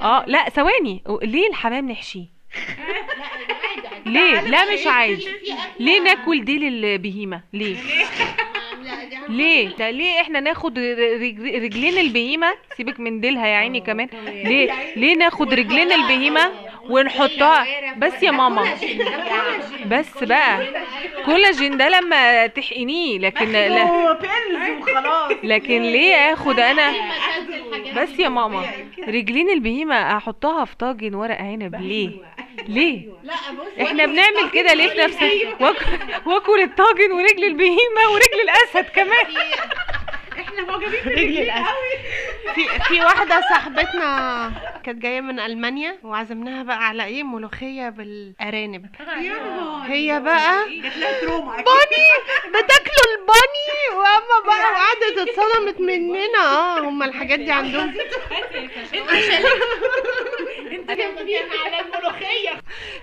آه 0.00 0.24
لا 0.26 0.48
ثواني. 0.48 1.02
ليه 1.32 1.48
الحمام 1.48 1.90
نحشيه؟ 1.90 2.24
ليه؟ 4.06 4.40
لا 4.40 4.74
مش 4.74 4.86
عادي 4.86 5.28
ليه 5.80 6.00
ناكل 6.00 6.44
ديل 6.44 6.84
البهيمه 6.84 7.40
ليه؟ 7.52 7.76
ليه؟ 9.28 9.68
ده 9.76 9.90
ليه 9.90 10.20
إحنا 10.20 10.40
ناخد 10.40 10.78
رج- 10.78 11.40
رجلين 11.64 11.98
البهيمة؟ 11.98 12.52
سيبك 12.76 13.00
من 13.00 13.20
ديلها 13.20 13.46
يا 13.46 13.56
عيني 13.56 13.80
كمان. 13.80 14.08
ليه؟ 14.26 14.94
ليه 14.96 15.14
ناخد 15.16 15.54
رجلين 15.54 15.92
البهيمة؟ 15.92 16.52
ونحطها. 16.90 17.66
بس 17.96 18.22
يا 18.22 18.30
ماما. 18.30 18.74
بس 19.86 20.24
بقى. 20.24 20.66
كولاجين 21.24 21.76
ده 21.76 21.88
لما 21.88 22.46
تحقنيه. 22.46 23.18
لكن 23.18 23.52
لا. 23.52 24.18
لكن 25.42 25.82
ليه 25.82 26.32
آخد 26.32 26.60
أنا؟ 26.60 26.92
بس 27.96 28.18
يا 28.18 28.28
ماما. 28.28 28.64
رجلين 29.08 29.50
البهيمة 29.50 30.16
أحطها 30.16 30.64
في 30.64 30.76
طاجن 30.76 31.14
ورق 31.14 31.38
عنب. 31.38 31.74
ليه؟ 31.80 32.10
ليه؟ 32.68 33.08
إحنا 33.82 34.06
بنعمل 34.06 34.50
كده 34.52 34.74
ليه 34.74 34.88
في 34.88 34.98
نفسنا 34.98 35.30
واك- 35.60 36.26
واكل 36.26 36.60
الطاجن 36.62 37.12
ورجل 37.12 37.44
البهيمة 37.44 38.02
ورجل 38.12 38.40
الأسد 38.44 38.88
كمان. 38.90 39.26
إحنا 40.52 40.66
معجبين 40.72 41.42
الاسد 41.42 41.72
في 42.54 42.68
في 42.88 43.00
واحدة 43.00 43.40
صاحبتنا 43.40 44.52
كانت 44.84 45.02
جاية 45.02 45.20
من 45.20 45.40
ألمانيا 45.40 45.98
وعزمناها 46.02 46.62
بقى 46.62 46.86
على 46.88 47.04
إيه؟ 47.04 47.22
ملوخية 47.22 47.88
بالأرانب. 47.88 48.86
هي 49.86 50.20
بقى 50.20 50.64
جات 50.82 50.96
لها 50.96 51.20
تروما. 51.20 51.54
أكيد. 51.54 51.64
بني 51.66 52.08
بتاكلوا 52.48 53.06
البني 53.18 53.98
وأما 53.98 54.46
بقى 54.46 54.72
وقعدت 54.72 55.18
اتصدمت 55.28 55.80
مننا. 55.80 56.38
آه 56.38 56.78
هم 56.80 57.02
الحاجات 57.02 57.38
دي 57.40 57.52
عندهم. 57.52 57.94
على 60.76 61.80
الملوخية. 61.80 62.62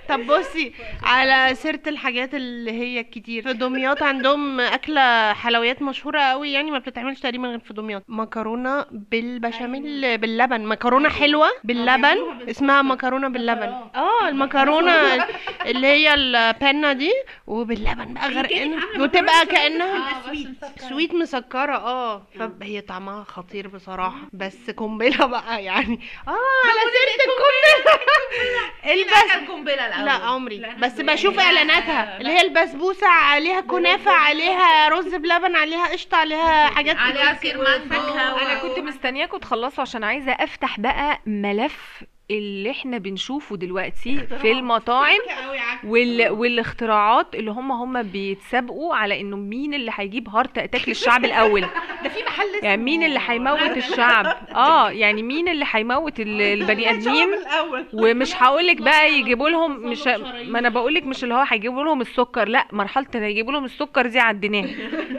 طب 0.09 0.25
بصي 0.25 0.73
على 1.03 1.55
سيرة 1.55 1.81
الحاجات 1.87 2.33
اللي 2.33 2.71
هي 2.71 3.03
كتير. 3.03 3.43
في 3.43 3.53
دمياط 3.53 4.03
عندهم 4.03 4.59
أكلة 4.59 5.33
حلويات 5.33 5.81
مشهورة 5.81 6.21
قوي 6.21 6.51
يعني 6.51 6.71
ما 6.71 6.79
بتتعملش 6.79 7.19
تقريبا 7.19 7.47
غير 7.47 7.59
في 7.59 7.73
دمياط. 7.73 8.03
مكرونة 8.07 8.85
بالبشاميل 8.91 10.17
باللبن. 10.17 10.65
مكرونة 10.65 11.09
حلوة 11.09 11.49
باللبن 11.63 12.17
اسمها 12.49 12.81
مكرونة 12.81 13.27
باللبن. 13.27 13.73
آه. 13.95 14.27
المكرونة 14.29 15.25
اللي 15.65 15.87
هي 15.87 16.13
البنة 16.13 16.93
دي 16.93 17.11
وباللبن 17.47 18.13
بقى 18.13 18.29
غرقانة 18.29 18.77
وتبقى 18.99 19.45
كأنها 19.45 20.21
سويت 20.89 21.13
مسكرة. 21.13 21.75
آه. 21.75 22.23
فهي 22.59 22.81
طعمها 22.81 23.23
خطير 23.23 23.67
بصراحة. 23.67 24.29
بس 24.33 24.69
قنبلة 24.69 25.25
بقى 25.25 25.63
يعني. 25.63 25.99
آه 26.27 26.31
على 26.69 26.79
سيرة 26.93 27.25
القنبلة. 27.25 27.58
البس 28.85 29.49
قنبلة 29.49 29.87
الأول؟ 29.87 30.05
لا 30.05 30.11
عمري. 30.11 30.75
بس 30.79 30.91
بشوف 31.01 31.39
إعلاناتها. 31.39 32.17
اللي 32.17 32.31
هي 32.31 32.41
البسبوسة 32.41 33.07
عليها 33.07 33.61
كنافة 33.61 34.11
عليها 34.11 34.89
رز 34.89 35.15
بلبن 35.15 35.55
عليها 35.55 35.87
قشطة 35.87 36.17
عليها 36.17 36.67
حاجات 36.69 36.95
عليها 36.97 37.29
عصير 37.29 37.57
مانجو 37.57 37.95
أنا 38.17 38.59
كنت 38.61 38.79
مستنياكم 38.79 39.37
تخلصوا 39.37 39.81
عشان 39.81 40.03
عايزة 40.03 40.31
أفتح 40.31 40.79
بقى 40.79 41.19
ملف 41.25 42.03
اللي 42.31 42.71
إحنا 42.71 42.97
بنشوفه 42.97 43.55
دلوقتي 43.57 44.17
في 44.41 44.51
المطاعم 44.51 45.17
وال... 45.83 46.29
والاختراعات 46.29 47.35
اللي 47.35 47.51
هم 47.51 47.71
هم 47.71 48.03
بيتسابقوا 48.03 48.95
على 48.95 49.21
انه 49.21 49.37
مين 49.37 49.73
اللي 49.73 49.91
هيجيب 49.95 50.29
heart 50.29 50.57
attack 50.57 50.89
للشعب 50.89 51.25
الأول. 51.25 51.61
ده 52.03 52.09
في 52.09 52.23
محل 52.23 52.43
اسمه 52.49 52.69
يعني 52.69 52.81
مين 52.83 53.03
اللي 53.03 53.19
هيموت 53.27 53.77
الشعب؟ 53.83 54.25
آه 54.55 54.89
يعني 54.91 55.23
مين 55.23 55.47
اللي 55.47 55.65
هيموت 55.71 56.19
ال- 56.19 56.41
البني 56.41 56.89
آدمين؟ 56.89 57.27
ومش 57.93 58.35
هقولك 58.43 58.81
بقى 58.81 59.11
يجيبوا 59.19 59.49
لهم 59.49 59.89
مش 59.89 60.07
ما 60.47 60.59
أنا 60.59 60.69
بقولك 60.69 61.03
مش 61.03 61.23
اللي 61.23 61.33
هو 61.35 61.45
هيجيبوا 61.49 61.83
لهم 61.83 62.01
السكر 62.01 62.47
لا 62.47 62.67
مرحلة 62.71 63.07
إن 63.15 63.23
يجيبوا 63.23 63.51
لهم 63.51 63.65
السكر 63.65 64.07
دي 64.07 64.19
عديناها 64.19 64.69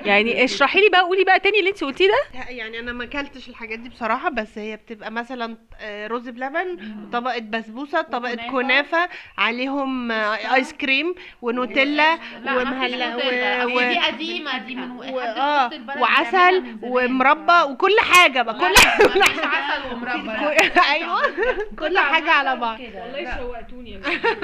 يعني 0.05 0.45
اشرحي 0.45 0.81
لي 0.81 0.89
بقى 0.89 1.01
قولي 1.03 1.25
بقى 1.25 1.41
تاني 1.41 1.59
اللي 1.59 1.71
انت 1.71 1.85
قلتيه 1.85 2.09
ده. 2.09 2.41
يعني 2.49 2.79
أنا 2.79 2.93
ما 2.93 3.05
أكلتش 3.05 3.49
الحاجات 3.49 3.79
دي 3.79 3.89
بصراحة 3.89 4.29
بس 4.31 4.59
هي 4.59 4.77
بتبقى 4.77 5.11
مثلا 5.11 5.57
آه، 5.81 6.07
رز 6.07 6.29
بلبن 6.29 6.77
طبقة 7.13 7.39
بسبوسة 7.39 8.03
طبقة. 8.03 8.37
كنافة 8.51 9.09
عليهم 9.39 10.11
آه، 10.13 10.55
آيس 10.55 10.73
كريم 10.73 11.15
ونوتيلا 11.43 12.19
ومهلا 12.47 13.17
و... 13.17 13.19
و... 13.19 13.81
دي 13.81 13.99
و... 13.99 14.01
قديمة 14.07 14.59
دي 14.59 14.75
من 14.75 14.91
و... 14.91 15.03
آه 15.21 15.71
وعسل. 16.01 16.77
ومربى 16.83 17.73
وكل 17.73 17.97
حاجة 18.01 18.43
بقى 18.43 18.55
كل 18.55 18.71
مفيش 19.05 19.23
عسل 19.45 19.93
ومربى. 19.95 20.31
أيوه. 20.95 21.21
كل 21.81 21.99
حاجة 21.99 22.31
على 22.31 22.57
بعض. 22.61 22.81
والله 22.81 23.37
شوقتوني 23.37 24.01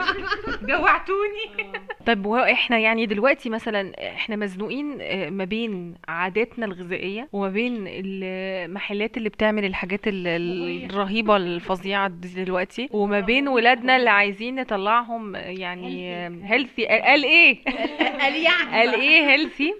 جوعتوني. 0.62 1.73
طيب 2.07 2.27
هو 2.27 2.37
إحنا 2.37 2.79
يعني 2.79 3.07
دلوقتي 3.07 3.51
مثلا 3.51 3.92
إحنا 4.14 4.37
مزنوقين 4.37 4.99
آه، 5.01 5.31
ما 5.31 5.45
بين 5.45 5.95
عاداتنا 6.09 6.66
الغذائية 6.66 7.29
وما 7.33 7.49
بين 7.49 7.85
المحلات 7.88 9.16
اللي 9.16 9.29
بتعمل 9.29 9.64
الحاجات 9.64 10.09
ال- 10.09 10.27
ال- 10.27 10.85
الرهيبة 10.90 11.37
الفظيعة 11.37 12.07
دلوقتي 12.47 12.89
وما 12.93 13.21
بين 13.21 13.49
ولادنا 13.49 13.97
اللي 13.97 14.11
عايزين 14.11 14.55
نطلعهم 14.55 15.37
يعني 15.37 16.13
healthy 16.45 16.87
قال 16.87 17.25
إيه؟ 17.25 17.65
قال 18.21 18.35
يعني؟ 18.35 18.71
قال 18.73 18.95
إيه 19.01 19.31
healthy 19.31 19.75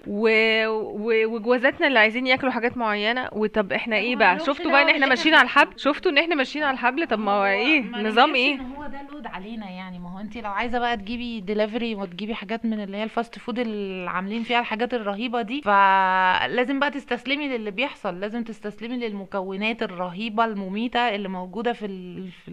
وجوازاتنا 1.27 1.87
اللي 1.87 1.99
عايزين 1.99 2.27
ياكلوا 2.27 2.51
حاجات 2.51 2.77
معينة. 2.77 3.29
وطب 3.31 3.73
إحنا 3.73 3.95
إيه 3.95 4.15
بقى؟ 4.15 4.39
شفتوا 4.39 4.71
بقى 4.71 4.81
إن 4.81 4.89
إحنا 4.89 5.05
ماشيين 5.07 5.35
على 5.35 5.43
الحبل؟ 5.43 5.79
شفتوا 5.87 6.11
إن 6.11 6.17
إحنا 6.17 6.35
ماشيين 6.35 6.63
على 6.65 6.73
الحبل؟ 6.73 7.07
طب 7.07 7.19
ما 7.19 7.31
هو 7.31 7.45
إيه؟ 7.45 7.81
نظام 7.81 8.35
إيه؟ 8.35 8.57
هو 8.61 8.87
ده 8.87 9.01
load 9.11 9.27
علينا 9.27 9.69
يعني. 9.69 9.99
ما 9.99 10.09
هو 10.13 10.19
انت 10.19 10.37
لو 10.37 10.51
عايزة 10.51 10.79
بقى 10.79 10.97
تجيبي 10.97 11.41
دليفري 11.41 11.95
وتجيبي 11.95 12.35
حاجات 12.35 12.65
من 12.65 12.83
اللي 12.83 12.97
هي 12.97 13.03
ال 13.03 13.10
fast 13.10 13.39
food 13.39 13.59
اللي 13.59 14.09
عاملين 14.09 14.43
فيها 14.43 14.59
الحاجات 14.59 14.93
الرهيبة 14.93 15.41
دي 15.41 15.61
فلازم 15.61 16.79
بقى 16.79 16.91
تستسلمي 16.91 17.47
للي 17.47 17.71
بيحصل. 17.71 18.19
لازم 18.19 18.43
تستسلمي 18.43 18.97
للمكونات 18.97 19.83
الرهيبة 19.83 20.45
المميتة 20.45 20.99
اللي 20.99 21.29
موجودة 21.29 21.73
في 21.73 21.85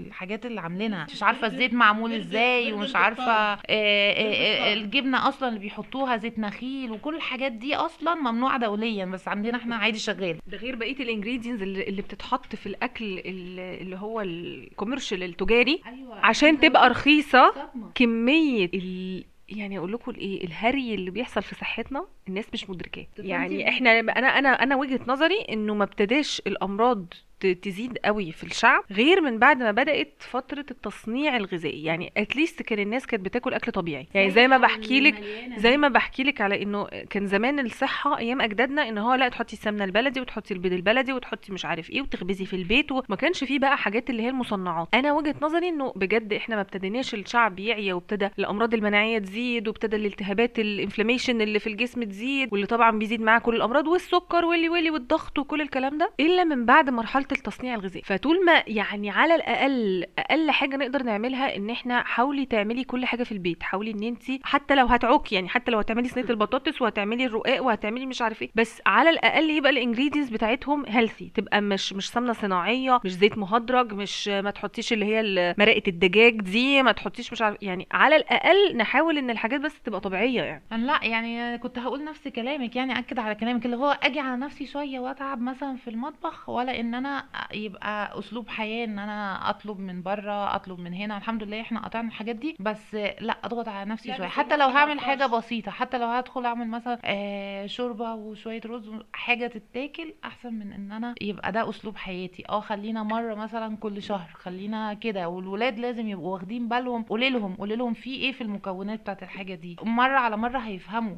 الحاجات 0.06 0.46
اللي 0.46 0.60
عاملينها. 0.60 1.06
مش 1.12 1.22
عارفة 1.22 1.46
الزيت 1.54 1.72
معمول 1.74 2.12
إزاي 2.12 2.72
ومش 2.72 2.96
عارفة 2.96 3.32
آه، 3.32 3.58
آه، 3.68 4.70
آه، 4.70 4.72
الجبنة 4.74 5.28
أصلا 5.28 5.48
اللي 5.48 5.60
بيحطوها 5.60 6.16
زيت 6.16 6.38
نخيل 6.38 6.90
وكل 6.90 7.16
الحاجات 7.16 7.52
دي 7.52 7.74
أصلا 7.76 8.14
ممنوعة 8.14 8.58
دوليا 8.58 9.04
بس 9.04 9.28
عندنا 9.28 9.56
إحنا 9.56 9.76
عادي 9.76 9.98
شغال. 9.98 10.38
ده 10.46 10.58
غير 10.58 10.76
بقية 10.76 10.96
ال 10.96 11.02
ingredients 11.02 11.62
اللي, 11.62 11.82
اللي 11.82 12.02
بتتحط 12.02 12.54
في 12.56 12.66
الأكل 12.66 13.18
اللي 13.24 13.96
هو 13.96 14.20
ال 14.20 14.30
commercial 14.30 15.22
التجاري. 15.22 15.80
أيوه 15.86 16.26
عشان 16.26 16.60
تبقى 16.60 16.88
رخيصة 16.90 17.70
كمية 17.94 18.70
ال... 18.74 19.24
يعني 19.48 19.78
أقول 19.78 19.92
لكم 19.92 20.10
الايه 20.10 20.44
الهري 20.44 20.94
اللي 20.94 21.10
بيحصل 21.10 21.42
في 21.42 21.54
صحتنا 21.54 22.06
الناس 22.28 22.44
مش 22.52 22.70
مدركاه. 22.70 23.06
يعني 23.18 23.68
إحنا 23.68 24.00
أنا 24.00 24.38
أنا 24.38 24.48
أنا 24.48 24.76
وجهة 24.76 25.00
نظري 25.06 25.38
إنه 25.50 25.74
ما 25.74 25.84
ابتداش 25.84 26.42
الأمراض 26.46 27.14
تزيد 27.40 27.98
قوي 28.04 28.32
في 28.32 28.44
الشعب 28.44 28.84
غير 28.92 29.20
من 29.20 29.38
بعد 29.38 29.58
ما 29.62 29.70
بدأت 29.70 30.14
فترة 30.18 30.64
التصنيع 30.70 31.36
الغذائي. 31.36 31.84
يعني 31.84 32.12
at 32.16 32.30
least 32.30 32.62
كان 32.62 32.78
الناس 32.78 33.06
كانت 33.06 33.24
بتاكل 33.24 33.54
أكل 33.54 33.72
طبيعي. 33.72 34.06
يعني 34.14 34.30
زي 34.30 34.48
ما 34.48 34.58
بحكي 34.58 35.00
لك 35.00 35.24
زي 35.56 35.76
ما 35.76 35.88
بحكي 35.88 36.22
لك 36.22 36.40
على 36.40 36.62
إنه 36.62 36.86
كان 37.10 37.26
زمان 37.26 37.60
الصحة 37.60 38.18
أيام 38.18 38.40
أجدادنا 38.40 38.88
إن 38.88 38.98
هو 38.98 39.14
لا 39.14 39.28
تحطي 39.28 39.52
السمنة 39.52 39.84
البلدي 39.84 40.20
وتحطي 40.20 40.54
البيض 40.54 40.72
البلدي 40.72 41.12
وتحطي 41.12 41.52
مش 41.52 41.64
عارف 41.64 41.90
إيه 41.90 42.02
وتخبزي 42.02 42.44
في 42.44 42.56
البيت 42.56 42.92
وما 42.92 43.16
كانش 43.18 43.44
فيه 43.44 43.58
بقى 43.58 43.78
حاجات 43.78 44.10
اللي 44.10 44.22
هي 44.22 44.28
المصنعات. 44.28 44.88
أنا 44.94 45.12
وجهة 45.12 45.34
نظري 45.42 45.68
إنه 45.68 45.92
بجد 45.96 46.32
إحنا 46.32 46.54
ما 46.56 46.60
ابتديناش 46.62 47.14
الشعب 47.14 47.58
يعيا 47.58 47.94
وابتدى 47.94 48.28
الأمراض 48.38 48.74
المناعية 48.74 49.18
تزيد 49.18 49.68
وابتدى 49.68 49.96
الالتهابات 49.96 50.58
ال 50.58 50.65
inflammation 50.65 51.40
اللي 51.40 51.58
في 51.58 51.66
الجسم 51.66 52.02
تزيد 52.04 52.48
واللي 52.52 52.66
طبعا 52.66 52.98
بيزيد 52.98 53.20
معاه 53.20 53.38
كل 53.38 53.56
الأمراض 53.56 53.86
والسكر 53.86 54.44
واللي 54.44 54.68
واللي 54.68 54.90
والضغط 54.90 55.38
وكل 55.38 55.60
الكلام 55.60 55.98
ده 55.98 56.10
إلا 56.20 56.44
من 56.44 56.64
بعد 56.66 56.90
مرحلة 56.90 57.23
التصنيع 57.32 57.74
الغذائي. 57.74 58.02
فطول 58.04 58.44
ما 58.44 58.62
يعني 58.66 59.10
على 59.10 59.34
الأقل 59.34 60.04
أقل 60.18 60.50
حاجة 60.50 60.76
نقدر 60.76 61.02
نعملها 61.02 61.56
إن 61.56 61.70
إحنا 61.70 62.02
حاولي 62.02 62.46
تعملي 62.46 62.84
كل 62.84 63.06
حاجة 63.06 63.22
في 63.22 63.32
البيت. 63.32 63.62
حاولي 63.62 63.90
إن 63.90 64.02
انت 64.02 64.22
حتى 64.42 64.74
لو 64.74 64.86
هتعوكي 64.86 65.34
يعني 65.34 65.48
حتى 65.48 65.70
لو 65.70 65.78
هتعملي 65.78 66.08
صينية 66.08 66.30
البطاطس 66.30 66.82
وهتعملي 66.82 67.24
الرقاق 67.26 67.62
وهتعملي 67.64 68.06
مش 68.06 68.22
عارف 68.22 68.42
إيه 68.42 68.50
بس 68.54 68.82
على 68.86 69.10
الأقل 69.10 69.50
يبقى 69.50 69.70
ال 69.70 69.75
ingredients 69.75 70.30
بتاعتهم 70.30 70.84
healthy 70.88 71.32
تبقى 71.34 71.60
مش 71.60 71.92
مش 71.92 72.10
سمنه 72.10 72.32
صناعية 72.32 73.00
مش 73.04 73.12
زيت 73.12 73.38
مهدرج 73.38 73.92
مش 73.92 74.28
ما 74.28 74.50
تحطيش 74.50 74.92
اللي 74.92 75.04
هي 75.04 75.54
مرقة 75.58 75.82
الدجاج 75.88 76.40
دي 76.40 76.82
ما 76.82 76.92
تحطيش 76.92 77.32
مش 77.32 77.42
عارف 77.42 77.56
يعني 77.62 77.86
على 77.92 78.16
الأقل 78.16 78.76
نحاول 78.76 79.18
إن 79.18 79.30
الحاجات 79.30 79.60
بس 79.60 79.80
تبقى 79.82 80.00
طبيعية 80.00 80.42
يعني. 80.42 80.62
لأ 80.70 81.00
يعني 81.02 81.58
كنت 81.58 81.78
هقول 81.78 82.04
نفس 82.04 82.28
كلامك 82.28 82.76
يعني 82.76 82.98
أكد 82.98 83.18
على 83.18 83.34
كلامك 83.34 83.64
اللي 83.66 83.76
هو 83.76 83.98
أجي 84.02 84.20
على 84.20 84.36
نفسي 84.36 84.66
شوية 84.66 85.00
وأتعب 85.00 85.40
مثلا 85.40 85.76
في 85.76 85.90
المطبخ 85.90 86.48
ولا 86.48 86.80
إن 86.80 86.94
أنا 86.94 87.13
يبقى 87.52 88.18
أسلوب 88.18 88.48
حياة 88.48 88.84
إن 88.84 88.98
أنا 88.98 89.50
أطلب 89.50 89.78
من 89.78 90.02
بره 90.02 90.54
أطلب 90.56 90.78
من 90.78 90.94
هنا 90.94 91.16
الحمد 91.16 91.42
لله 91.42 91.60
إحنا 91.60 91.80
قطعنا 91.84 92.08
الحاجات 92.08 92.36
دي 92.36 92.56
بس 92.60 92.94
لا 93.20 93.36
أضغط 93.44 93.68
على 93.68 93.90
نفسي 93.90 94.14
شوية. 94.16 94.26
حتى 94.26 94.56
لو 94.56 94.66
هعمل. 94.68 95.00
حاجة 95.00 95.26
بسيطة 95.26 95.70
حتى 95.70 95.98
لو 95.98 96.06
هدخل 96.06 96.44
أعمل 96.46 96.68
مثلا 96.68 96.98
آه 97.04 97.66
شوربة 97.66 98.14
وشوية 98.14 98.60
رز 98.66 98.90
حاجة 99.12 99.46
تتاكل 99.46 100.14
أحسن 100.24 100.54
من 100.54 100.72
إن 100.72 100.92
أنا 100.92 101.14
يبقى 101.20 101.52
ده 101.52 101.68
أسلوب 101.70 101.96
حياتي. 101.96 102.44
آه 102.48 102.60
خلينا 102.60 103.02
مرة 103.02 103.34
مثلا 103.34 103.76
كل 103.76 104.02
شهر 104.02 104.30
خلينا 104.34 104.94
كده. 104.94 105.28
والولاد 105.28 105.78
لازم 105.78 106.08
يبقوا 106.08 106.32
واخدين 106.32 106.68
بالهم 106.68 107.02
قولي 107.02 107.30
لهم 107.30 107.54
قولي 107.54 107.76
لهم 107.76 107.94
في 107.94 108.14
إيه 108.14 108.32
في 108.32 108.40
المكونات 108.40 109.00
بتاعت 109.00 109.22
الحاجة 109.22 109.54
دي. 109.54 109.76
مرة 109.82 110.18
على 110.18 110.36
مرة 110.36 110.58
هيفهموا. 110.58 111.16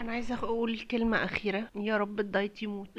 أنا 0.00 0.12
عايزة 0.12 0.34
أقول 0.34 0.78
كلمة 0.78 1.24
أخيرة. 1.24 1.68
يا 1.76 1.96
رب 1.96 2.20
الدايت 2.20 2.62
يموت. 2.62 2.88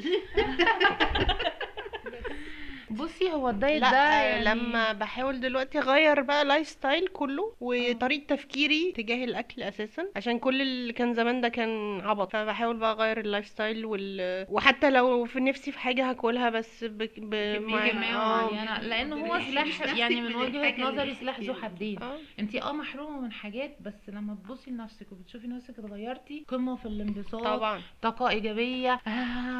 بصي 2.90 3.32
هو 3.32 3.48
الدايت 3.48 3.80
لا 3.82 3.90
ده 3.90 3.96
آه، 3.96 4.22
يعني 4.22 4.44
لما 4.44 4.92
بحاول 4.92 5.40
دلوقتي 5.40 5.78
أغير 5.78 6.20
بقى 6.22 6.44
lifestyle 6.44 7.06
كله 7.08 7.52
وطريقة 7.60 8.26
تفكيري 8.36 8.92
تجاه 8.92 9.24
الأكل 9.24 9.62
أساسا 9.62 10.06
عشان 10.16 10.38
كل 10.38 10.62
اللي 10.62 10.92
كان 10.92 11.14
زمان 11.14 11.40
ده 11.40 11.48
كان 11.48 12.00
عبط 12.00 12.32
فبحاول 12.32 12.76
بقى 12.76 12.92
أغير 12.92 13.20
ال 13.20 13.46
lifestyle 13.46 13.84
وال... 13.84 14.46
وحتى 14.50 14.90
لو 14.90 15.24
في 15.24 15.40
نفسي 15.40 15.72
في 15.72 15.78
حاجة 15.78 16.10
هاكلها 16.10 16.50
بس 16.50 16.84
ب... 16.84 16.98
ب... 17.18 17.34
مع- 17.62 17.84
آه. 17.88 18.50
معينة 18.50 18.78
لأن 18.80 19.12
هو 19.12 19.40
سلاح 19.40 19.96
يعني 19.96 20.20
من 20.20 20.26
اللي 20.42 20.74
نظري 20.84 21.14
سلاح 21.14 21.40
ذو. 21.40 21.54
حدين 21.54 22.02
آه. 22.02 22.16
انت 22.38 22.54
آه 22.56 22.72
محرومة 22.72 23.20
من 23.20 23.32
حاجات 23.32 23.76
بس 23.80 24.08
لما 24.08 24.34
تبصي 24.34 24.70
لنفسك 24.70 25.12
وبتشوفي 25.12 25.46
نفسك 25.46 25.78
اتغيرتي 25.78 26.44
قمة 26.48 26.76
في 26.76 26.86
الانبساط 26.86 27.42
طبعا 27.44 27.80
طاقة 28.02 28.28
إيجابية 28.28 29.00
آه 29.06 29.10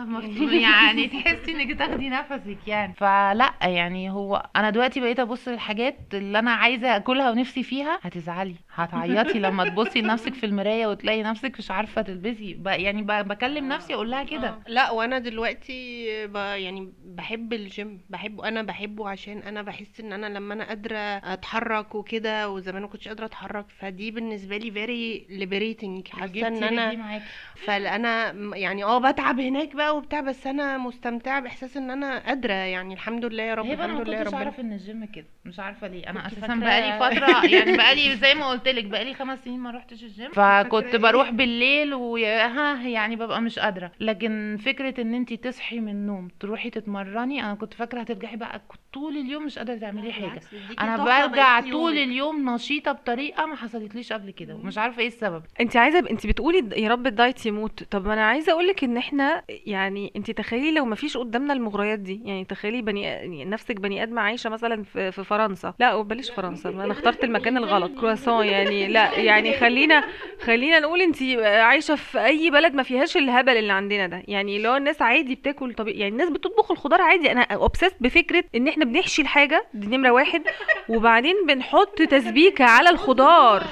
مفتوح 0.04 0.52
يعني 0.68 1.06
تحسي 1.06 1.50
إنك 1.52 1.78
تاخدي 1.78 2.08
نفسك 2.08 2.58
يعني. 2.66 2.94
فلا 2.94 3.52
يعني 3.62 4.10
هو 4.10 4.46
أنا 4.56 4.70
دلوقتي 4.70 5.00
بقيت 5.00 5.20
أبص 5.20 5.48
للحاجات 5.48 5.98
اللي 6.14 6.38
أنا 6.38 6.50
عايزة 6.50 6.96
آكلها 6.96 7.30
ونفسي 7.30 7.62
فيها 7.62 7.98
هتزعلي 8.02 8.54
هتعيطي 8.74 9.38
لما 9.38 9.64
تبصي 9.68 10.00
لنفسك 10.00 10.34
في 10.34 10.46
المراية 10.46 10.86
وتلاقي 10.86 11.22
نفسك 11.22 11.54
مش 11.58 11.70
عارفة 11.70 12.02
تلبسي. 12.02 12.60
يعني 12.66 13.02
بكلم 13.02 13.68
نفسي 13.68 13.94
أقول 13.94 14.10
لها 14.10 14.24
كده. 14.24 14.48
آه. 14.48 14.58
لا 14.68 14.90
وأنا 14.90 15.18
دلوقتي 15.18 16.06
ب... 16.26 16.36
يعني 16.36 16.92
بحب 17.04 17.52
الجيم 17.52 18.00
بحبه 18.10 18.48
أنا 18.48 18.62
بحبه 18.62 19.08
عشان 19.08 19.38
أنا 19.38 19.62
بحس 19.62 20.00
إن 20.00 20.12
أنا 20.12 20.26
لما 20.26 20.54
أنا 20.54 20.64
قادرة 20.64 20.98
أتحرك 20.98 21.94
وكده 21.94 22.50
وزمان 22.50 22.82
ما 22.82 22.88
كنتش 22.88 23.08
قادرة 23.08 23.24
أتحرك 23.26 23.66
فدي 23.78 24.10
بالنسبة 24.10 24.56
لي 24.56 24.70
very 24.70 25.26
liberating. 25.30 26.10
حاسة 26.20 26.46
إن 26.46 26.62
أنا. 26.64 27.20
فانا 27.66 28.32
يعني 28.56 28.84
آه 28.84 28.98
بتعب 29.10 29.40
هناك 29.40 29.76
بقى 29.76 29.89
وبتاع 29.92 30.20
بس 30.20 30.46
أنا 30.46 30.78
مستمتعة 30.78 31.40
بإحساس 31.40 31.76
إن 31.76 31.90
أنا 31.90 32.18
قادرة 32.18 32.52
يعني 32.52 32.94
الحمد 32.94 33.24
لله 33.24 33.42
يا 33.42 33.54
رب 33.54 33.66
ما 33.66 33.72
الحمد 33.72 34.00
لله 34.08 34.12
يا 34.16 34.18
كنتش 34.18 34.34
ربنا 34.34 34.44
أعرف 34.44 34.60
إن 34.60 34.72
الجيم 34.72 35.04
كده 35.04 35.26
مش 35.44 35.60
عارفة 35.60 35.86
ليه. 35.86 36.10
أنا 36.10 36.26
أساسا 36.26 36.54
بقالي 36.54 36.98
فترة 36.98 37.44
يعني 37.54 37.76
بقالي 37.76 38.16
زي 38.16 38.34
ما 38.34 38.48
قلت 38.48 38.68
لك 38.68 38.84
بقالي 38.84 39.14
خمس 39.14 39.44
سنين 39.44 39.60
ما 39.60 39.70
روحتش 39.70 40.02
الجيم 40.02 40.30
فكنت 40.30 40.96
بروح 40.96 41.30
بالليل 41.30 41.94
وها 41.94 42.82
يعني 42.88 43.16
ببقى 43.16 43.40
مش 43.40 43.58
قادرة. 43.58 43.92
لكن 44.00 44.58
فكرة 44.64 45.00
إن 45.00 45.14
انت 45.14 45.32
تصحي 45.32 45.80
من 45.80 45.88
النوم 45.92 46.28
تروحي 46.40 46.70
تتمرني 46.70 47.44
أنا 47.44 47.54
كنت 47.54 47.74
فاكرة 47.74 48.00
هترجعي 48.00 48.36
بقى 48.36 48.60
طول 48.92 49.16
اليوم 49.16 49.44
مش 49.44 49.58
قادرة 49.58 49.76
تعملي 49.76 50.12
حاجة. 50.12 50.40
أنا 50.80 50.96
برجع 50.96 51.60
طول. 51.60 51.98
اليوم 51.98 52.50
نشيطة 52.54 52.92
بطريقة 52.92 53.46
ما 53.46 53.56
حصلتليش 53.56 54.12
قبل 54.12 54.30
كده 54.30 54.54
ومش 54.54 54.78
عارفة 54.78 55.00
إيه 55.00 55.06
السبب. 55.08 55.42
انت 55.60 55.76
عايزة 55.76 55.98
انت 56.10 56.26
بتقولي 56.26 56.82
يا 56.82 56.88
رب 56.88 57.06
الدايت 57.06 57.46
يموت. 57.46 57.82
طب 57.82 58.06
ما 58.06 58.14
أنا 58.14 58.24
عايزة 58.26 58.52
أقول 58.52 58.66
لك 58.66 58.84
إن 58.84 58.96
إحنا 58.96 59.42
يعني 59.48 59.79
انت 59.88 60.30
تخيلي 60.30 60.70
لو 60.74 60.84
ما 60.84 60.94
فيش 60.94 61.16
قدامنا 61.16 61.52
المغريات 61.52 61.98
دي 61.98 62.20
يعني 62.24 62.44
تخيلي 62.44 62.82
بني 62.82 63.02
يعني 63.02 63.44
نفسك 63.44 63.76
بني 63.80 64.02
ادمه 64.02 64.20
عايشة 64.22 64.50
مثلا 64.50 64.82
في, 64.82 65.12
في 65.12 65.24
فرنسا. 65.24 65.74
لا 65.78 66.02
بلاش 66.02 66.30
فرنسا 66.30 66.68
أنا 66.68 66.92
اخترت 66.92 67.24
المكان 67.24 67.56
الغلط 67.56 67.92
كرواسون 68.00 68.46
يعني 68.46 68.88
لا 68.88 69.18
يعني 69.18 69.52
خلينا 69.58 70.04
خلينا 70.42 70.80
نقول 70.80 71.00
انت 71.00 71.22
عايشة 71.42 71.94
في 71.94 72.24
أي 72.24 72.50
بلد 72.50 72.74
ما 72.74 72.82
فيهاش 72.82 73.16
الهبل 73.16 73.56
اللي 73.56 73.72
عندنا 73.72 74.06
ده. 74.06 74.22
يعني 74.28 74.58
لو 74.58 74.76
الناس 74.76 75.02
عادي 75.02 75.34
بتاكل 75.34 75.74
طبيعي 75.74 75.98
يعني 75.98 76.12
الناس 76.12 76.30
بتطبخ 76.30 76.70
الخضار 76.70 77.02
عادي. 77.02 77.32
أنا 77.32 77.42
obsessed 77.42 77.96
بفكرة 78.00 78.44
إن 78.54 78.68
إحنا 78.68 78.84
بنحشي 78.84 79.22
الحاجة 79.22 79.66
دي 79.74 79.96
نمرة 79.96 80.10
واحد. 80.10 80.42
وبعدين 80.88 81.34
بنحط 81.48 82.02
تسبيكة 82.02 82.64
على 82.64 82.90
الخضار. 82.90 83.62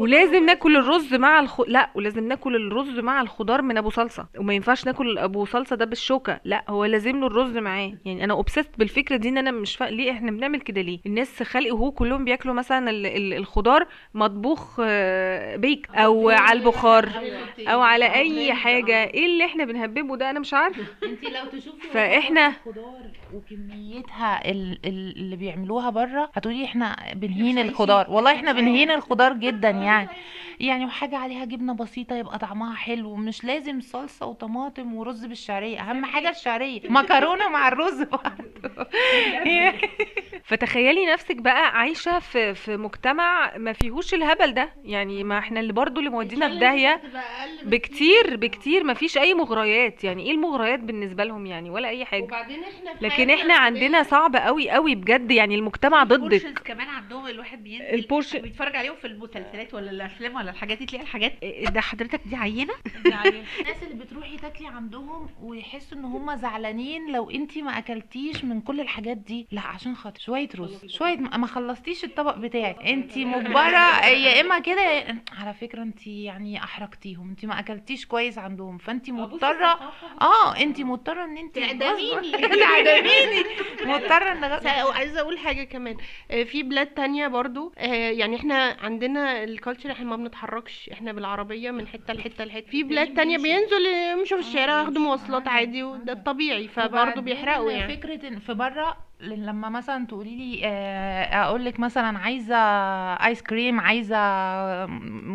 ولازم 0.00 0.46
ناكل 0.46 0.76
الرز 0.76 1.14
مع 1.14 1.40
الخ... 1.40 1.60
لا 1.60 1.90
ولازم 1.94 2.28
ناكل 2.28 2.56
الرز 2.56 2.98
مع 2.98 3.20
الخضار 3.20 3.62
من 3.62 3.78
أبو 3.78 3.90
صلصة. 3.90 4.26
وما 4.38 4.54
ينفعش 4.54 4.86
ناكل 4.86 5.18
أبو 5.18 5.44
صلصة 5.44 5.76
ده 5.76 5.84
بالشوكة. 5.84 6.40
لا 6.44 6.64
هو 6.68 6.84
لازم 6.84 7.20
له 7.20 7.26
الرز 7.26 7.56
معاه. 7.56 7.92
يعني 8.04 8.24
أنا 8.24 8.32
obsessed 8.32 8.70
بالفكرة 8.78 9.16
دي 9.16 9.28
إن 9.28 9.38
أنا 9.38 9.50
مش 9.50 9.76
فا... 9.76 9.84
ليه 9.84 10.10
إحنا 10.12 10.30
بنعمل 10.30 10.60
كده 10.60 10.80
ليه؟ 10.80 11.00
الناس 11.06 11.42
خلق 11.42 11.70
هو 11.70 11.90
كلهم 11.90 12.24
بياكلوا 12.24 12.54
مثلا 12.54 12.90
ال... 12.90 13.06
ال... 13.06 13.34
الخضار 13.34 13.86
مطبوخ 14.14 14.80
آه، 14.84 15.56
baked 15.56 15.88
أو 15.94 16.30
على 16.30 16.58
البخار 16.58 17.08
أو 17.68 17.80
على 17.80 18.04
أي 18.14 18.52
حاجة. 18.54 19.04
إيه 19.04 19.26
اللي 19.26 19.44
إحنا 19.44 19.64
بنهببه 19.64 20.16
ده؟ 20.16 20.30
أنا 20.30 20.40
مش 20.40 20.54
عارفة. 20.54 20.82
انت 21.02 21.24
لو 21.24 21.58
تشوفي 21.60 22.28
الخضار 22.30 23.10
وكميتها 23.34 24.50
ال- 24.50 24.78
ال- 24.84 25.16
اللي 25.16 25.36
بيعملوها 25.36 25.90
بره 25.90 26.30
هتقولي 26.34 26.64
إحنا 26.64 26.96
بنهين 27.14 27.58
الخضار. 27.58 28.06
والله 28.10 28.32
إحنا 28.34 28.52
بنهين 28.52 28.90
الخضار 28.90 29.32
جدا 29.32 29.70
يعني. 29.70 29.89
يعني. 30.60 30.84
وحاجة 30.84 31.16
عليها 31.16 31.44
جبنة 31.44 31.74
بسيطة 31.74 32.16
يبقى 32.16 32.38
طعمها 32.38 32.74
حلو 32.74 33.16
مش 33.16 33.44
لازم 33.44 33.80
صلصة 33.80 34.26
وطماطم 34.26 34.94
ورز 34.94 35.24
بالشعرية. 35.24 35.80
أهم 35.80 36.04
حاجة 36.04 36.30
الشعرية. 36.30 36.80
مكرونة 36.90 37.48
مع 37.48 37.68
الرز 37.68 38.02
برضه. 38.02 38.86
فتخيلي 40.44 41.06
نفسك 41.06 41.36
بقى 41.36 41.78
عايشة 41.78 42.18
في 42.18 42.54
في 42.54 42.76
مجتمع 42.76 43.56
ما 43.56 43.72
فيهوش 43.72 44.14
الهبل 44.14 44.54
ده. 44.54 44.72
يعني 44.84 45.24
ما 45.24 45.38
إحنا 45.38 45.60
اللي 45.60 45.72
برضو 45.72 46.00
اللي 46.00 46.10
مودينا 46.10 46.48
في 46.48 46.58
داهية. 46.58 47.02
بكتير. 47.62 48.36
بكتير 48.36 48.84
ما 48.84 48.94
فيش 48.94 49.18
أي 49.18 49.34
مغريات. 49.34 50.04
يعني 50.04 50.22
إيه 50.22 50.30
المغريات 50.30 50.80
بالنسبة 50.80 51.24
لهم 51.24 51.46
يعني؟ 51.46 51.70
ولا 51.70 51.88
أي 51.88 52.04
حاجة. 52.04 52.22
وبعدين 52.22 52.60
إحنا 52.64 52.94
في 52.98 53.04
لكن 53.04 53.30
إحنا 53.30 53.54
عندنا 53.54 54.02
صعب 54.02 54.36
قوي 54.36 54.70
قوي 54.70 54.94
بجد. 54.94 55.30
يعني 55.30 55.54
المجتمع 55.54 56.02
ال 56.02 56.07
portions 56.07 56.44
ضدك 56.44 56.58
كمان 56.58 56.88
عندهم 56.88 57.26
الواحد 57.26 57.64
بينزل 57.64 57.94
البورش 57.94 58.36
بيتفرج 58.36 58.76
عليهم 58.76 58.96
في 58.96 59.06
المسلسلات 59.06 59.74
ولا 59.80 59.90
الأفلام 59.90 60.34
ولا 60.34 60.50
الحاجات 60.50 60.78
دي 60.78 60.86
تلاقي 60.86 61.02
الحاجات 61.02 61.32
إيه 61.42 61.66
ده 61.66 61.80
حضرتك 61.80 62.20
دي 62.26 62.36
عينة؟ 62.36 62.74
الناس 63.06 63.82
اللي 63.82 64.04
بتروحي 64.04 64.36
تاكلي 64.36 64.66
عندهم 64.66 65.28
ويحسوا 65.42 65.98
إن 65.98 66.04
هم 66.04 66.36
زعلانين 66.36 67.12
لو 67.12 67.30
انت 67.30 67.58
ما 67.58 67.78
أكلتيش 67.78 68.44
من 68.44 68.60
كل 68.60 68.80
الحاجات 68.80 69.16
دي. 69.16 69.46
لا 69.52 69.60
عشان 69.60 69.96
خاطر 69.96 70.20
شوية 70.20 70.48
رز 70.58 70.86
شوية 70.86 71.16
ما 71.16 71.46
خلصتيش 71.46 72.04
الطبق 72.04 72.36
بتاعك. 72.36 72.76
انت 72.82 73.18
مجبرة 73.18 74.06
يا 74.24 74.40
إما 74.40 74.58
كده 74.58 75.06
على 75.38 75.54
فكرة 75.54 75.82
انت 75.82 76.06
يعني 76.06 76.64
أحرجتيهم. 76.64 77.28
انت 77.30 77.44
ما 77.44 77.58
أكلتيش 77.58 78.06
كويس 78.06 78.38
عندهم. 78.38 78.78
فانت 78.78 79.10
مضطرة 79.10 79.92
آه 80.20 80.56
انت 80.56 80.80
مضطرة 80.80 81.24
إن 81.24 81.36
انت 81.38 81.54
تعدميني. 81.58 82.32
تعدميني 82.32 83.44
مضطرة 83.94 84.32
إن 84.32 84.84
وعايزة 84.86 85.20
أقول 85.20 85.38
حاجة 85.38 85.64
كمان. 85.64 85.96
آه، 86.30 86.42
في 86.42 86.62
بلاد 86.62 86.86
تانية 86.86 87.26
برضو 87.28 87.72
آه، 87.78 88.10
يعني 88.10 88.36
إحنا 88.36 88.76
عندنا 88.80 89.44
ال 89.60 89.64
culture 89.64 89.92
إحنا 89.92 90.04
ما 90.04 90.16
بنتحركش 90.16 90.90
إحنا 90.92 91.12
بالعربية 91.12 91.70
من 91.70 91.86
حتة 91.88 92.14
لحتة 92.14 92.44
لحتة. 92.44 92.70
في 92.70 92.82
بلاد 92.82 93.14
تانية 93.14 93.36
بينزل 93.38 93.86
يمشوا 93.86 94.40
في 94.40 94.48
الشارع 94.48 94.80
ياخدوا 94.80 95.02
مواصلات 95.02 95.48
عادي 95.48 95.82
وده 95.82 96.12
الطبيعي 96.12 96.68
فبرضه 96.68 97.20
بيحرقوا 97.20 97.72
يعني. 97.72 97.96
فكرة 97.96 98.28
إن 98.28 98.38
في 98.38 98.54
بره 98.54 98.96
لما 99.20 99.68
مثلا 99.68 100.06
تقولي 100.06 100.36
لي 100.36 100.66
أقول 101.32 101.64
لك 101.64 101.80
مثلا 101.80 102.18
عايزة 102.18 102.56
ايس 103.14 103.42
كريم 103.42 103.80
عايزة 103.80 104.16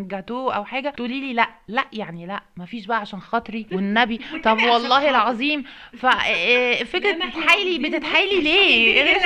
جاتو 0.02 0.50
أو 0.50 0.66
حاجة 0.66 0.90
تقولي 0.90 1.20
لي 1.20 1.34
لأ 1.34 1.48
لأ 1.68 1.86
يعني 1.94 2.26
لأ 2.26 2.42
مفيش 2.58 2.86
بقى 2.86 3.00
عشان 3.00 3.20
خاطري 3.20 3.66
والنبي. 3.72 4.18
طب 4.46 4.58
والله 4.58 5.10
العظيم. 5.10 5.64
ففكره 5.94 7.12
بتتحايلي 7.12 7.90
بتتحايلي 7.90 8.42
ليه؟ 8.42 9.04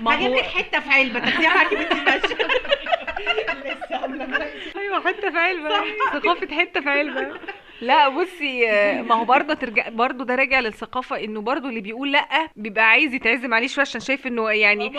ما 0.00 0.14
هجيب 0.18 0.32
لك 0.32 0.42
حتة 0.44 0.80
في 0.80 0.90
علبة 0.90 1.18
تاخديها 1.18 1.54
معاكي 1.54 1.76
أيوه 4.76 5.00
حتة 5.00 5.30
في 5.30 5.38
علبة. 5.38 5.84
ثقافة 6.12 6.56
حتة 6.56 6.80
في 6.80 6.88
علبة. 6.88 7.40
لا 7.80 8.08
بصي 8.08 8.70
آه، 8.70 9.02
ما 9.02 9.14
هو 9.14 9.24
برضه 9.24 9.54
ترجع 9.54 9.88
برضه 9.88 10.24
ده 10.24 10.34
راجع 10.34 10.60
للثقافة 10.60 11.24
إنه 11.24 11.40
برضه 11.40 11.68
اللي 11.68 11.80
بيقول 11.80 12.12
لأ 12.12 12.48
بيبقى 12.56 12.84
عايز 12.84 13.14
يتعزم 13.14 13.54
عليه 13.54 13.66
شوية 13.66 13.82
عشان 13.82 14.00
شايف 14.00 14.26
إنه 14.26 14.50
يعني 14.50 14.90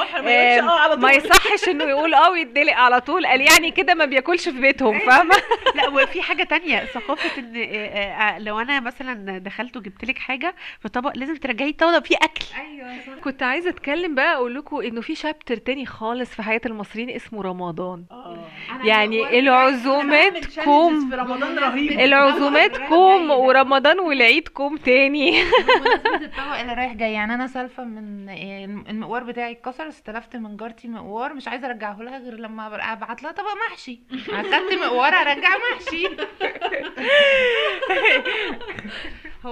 آه، 0.60 0.96
ما 0.96 1.12
يصحش 1.12 1.70
إنه 1.70 1.84
يقول 1.84 2.14
آه 2.14 2.32
ويتدلق 2.32 2.74
على 2.74 3.02
طول. 3.02 3.26
قال 3.26 3.42
يعني 3.42 3.72
كده 3.72 3.94
ما 3.94 4.06
بياكلش 4.06 4.50
في 4.50 4.62
بيتهم 4.62 5.00
فاهمة؟ 5.00 5.36
لا 5.76 5.90
وفي 5.90 6.22
حاجة 6.22 6.44
تانية 6.44 6.86
ثقافة 6.86 7.40
إن 7.40 7.54
آه، 7.56 7.98
آه، 7.98 8.40
لو 8.40 8.60
أنا 8.60 8.80
مثلا 8.80 9.38
دخلت 9.38 9.78
وجبت 9.78 10.06
لك 10.06 10.18
حاجة 10.18 10.56
في 10.82 10.90
طبق 10.90 11.18
لازم 11.18 11.36
ترجعي 11.36 11.70
الطبق 11.70 12.00
فيه 12.06 12.16
أكل. 12.16 12.46
كنت 13.24 13.44
عايزة 13.44 13.70
أتكلم 13.70 14.16
بقى 14.16 14.36
أقول 14.36 14.56
لكم 14.56 14.78
إنه 14.82 15.02
في 15.02 15.16
chapter 15.16 15.58
تاني 15.58 15.86
خالص 15.86 16.30
في 16.36 16.44
حياة 16.44 16.62
المصريين 16.66 17.10
اسمه 17.10 17.42
رمضان. 17.42 18.04
يعني 18.84 19.40
العزومات 19.40 20.60
كوم 20.60 21.10
في 21.10 21.16
رمضان 21.16 21.60
رهيب. 21.60 21.92
العزومات 21.92 22.71
كوم 22.90 23.32
ورمضان 23.32 24.00
والعيد 24.00 24.48
كوم 24.48 24.78
تاني. 24.78 25.32
بمناسبة 25.44 26.26
الطبق 26.26 26.60
اللي 26.60 26.74
رايح 26.74 26.94
جاي. 26.94 27.14
يعني 27.14 27.34
أنا 27.34 27.48
سالفة 27.48 28.30
المقوار 28.90 29.24
بتاعي 29.24 29.52
اتكسر 29.52 29.88
استلفت 29.88 30.36
من 30.36 30.58
جارتي 30.58 30.88
مقوار 30.88 31.34
مش 31.34 31.48
عايزة 31.48 31.68
ارجعه 31.68 32.02
لها 32.02 32.18
غير 32.18 32.40
لما 32.40 32.92
أبعت 32.94 33.24
لها 33.24 33.32
طبق 33.32 33.48
محشي. 33.70 34.02
أخدت 34.30 34.74
مقوار 34.74 35.14
أرجع 35.14 35.50
محشي. 35.74 36.08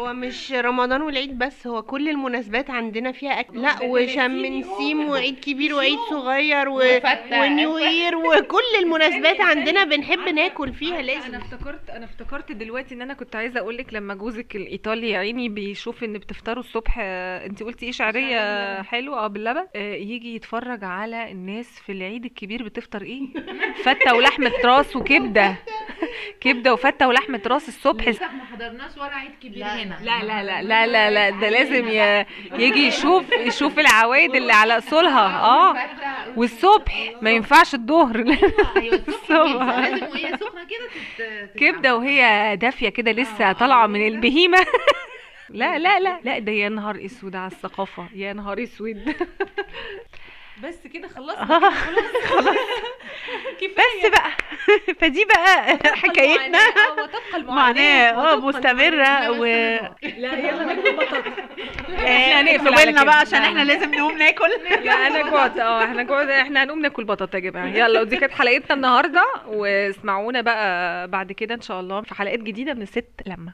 هو 0.10 0.14
مش 0.14 0.52
رمضان 0.52 1.02
والعيد 1.02 1.38
بس 1.38 1.68
هو 1.68 1.82
كل 1.82 2.10
المناسبات 2.10 2.70
عندنا 2.70 3.12
فيها 3.12 3.40
أكل. 3.40 3.62
لا 3.62 3.84
وشم 3.84 4.46
نسيم 4.46 5.10
وعيد 5.10 5.40
كبير 5.40 5.74
وعيد 5.76 5.98
صغير 6.10 6.70
و... 6.70 6.82
ونيو 7.32 7.78
يير 7.78 8.16
وكل 8.16 8.80
المناسبات 8.84 9.42
عندنا 9.42 9.84
بنحب 9.84 10.20
ناكل 10.20 10.74
فيها 10.74 11.00
أنا 11.00 11.06
لازم. 11.06 11.36
افتكرت 11.36 11.90
أنا 11.90 12.06
افتكرت 12.06 12.52
دلوقتي 12.52 12.96
إن 12.96 13.02
أنا 13.02 13.14
كنت 13.14 13.36
عايزة 13.36 13.60
أقول 13.60 13.78
لك 13.78 13.94
لما 13.94 14.14
جوزك 14.14 14.56
الإيطالي 14.56 15.10
يا 15.10 15.18
عيني 15.20 15.50
بيشوف 15.50 16.04
إن 16.04 16.14
بتفطروا 16.14 16.64
الصبح 16.64 16.96
أنت 17.00 17.64
قلتي 17.64 17.86
إيه 17.86 17.92
شعرية 17.92 18.82
حلوة؟ 18.82 19.20
آه 19.20 19.28
باللبن. 19.28 19.68
آه، 19.76 19.96
يجي 19.96 20.36
يتفرج 20.36 20.84
على 20.84 21.32
الناس 21.32 21.80
في 21.80 21.92
العيد 21.92 22.26
الكبير 22.26 22.64
بتفطر 22.64 23.02
إيه؟ 23.02 23.22
فتة 23.86 24.16
ولحمة 24.16 24.52
راس 24.66 24.96
وكبدة. 24.96 25.56
كبدة 26.42 26.74
وفتة 26.74 27.08
ولحمة 27.08 27.42
راس 27.48 27.68
الصبح. 27.68 28.08
ما 28.08 28.44
حضرناش 28.46 28.98
ولا 28.98 29.16
عيد 29.16 29.32
كبير 29.44 29.66
هنا. 29.66 29.99
لا 30.04 30.24
لا 30.24 30.44
لا 30.44 30.62
لا 30.62 30.88
لا 30.88 31.10
لا 31.12 31.30
ده 31.30 31.50
لازم 31.50 31.88
يجي 32.60 32.88
يشوف 32.88 33.32
يشوف 33.32 33.80
العوايد 33.80 34.36
اللي 34.36 34.54
على 34.54 34.78
أصولها 34.78 35.40
آه 35.40 35.76
والصبح 36.36 37.14
ما 37.22 37.30
ينفعش 37.32 37.74
الظهر. 37.74 38.20
الصبح. 39.08 39.64
لازم 39.78 40.06
وهي 40.06 40.38
سخنة 40.38 40.64
كده 40.70 41.50
كبدة 41.58 41.96
وهي 41.98 42.56
دافية 42.56 42.90
كده 42.90 43.12
لسه 43.12 43.52
طالعة 43.52 43.88
من 43.88 44.08
البهيمة. 44.08 44.58
لا 45.50 45.78
لا 45.80 46.00
لا 46.00 46.20
لا 46.24 46.40
ده 46.40 46.52
يا 46.52 46.70
نهار 46.70 47.06
أسود 47.06 47.36
على 47.36 47.52
الثقافة 47.52 48.08
يا 48.16 48.34
نهار 48.34 48.64
أسود. 48.64 48.98
بس 50.64 50.88
كده 50.94 51.08
خلصنا 51.08 51.46
خلاص. 52.30 52.56
بس 53.78 54.10
بقى. 54.12 54.32
فدي 55.02 55.26
بقى 55.26 55.78
حكايتنا. 55.96 56.60
معناه 57.38 58.10
آه 58.34 58.36
مستمرة 58.36 59.32
و 59.32 59.46
لا 59.46 59.90
يلا 60.40 60.64
ناكل 60.66 60.96
بطاطا 60.96 61.34
آه، 62.06 62.42
هنقفل 62.42 62.68
على 62.68 62.76
طولنا 62.76 62.92
كده. 62.92 63.04
بقى 63.04 63.20
عشان 63.20 63.42
إحنا 63.42 63.64
لازم 63.64 63.96
نقوم 63.96 64.18
ناكل. 64.18 64.50
لا 64.84 64.92
أنا 65.08 65.30
جوعت. 65.30 65.58
آه 65.58 65.84
إحنا 65.84 66.04
جوعت. 66.04 66.28
إحنا 66.28 66.64
هنقوم 66.64 66.80
ناكل 66.82 67.04
بطاطا 67.04 67.38
يا 67.38 67.44
جماعة. 67.44 67.68
يلا 67.68 68.02
ودي 68.02 68.18
كانت 68.18 68.32
حلقتنا 68.34 68.74
النهارده. 68.76 69.24
واسمعونا 69.48 70.42
بقى 70.42 71.08
بعد 71.08 71.32
كده 71.32 71.56
إن 71.56 71.62
شاء 71.62 71.80
الله 71.80 72.02
في 72.02 72.14
حلقات 72.16 72.40
جديدة 72.40 72.74
من 72.74 72.86
ست 72.86 73.12
لما. 73.26 73.54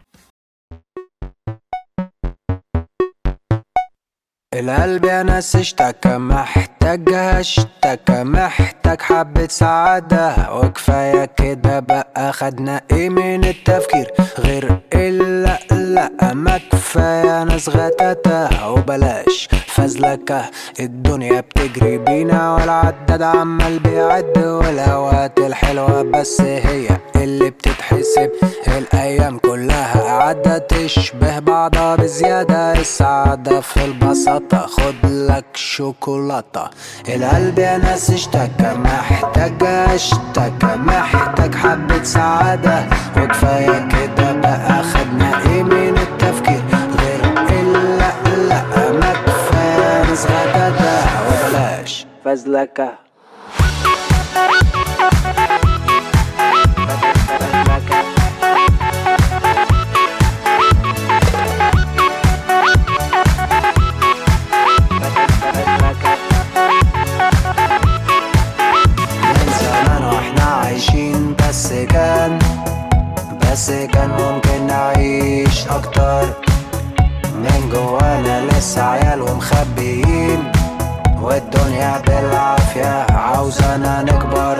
القلب 4.59 5.05
يا 5.05 5.23
ناس 5.23 5.55
اشتكى 5.55 6.17
محتاجها 6.17 7.39
اشتكى 7.39 8.23
محتاج 8.23 9.01
حبة 9.01 9.47
سعادة. 9.49 10.35
وكفاية 10.53 11.25
كده 11.25 11.79
بقى 11.79 12.33
خدنا 12.33 12.81
إيه 12.91 13.09
من 13.09 13.43
التفكير؟ 13.45 14.11
غير 14.39 14.79
إلا 14.93 15.59
لا 15.71 16.33
ما 16.33 16.57
كفاية 16.71 17.43
ناس 17.43 17.69
غتاتة 17.69 18.69
وبلاش 18.71 19.47
فزلكة 19.67 20.41
الدنيا 20.79 21.41
بتجري 21.41 21.97
بينا 21.97 22.53
والعداد 22.55 23.21
عمال 23.21 23.79
بيعد. 23.79 24.37
والهوات 24.37 25.39
الحلوة 25.39 26.01
بس 26.01 26.41
هي 26.41 26.87
اللي 27.15 27.49
بتتحسب. 27.49 28.29
الأيام 28.67 29.37
كلها 29.39 30.01
قاعدة 30.01 30.57
تشبه 30.57 31.39
بعضها 31.39 31.95
بزيادة. 31.95 32.73
السعادة 32.73 33.61
في 33.61 33.85
البساطة 33.85 34.44
خد 34.53 34.95
لك 35.05 35.45
شوكولاتة. 35.53 36.69
القلب 37.09 37.59
يا 37.59 37.77
ناس 37.77 38.09
اشتكى 38.09 38.73
محتاج 38.77 39.63
اشتكى 39.63 40.75
محتاج 40.75 41.55
حبة 41.55 42.03
سعادة. 42.03 42.85
وكفاية 43.17 43.87
كده 43.89 44.33
بقى 44.33 44.83
خدنا 44.83 45.41
إيه 45.45 45.63
من 45.63 45.97
التفكير؟ 45.97 46.61
غير 46.99 47.21
إلا 47.49 48.11
لا 48.49 48.91
ما 48.91 49.13
كفاية 49.25 50.03
ناس 50.09 50.25
غدادة 50.25 50.99
وبلاش 51.27 52.05
فزلكة. 52.25 53.05
بس 73.55 73.71
كان 73.71 74.09
ممكن 74.09 74.67
نعيش 74.67 75.67
أكتر. 75.67 76.23
من 77.35 77.69
جوانا 77.73 78.45
لسه 78.45 78.83
عيال 78.83 79.21
ومخبيين. 79.21 80.51
والدنيا 81.21 82.01
بالعافية 82.07 83.05
عاوزانا 83.11 84.01
نكبر. 84.01 84.57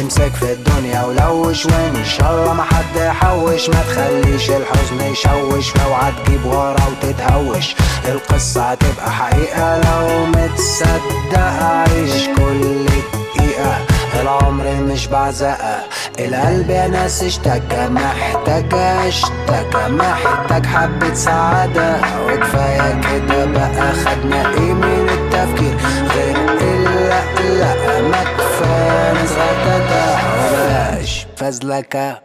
امسك 0.00 0.32
في 0.34 0.52
الدنيا 0.52 1.02
ولوش 1.04 1.66
وإن 1.66 2.04
شاء 2.04 2.30
الله 2.34 2.52
ما 2.52 2.62
حد 2.62 2.96
يحوش. 2.96 3.68
ما 3.68 3.82
تخليش 3.82 4.50
الحزن 4.50 5.00
يشوش 5.12 5.76
اوعى 5.76 6.12
تجيب 6.24 6.44
ورا 6.44 6.76
وتتهوش. 6.90 7.74
القصة 8.08 8.62
هتبقى 8.62 9.10
حقيقة 9.12 9.76
لو 9.78 10.26
متصدق 10.26 11.38
عيش 11.62 12.26
كل 12.36 12.84
دقيقة. 12.84 13.87
العمر 14.20 14.64
مش 14.92 15.06
بعزقة. 15.06 15.78
القلب 16.18 16.70
يا 16.70 16.88
ناس 16.88 17.22
اشتكى 17.22 17.88
محتاج 17.88 18.74
اشتكى 18.74 19.88
محتاج 19.88 20.66
حبة 20.66 21.14
سعادة. 21.14 21.96
وكفاية 22.26 23.00
كده 23.00 23.44
بقى 23.44 23.92
خدنا 23.92 24.48
إيه 24.50 24.72
من 24.74 25.08
التفكير؟ 25.08 25.76
غير 26.14 26.36
إلا 26.60 27.20
لا 27.58 28.00
ما 28.08 28.24
كفاية 28.24 29.12
ناس 29.12 29.32
غدادة 29.32 30.16
وبلاش 30.38 31.26
فزلكة 31.36 32.20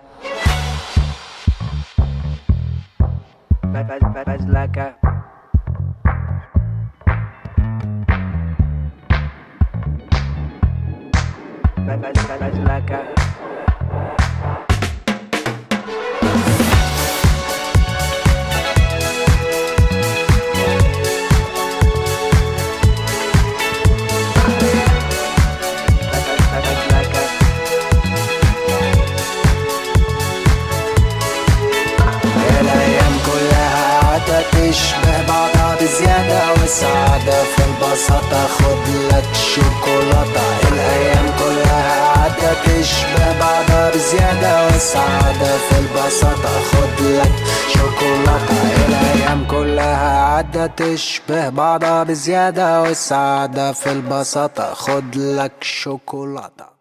فزلكة 4.26 4.94
قاعدة 33.52 34.42
تشبه 34.52 35.28
بعضها 35.28 35.76
بزيادة 35.82 36.52
والسعادة 36.62 37.44
في 37.44 37.62
البساطة 37.66 38.48
خد 38.48 38.90
لك 39.12 39.24
شوكولاتة 39.56 40.68
الأيام 40.72 41.26
كلها 41.40 41.73
قاعدة 42.34 42.54
تشبه 42.64 43.40
بعضها 43.40 43.90
بزيادة 43.90 44.66
والسعادة 44.66 45.58
في 45.58 45.80
البساطة. 45.80 46.50
خد 46.72 47.02
لك 47.02 47.32
شوكولاتة 47.74 48.88
الأيام 48.88 49.48
كلها 49.48 50.26
قاعدة 50.26 50.68
تشبه 50.68 51.50
بعضها 51.50 52.04
بزيادة 52.04 52.82
والسعادة 52.82 53.72
في 53.72 53.92
البساطة. 53.92 54.74
خد 54.74 55.16
لك 55.16 55.52
شوكولاتة. 55.62 56.73